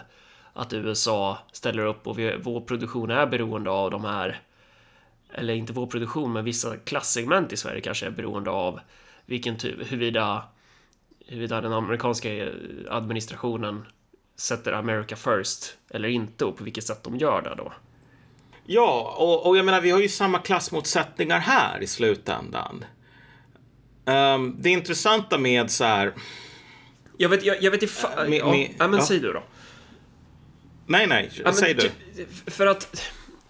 [0.53, 4.41] att USA ställer upp och vi, vår produktion är beroende av de här
[5.33, 8.79] eller inte vår produktion, men vissa klassegment i Sverige kanske är beroende av
[9.25, 10.43] vilken typ, huruvida,
[11.27, 12.29] huruvida den amerikanska
[12.89, 13.85] administrationen
[14.37, 17.73] sätter America first eller inte och på vilket sätt de gör det då.
[18.65, 22.85] Ja, och, och jag menar, vi har ju samma klassmotsättningar här i slutändan.
[24.05, 26.13] Ehm, det intressanta med så här,
[27.17, 29.05] Jag vet, jag, jag vet inte Äh, med- ja, med- ja, men ja.
[29.05, 29.43] säg du då.
[30.85, 31.81] nej, nej, Ja, men säg du.
[32.15, 33.01] ty- För att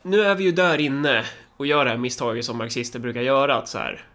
[0.02, 1.26] nu är vi ju där inne
[1.58, 4.06] och gör det här misstaget som marxister brukar göra att så här.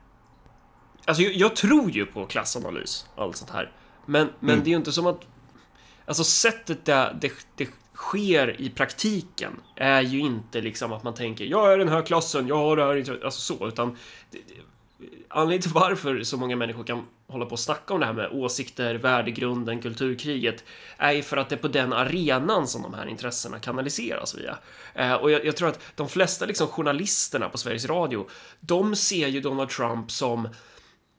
[1.05, 3.73] Alltså jag, jag tror ju på klassanalys och allt sånt här.
[4.07, 4.65] Men, men Mm.
[4.65, 5.21] det är ju inte som att
[6.07, 11.45] Alltså sättet det, det, det sker i praktiken är ju inte liksom att man tänker
[11.45, 13.99] jag är den här klassen, jag har det här intresset", alltså så, utan
[14.31, 14.55] det, det,
[15.29, 18.31] anledningen till varför så många människor kan hålla på och snacka om det här med
[18.33, 20.65] åsikter, värdegrunden, kulturkriget
[20.97, 24.59] är ju för att det är på den arenan som de här intressena kanaliseras via.
[24.95, 28.29] Eh, och jag, jag tror att de flesta liksom journalisterna på Sveriges Radio,
[28.61, 30.49] de ser ju Donald Trump som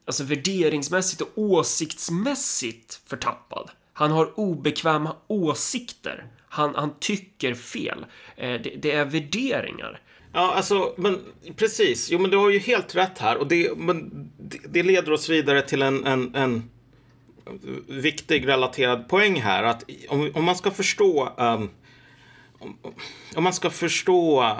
[0.06, 3.70] alltså värderingsmässigt och åsiktsmässigt förtappad.
[3.94, 6.26] Han har obekväma åsikter.
[6.48, 8.06] Han, han tycker fel.
[8.36, 10.00] Eh, det, det är värderingar.
[10.32, 11.20] Ja, alltså, men
[11.56, 12.10] precis.
[12.10, 13.36] Jo, men du har ju helt rätt här.
[13.36, 16.70] Och det, men, det, det leder oss vidare till en, en, en
[17.88, 19.62] viktig relaterad poäng här.
[19.62, 21.70] Att om, om man ska förstå um,
[22.58, 22.78] om,
[23.36, 24.56] om man ska förstå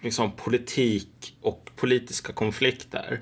[0.00, 3.20] liksom, politik och politiska konflikter.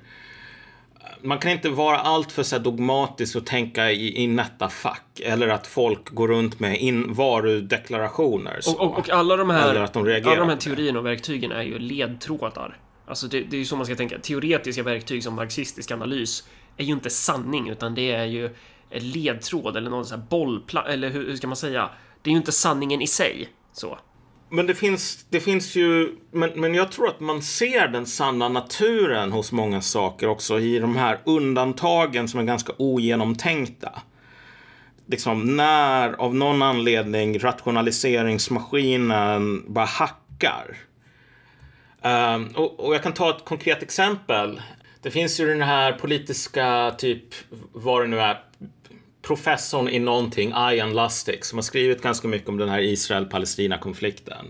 [1.23, 5.21] Man kan inte vara alltför så dogmatisk och tänka i, i nätta fack.
[5.25, 8.59] Eller att folk går runt med in, varudeklarationer.
[8.61, 8.73] så.
[8.73, 11.63] Och, och, och alla de här, de reagerar alla de här teorierna och verktygen är
[11.63, 12.79] ju ledtrådar.
[13.07, 14.19] Alltså det, det är ju så man ska tänka.
[14.19, 18.51] Teoretiska verktyg som marxistisk analys är ju inte sanning, utan det är ju
[18.91, 21.91] ledtråd eller någon sån här bollplan, eller hur, hur ska man säga?
[22.23, 23.49] Det är ju inte sanningen i sig.
[23.73, 23.99] Så.
[24.53, 28.49] Men det finns, det finns ju, men, men jag tror att man ser den sanna
[28.49, 34.03] naturen hos många saker också i de här undantagen som är ganska ogenomtänkta.
[35.07, 40.77] Liksom när av någon anledning rationaliseringsmaskinen bara hackar.
[42.03, 44.63] Um, och, och jag kan ta ett konkret exempel.
[45.03, 47.35] Det finns ju den här politiska, typ,
[47.73, 48.41] vad det nu är,
[49.23, 54.47] professorn i någonting, Ian Lustig, som har skrivit ganska mycket om den här Israel-Palestina-konflikten.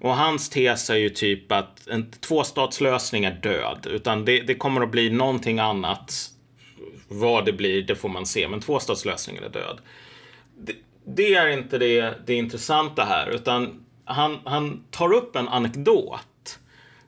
[0.00, 4.80] Och hans tes är ju typ att en tvåstatslösning är död, utan det, det kommer
[4.80, 6.30] att bli någonting annat.
[7.08, 9.80] Vad det blir, det får man se, men tvåstatslösningen är död.
[10.58, 10.72] Det,
[11.06, 16.58] det är inte det, det intressanta här, utan han, han tar upp en anekdot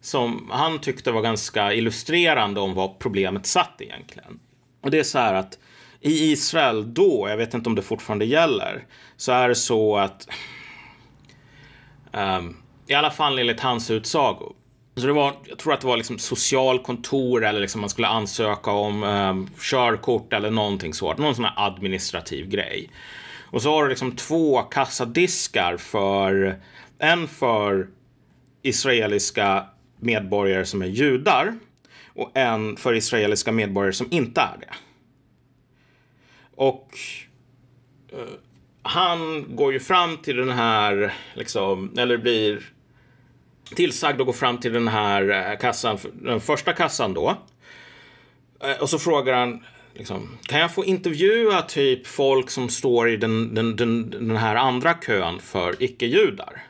[0.01, 4.41] som han tyckte var ganska illustrerande om vad problemet satt egentligen.
[4.81, 5.59] Och det är så här att
[6.01, 10.29] i Israel då, jag vet inte om det fortfarande gäller, så är det så att
[12.13, 12.57] um,
[12.87, 14.55] i alla fall enligt hans utsago.
[14.97, 18.71] Så det var, jag tror att det var liksom socialkontor eller liksom man skulle ansöka
[18.71, 21.19] om um, körkort eller någonting sådant.
[21.19, 22.91] Någon sån här administrativ grej.
[23.51, 26.61] Och så har du liksom två kassadiskar för
[26.99, 27.89] en för
[28.63, 29.67] israeliska
[30.01, 31.55] medborgare som är judar
[32.15, 34.75] och en för israeliska medborgare som inte är det.
[36.59, 36.99] Och
[38.13, 38.21] uh,
[38.83, 42.73] han går ju fram till den här, liksom, eller blir
[43.75, 47.37] tillsagd att gå fram till den här eh, kassan, den första kassan då.
[48.65, 49.65] Uh, och så frågar han,
[49.95, 54.57] liksom, kan jag få intervjua typ folk som står i den, den, den, den här
[54.57, 56.63] andra kön för icke-judar?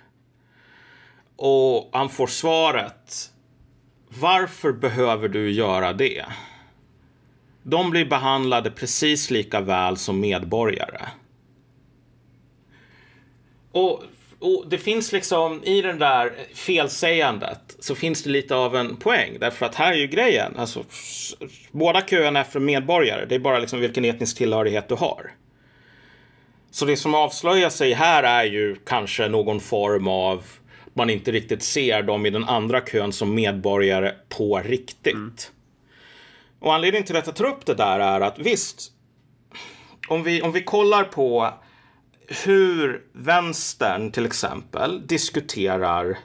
[1.36, 3.30] Och han får svaret.
[4.08, 6.24] Varför behöver du göra det?
[7.62, 11.00] De blir behandlade precis lika väl som medborgare.
[13.72, 14.02] Och,
[14.38, 19.36] och, det finns liksom i den där felsägandet så finns det lite av en poäng.
[19.40, 20.56] Därför att här är ju grejen.
[20.56, 20.84] Alltså,
[21.70, 23.26] båda köerna är för medborgare.
[23.28, 25.32] Det är bara liksom vilken etnisk tillhörighet du har.
[26.70, 30.44] Så det som avslöjar sig här är ju kanske någon form av
[30.94, 35.14] man inte riktigt ser dem i den andra kön som medborgare på riktigt.
[35.14, 35.34] Mm.
[36.60, 38.92] Och anledningen till att jag tar upp det där är att visst,
[40.08, 41.54] om vi, om vi kollar på
[42.44, 46.18] hur vänstern till exempel diskuterar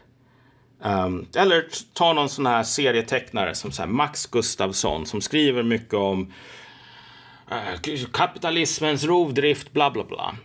[0.84, 6.34] um, eller ta någon sån här serietecknare som så Max Gustafsson som skriver mycket om
[7.51, 10.35] uh, kapitalismens rovdrift, bla bla bla.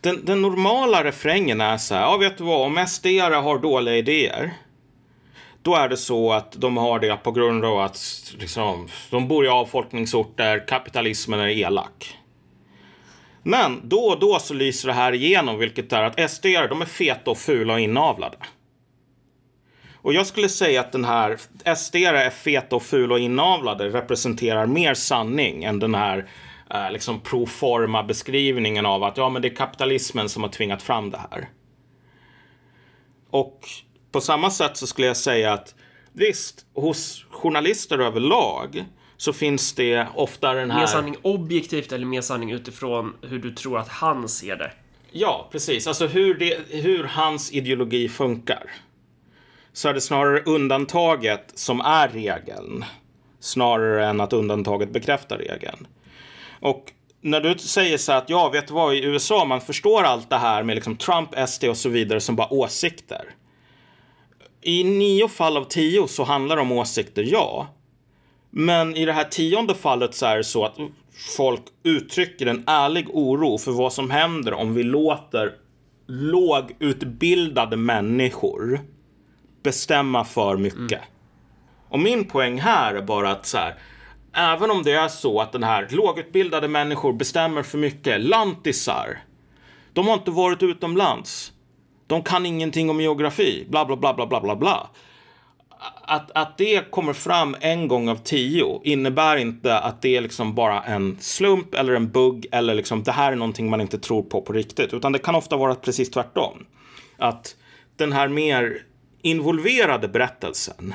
[0.00, 3.96] Den, den, normala refrängen är så här, ja vet du vad, om SD har dåliga
[3.96, 4.54] idéer
[5.62, 7.98] då är det så att de har det på grund av att
[8.38, 12.16] liksom, de bor i avfolkningsorter, kapitalismen är elak.
[13.42, 16.86] Men då och då så lyser det här igenom, vilket är att SD de är
[16.86, 18.36] feta och fula och inavlade.
[20.02, 21.36] Och jag skulle säga att den här
[21.76, 26.28] SD är feta och fula och inavlade representerar mer sanning än den här
[26.70, 31.10] eh, liksom proforma beskrivningen av att ja, men det är kapitalismen som har tvingat fram
[31.10, 31.48] det här.
[33.30, 33.60] Och
[34.12, 35.74] på samma sätt så skulle jag säga att
[36.12, 38.84] visst, hos journalister överlag
[39.16, 40.80] så finns det ofta den här...
[40.80, 44.72] Mer sanning objektivt eller mer sanning utifrån hur du tror att han ser det?
[45.12, 45.86] Ja, precis.
[45.86, 48.70] Alltså hur, det, hur hans ideologi funkar.
[49.72, 52.84] Så är det snarare undantaget som är regeln.
[53.40, 55.86] Snarare än att undantaget bekräftar regeln.
[56.60, 60.30] Och när du säger så att ja, vet du vad, i USA man förstår allt
[60.30, 63.24] det här med liksom Trump, SD och så vidare som bara åsikter.
[64.62, 67.68] I nio fall av tio så handlar det om åsikter, ja.
[68.50, 70.76] Men i det här tionde fallet så är det så att
[71.36, 75.52] folk uttrycker en ärlig oro för vad som händer om vi låter
[76.06, 78.80] lågutbildade människor
[79.62, 80.78] bestämma för mycket.
[80.92, 81.04] Mm.
[81.88, 83.74] Och min poäng här är bara att så här,
[84.32, 89.18] även om det är så att den här lågutbildade människor bestämmer för mycket, lantisar,
[89.92, 91.52] de har inte varit utomlands.
[92.10, 94.90] De kan ingenting om geografi, bla bla bla bla bla bla bla.
[96.02, 100.54] Att, att det kommer fram en gång av tio innebär inte att det är liksom
[100.54, 104.22] bara en slump eller en bugg eller liksom det här är någonting man inte tror
[104.22, 106.66] på på riktigt, utan det kan ofta vara precis tvärtom.
[107.18, 107.56] Att
[107.96, 108.82] den här mer
[109.22, 110.94] involverade berättelsen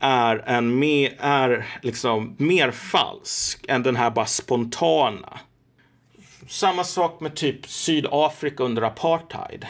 [0.00, 5.40] är, en mer, är liksom mer falsk än den här bara spontana.
[6.48, 9.66] Samma sak med typ Sydafrika under apartheid.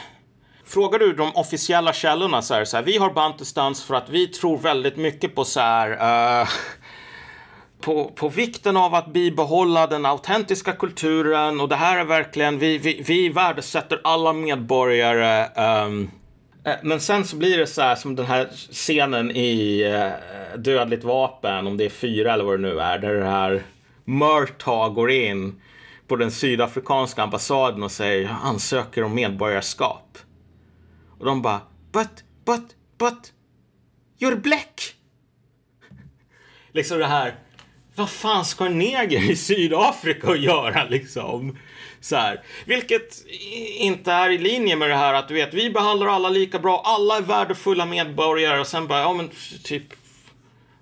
[0.67, 4.27] Frågar du de officiella källorna så är så här, vi har bantustans för att vi
[4.27, 5.91] tror väldigt mycket på så här,
[6.41, 6.49] uh,
[7.81, 12.77] på, på vikten av att bibehålla den autentiska kulturen och det här är verkligen, vi,
[12.77, 15.47] vi, vi värdesätter alla medborgare.
[15.85, 16.11] Um,
[16.81, 21.67] men sen så blir det så här som den här scenen i uh, Dödligt vapen,
[21.67, 23.63] om det är fyra eller vad det nu är, där det här
[24.05, 25.61] Murtaugh går in
[26.07, 30.17] på den sydafrikanska ambassaden och säger jag ansöker om medborgarskap.
[31.19, 31.61] Och de bara
[31.91, 33.33] But, but, but
[34.19, 34.95] You're black!
[36.71, 37.35] liksom det här
[37.95, 41.57] Vad fan ska en neger i Sydafrika göra liksom?
[42.05, 42.43] Så här.
[42.65, 43.25] Vilket
[43.77, 46.81] inte är i linje med det här att du vet, vi behandlar alla lika bra,
[46.85, 49.29] alla är värdefulla medborgare och sen bara, ja men
[49.63, 49.83] typ,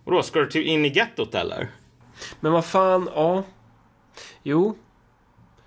[0.03, 1.68] vadå, ska du typ in i gettot eller?
[2.39, 3.43] Men vad fan, ja.
[4.43, 4.77] Jo.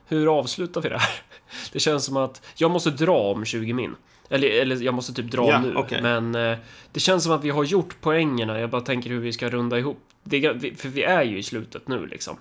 [0.08, 1.20] Hur avslutar vi det här?
[1.72, 3.96] Det känns som att jag måste dra om 20 min.
[4.28, 5.74] Eller, eller jag måste typ dra Ja, nu.
[5.74, 6.02] okej.
[6.02, 6.58] Men eh,
[6.92, 8.60] det känns som att vi har gjort poängerna.
[8.60, 9.98] Jag bara tänker hur vi ska runda ihop.
[10.22, 12.36] Det, för vi är ju i slutet nu liksom.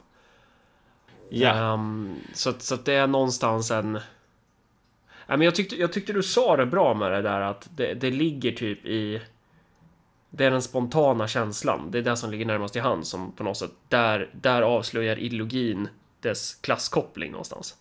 [1.30, 1.74] Ja.
[1.74, 3.92] Ehm, så, så att det är någonstans en...
[5.28, 7.94] Nej, men jag, tyckte, jag tyckte du sa det bra med det där att det,
[7.94, 9.22] det ligger typ i...
[10.30, 11.92] Det är den spontana känslan.
[11.92, 15.20] Det är det som ligger närmast till hand som på något sätt där, där avslöjar
[15.20, 15.88] ideologin
[16.20, 17.76] dess klasskoppling någonstans.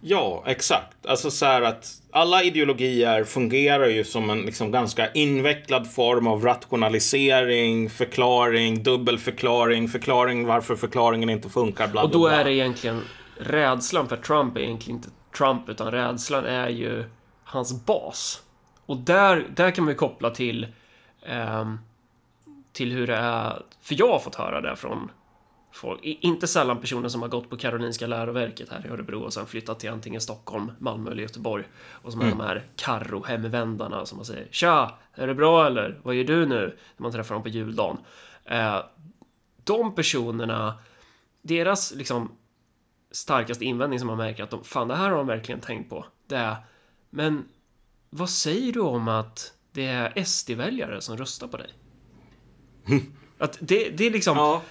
[0.00, 1.06] Ja, exakt.
[1.06, 6.44] Alltså så här att alla ideologier fungerar ju som en liksom ganska invecklad form av
[6.44, 13.02] rationalisering, förklaring, dubbelförklaring, förklaring varför förklaringen inte funkar, bla Och då är det egentligen
[13.36, 15.08] rädslan för Trump är egentligen inte
[15.38, 17.04] Trump utan rädslan är ju
[17.44, 18.42] hans bas.
[18.86, 20.66] Och där, där kan man ju koppla till
[21.26, 21.78] ehm,
[22.72, 25.10] till hur det är, för jag har fått höra det från
[25.78, 29.46] folk, inte sällan personer som har gått på Karolinska läroverket här i Örebro och sen
[29.46, 34.24] flyttat till antingen Stockholm, Malmö eller Göteborg och som är de här karro-hemvändarna som man
[34.24, 36.00] säger Tja, är det bra eller?
[36.02, 36.78] Vad gör du nu?
[36.96, 37.98] När man träffar dem på juldagen.
[38.44, 38.80] Eh,
[39.64, 40.78] de personerna,
[41.42, 42.32] deras liksom
[43.10, 46.06] starkaste invändning som man märker att de, fan det här har de verkligen tänkt på.
[46.26, 46.56] Det är,
[47.10, 47.44] men
[48.10, 51.70] vad säger du om att det är SD-väljare som röstar på dig?
[53.38, 54.62] Att det, det är liksom, Ja,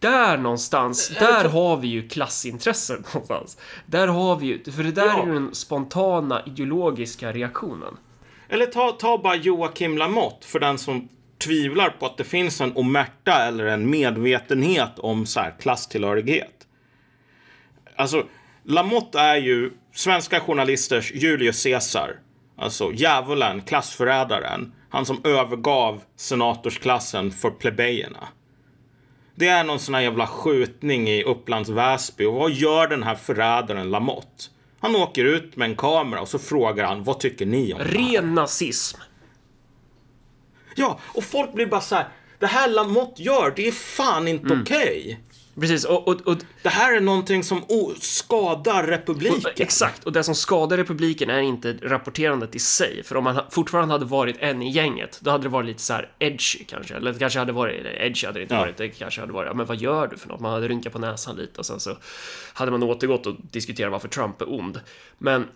[0.00, 3.58] där någonstans, där har vi ju klassintresset någonstans.
[3.86, 5.22] Där har vi ju, för det där Ja.
[5.22, 7.96] är ju den spontana ideologiska reaktionen.
[8.48, 11.08] Eller ta, ta bara Joakim Lamotte för den som
[11.44, 16.66] tvivlar på att det finns en omerta eller en medvetenhet om så här klasstillhörighet.
[17.96, 18.24] Alltså,
[18.64, 22.16] Lamotte är ju svenska journalisters Julius Caesar.
[22.58, 24.72] Alltså djävulen, klassförrädaren.
[24.90, 28.28] Han som övergav senatorsklassen för plebejerna.
[29.38, 32.24] Det är någon sån här jävla skjutning i Upplands Väsby.
[32.24, 34.44] Och vad gör den här förrädaren Lamotte?
[34.80, 37.84] Han åker ut med en kamera och så frågar han vad tycker ni om det
[37.84, 37.92] här?
[37.92, 38.98] Ren nazism.
[40.74, 42.08] Ja, och folk blir bara så här.
[42.38, 44.62] Det här Lamotte gör, det är fan inte Mm.
[44.62, 45.20] okej.
[45.60, 47.64] Precis, och, och, och Det här är någonting som
[48.00, 49.52] skadar republiken.
[49.56, 53.02] Exakt, och det som skadar republiken är inte rapporterandet i sig.
[53.04, 55.92] För om man fortfarande hade varit en i gänget, då hade det varit lite så
[55.92, 56.94] här edgy kanske.
[56.94, 58.60] Eller det kanske hade varit, edgy hade det inte Ja.
[58.60, 60.40] varit, det kanske hade varit, men vad gör du för något?
[60.40, 61.96] Man hade rynkat på näsan lite och sen så
[62.52, 64.80] hade man återgått och diskuterat varför Trump är ond.
[65.18, 65.48] Men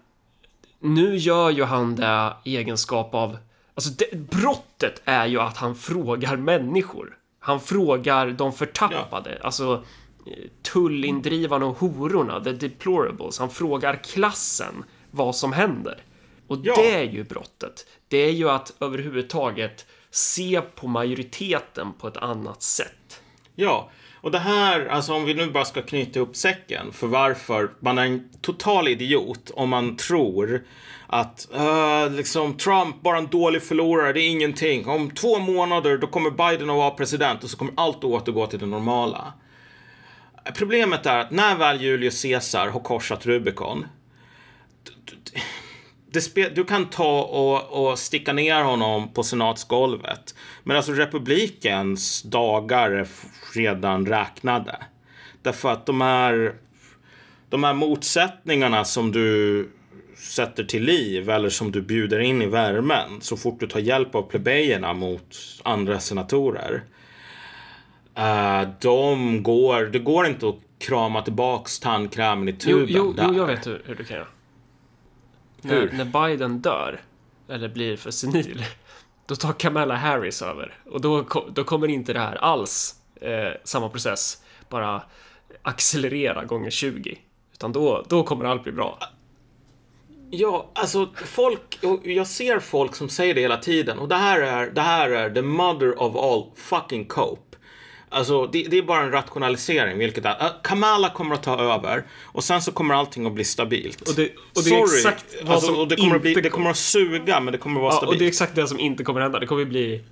[0.80, 3.38] nu gör ju han det i egenskap av,
[3.74, 7.16] alltså det, brottet är ju att han frågar människor.
[7.40, 9.84] Han frågar de förtappade, alltså
[10.26, 13.38] eh, tullindrivarna och hororna, the deplorables.
[13.38, 16.02] Han frågar klassen vad som händer.
[16.46, 16.74] Och Ja.
[16.76, 17.86] det är ju brottet.
[18.08, 23.22] Det är ju att överhuvudtaget se på majoriteten på ett annat sätt.
[23.54, 23.90] Ja,
[24.22, 27.98] och det här, alltså om vi nu bara ska knyta upp säcken för varför man
[27.98, 30.64] är en total idiot om man tror
[31.12, 34.88] att uh, liksom Trump bara en dålig förlorare, det är ingenting.
[34.88, 38.46] Om två månader då kommer Biden att vara president och så kommer allt att återgå
[38.46, 39.32] till det normala.
[40.54, 43.86] Problemet är att när väl Julius Caesar har korsat Rubicon
[46.54, 50.34] du kan ta och, och sticka ner honom på senatsgolvet.
[50.64, 53.08] Men alltså republikens dagar är
[53.54, 54.76] redan räknade.
[55.42, 56.54] Därför att de här,
[57.48, 59.68] de här motsättningarna som du
[60.20, 64.14] sätter till liv eller som du bjuder in i värmen så fort du tar hjälp
[64.14, 66.82] av plebejerna mot andra senatorer.
[68.14, 73.26] eh, de går, det går inte att krama tillbaks tandkrämen i Jo, tuben jo, där.
[73.28, 74.28] jo jag vet hur, hur du kan göra.
[75.62, 75.90] När, Hur?
[75.92, 77.00] när Biden dör,
[77.48, 78.64] eller blir för senil,
[79.26, 80.74] då tar Kamala Harris över.
[80.90, 85.02] Och då, då kommer inte det här alls, eh, samma process, bara
[85.62, 87.18] accelerera gånger 20.
[87.52, 88.98] Utan då, då kommer allt bli bra.
[90.30, 94.66] Ja, alltså folk, jag ser folk som säger det hela tiden och det här är,
[94.70, 97.56] det här är the mother of all fucking cope.
[98.12, 102.04] Alltså det, det är bara en rationalisering, vilket är att Kamala kommer att ta över
[102.22, 104.00] och sen så kommer allting att bli stabilt.
[104.08, 106.34] Och det, och det är Sorry, exakt vad alltså, som och det kommer, att bli,
[106.34, 108.12] det kommer att suga men det kommer att vara Ja, stabilt.
[108.14, 109.38] och det är exakt det som inte kommer hända.
[109.38, 110.04] Det kommer bli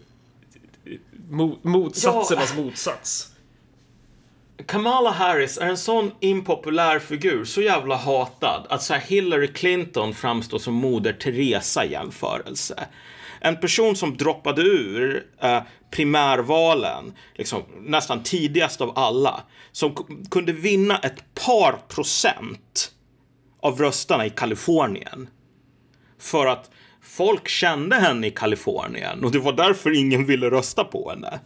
[1.30, 3.28] mo- motsatsernas motsats.
[4.66, 10.14] Kamala Harris är en sån impopulär figur, så jävla hatad, att så här Hillary Clinton
[10.14, 12.86] framstår som Moder Teresa i jämförelse.
[13.40, 19.40] En person som droppade ur eh, primärvalen, liksom, nästan tidigast av alla,
[19.72, 19.94] som
[20.30, 22.92] kunde vinna ett par procent
[23.60, 25.28] av rösterna i Kalifornien.
[26.20, 26.70] För att
[27.02, 31.40] folk kände henne i Kalifornien och det var därför ingen ville rösta på henne.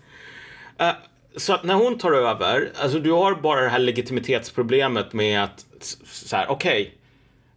[0.78, 0.94] Eh,
[1.37, 5.67] så att när hon tar över, alltså du har bara det här legitimitetsproblemet med att
[6.05, 6.95] så här, okej,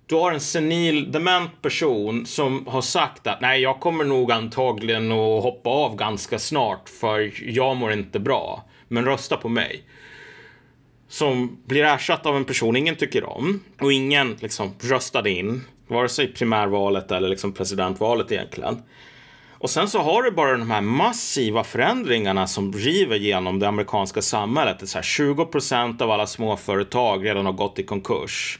[0.07, 5.11] du har en senil, dement person som har sagt att nej, jag kommer nog antagligen
[5.11, 8.63] att hoppa av ganska snart för jag mår inte bra.
[8.87, 9.83] Men rösta på mig.
[11.07, 16.09] Som blir ersatt av en person ingen tycker om och ingen liksom röstade in, vare
[16.09, 18.81] sig primärvalet eller liksom presidentvalet egentligen.
[19.65, 24.21] Och sen så har du bara de här massiva förändringarna som river genom det amerikanska
[24.21, 24.79] samhället.
[24.79, 28.59] Det är så här 20 procent av alla småföretag redan har gått i konkurs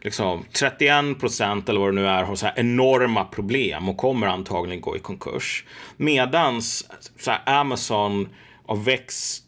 [0.00, 4.26] liksom 31 procent eller vad det nu är har så här enorma problem och kommer
[4.26, 5.64] antagligen gå i konkurs.
[5.96, 8.28] Medans så här, Amazon
[8.66, 9.44] har växt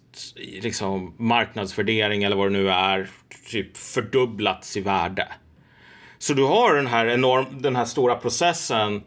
[0.62, 3.09] liksom marknadsvärdering eller vad det nu är
[3.51, 5.28] typ fördubblats i värde.
[6.19, 9.02] Så du har den här enorm, den här stora processen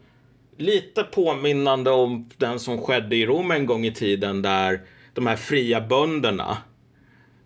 [0.58, 4.82] lite påminnande om den som skedde i Rom en gång i tiden där
[5.14, 6.58] de här fria bönderna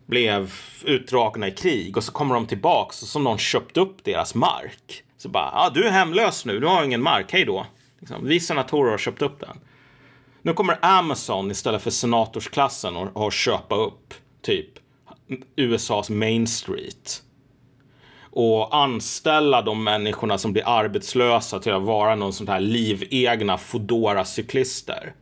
[0.05, 0.53] blev
[0.85, 5.03] utdragna i krig och så kommer de tillbaks och så någon köpt upp deras mark.
[5.17, 7.65] Så bara, ah, du är hemlös nu, du har ingen mark, hej då.
[7.99, 9.57] Liksom, vi senatorer har köpt upp den.
[10.41, 14.69] Nu kommer Amazon istället för senatorsklassen och, och köpa upp typ
[15.55, 17.23] USAs Main Street.
[18.31, 24.25] Och anställa de människorna som blir arbetslösa till att vara någon sån här livegna fodora
[24.25, 25.13] cyklister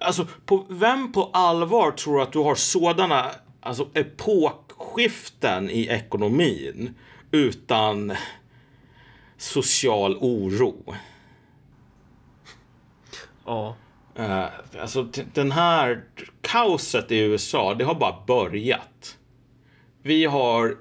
[0.00, 3.30] Alltså, på, vem på allvar tror att du har sådana
[3.60, 6.94] alltså epokskiften i ekonomin
[7.30, 8.12] utan
[9.36, 10.94] social oro.
[13.46, 13.76] Ja.
[14.18, 14.44] Uh,
[14.80, 16.04] alltså den här
[16.40, 19.16] kaoset i USA, det har bara börjat.
[20.02, 20.76] Vi har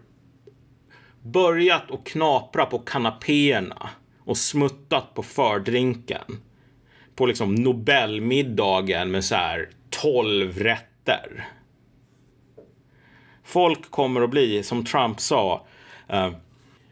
[1.32, 3.90] börjat att knapra på kanapéerna
[4.26, 6.42] och smuttat på fördrinken.
[7.16, 11.48] På liksom Nobelmiddagen med så här 12 rätter
[13.48, 15.66] folk kommer att bli, som Trump sa,
[16.14, 16.30] uh,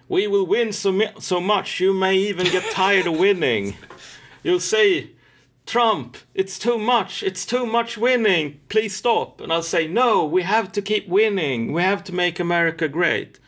[0.07, 3.77] We will win so, so much you may even get tired of winning.
[4.43, 5.07] You'll say,
[5.65, 9.41] Trump, it's too much, it's too much winning, please stop.
[9.41, 13.39] And I'll say, no, we have to keep winning, we have to make America great.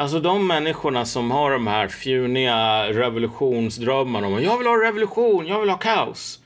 [0.00, 5.60] Alltså de människorna som har de här fjuniga revolutionsdrömmarna om jag vill ha revolution, jag
[5.60, 6.42] vill ha kaos.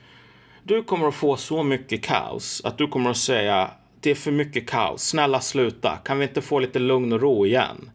[0.62, 3.70] Du kommer att få så mycket kaos att du kommer att säga
[4.00, 5.02] det är för mycket kaos.
[5.02, 5.96] Snälla sluta.
[5.96, 7.90] Kan vi inte få lite lugn och ro igen?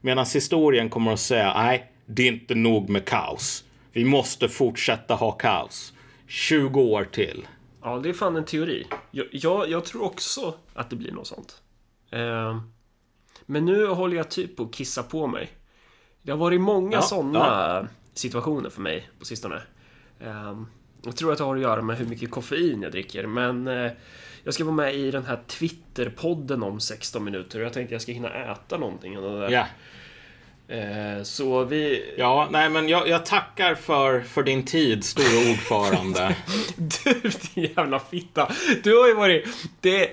[0.00, 3.64] Medan historien kommer att säga nej, det är inte nog med kaos.
[3.92, 5.92] Vi måste fortsätta ha kaos.
[6.26, 7.46] 20 år till.
[7.82, 8.86] Ja, det är fan en teori.
[9.10, 11.62] Jag, jag, jag tror också att det blir något sånt.
[12.10, 12.60] Eh,
[13.50, 15.50] men nu håller jag typ på att kissa på mig.
[16.22, 17.86] Det har varit många ja, sådana ja.
[18.14, 19.62] situationer för mig på sistone.
[20.20, 20.62] Eh,
[21.02, 23.92] jag tror att det har att göra med hur mycket koffein jag dricker, men eh,
[24.44, 28.02] jag ska vara med i den här Twitter-podden om 16 minuter och jag tänkte jag
[28.02, 29.12] ska hinna äta någonting.
[29.12, 29.48] Ja.
[29.48, 29.66] Eh,
[31.22, 32.14] så vi...
[32.18, 36.36] Ja, nej men jag, jag, tackar för, för din tid, store ordförande.
[36.76, 37.12] du,
[37.54, 38.52] din jävla fitta.
[38.82, 39.46] Du har ju varit...
[39.80, 40.10] Det,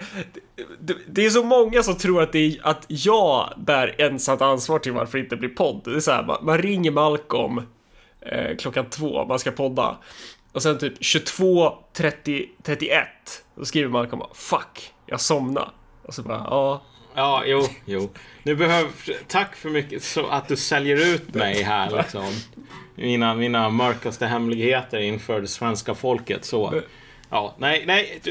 [0.80, 4.92] det, det, är så många som tror att, är, att jag bär ensamt ansvar till
[4.92, 5.82] varför det inte blir podd.
[5.86, 7.62] Det är så här, man, man ringer Malcolm
[8.22, 9.98] eh, klockan två, man ska podda.
[10.52, 13.08] Och sen typ 22, 30, 31
[13.56, 15.70] Då skriver Malcolm bara Fuck, jag somnade.
[16.04, 16.82] Och så bara ja.
[17.18, 18.10] Ja, jo, jo.
[18.44, 18.92] Nu behöver,
[19.28, 22.34] tack för mycket så att du säljer ut mig här liksom.
[22.96, 26.46] Mina, mina mörkaste hemligheter inför det svenska folket.
[26.46, 26.82] Så.
[27.30, 28.22] Ja, nej, nej.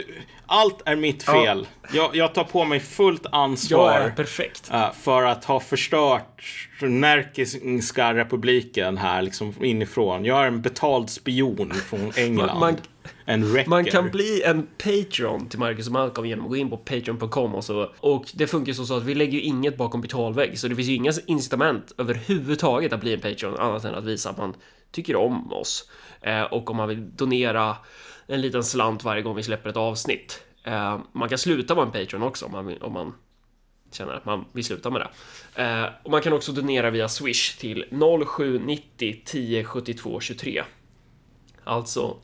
[0.47, 1.67] Allt är mitt fel.
[1.83, 1.89] Ja.
[1.93, 4.13] Jag, jag, tar på mig fullt ansvar.
[4.17, 4.71] perfekt.
[4.75, 10.25] Uh, för att ha förstört Närkiska republiken här liksom inifrån.
[10.25, 12.61] Jag är en betald spion från England.
[12.61, 12.77] Man,
[13.27, 16.77] en man kan bli en Patreon till Marcus och Malcolm genom att gå in på
[16.77, 17.93] Patreon.com och så.
[18.01, 20.59] Och det funkar ju så att vi lägger ju inget bakom betalvägg.
[20.59, 24.31] Så det finns ju inga incitament överhuvudtaget att bli en Patreon annat än att visa
[24.31, 24.55] att man
[24.91, 25.91] tycker om oss.
[26.21, 27.77] Eh, och om man vill donera
[28.27, 30.43] en liten slant varje gång vi släpper ett avsnitt.
[30.65, 33.15] Eh, man kan sluta vara en Patreon också om man, om man
[33.93, 35.63] känner att man vill sluta med det.
[35.63, 37.85] Eh, och man kan också donera via Swish till
[38.27, 40.65] 0790 10 72 23.
[41.67, 42.17] Alltså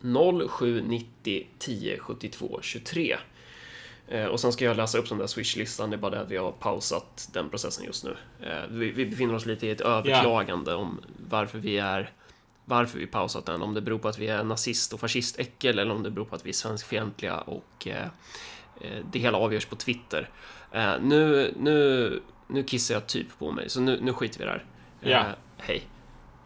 [0.48, 3.16] 0790 10 72 23.
[4.30, 6.36] och sen ska jag läsa upp den där Swish-listan, det är bara det att vi
[6.36, 8.16] har pausat den processen just nu.
[8.40, 10.82] Eh, vi, vi befinner oss lite i ett överklagande yeah.
[10.82, 12.12] om varför vi är
[12.64, 13.62] varför vi pausat den.
[13.62, 16.34] Om det beror på att vi är nazist och fascistäckel eller om det beror på
[16.34, 18.06] att vi är svenskfientliga och eh,
[18.80, 20.28] eh, det hela avgörs på Twitter.
[20.72, 24.64] Eh, nu, nu, nu kissar jag typ på mig, så nu, nu skiter vi där.
[25.00, 25.24] Ja.
[25.58, 25.82] hej.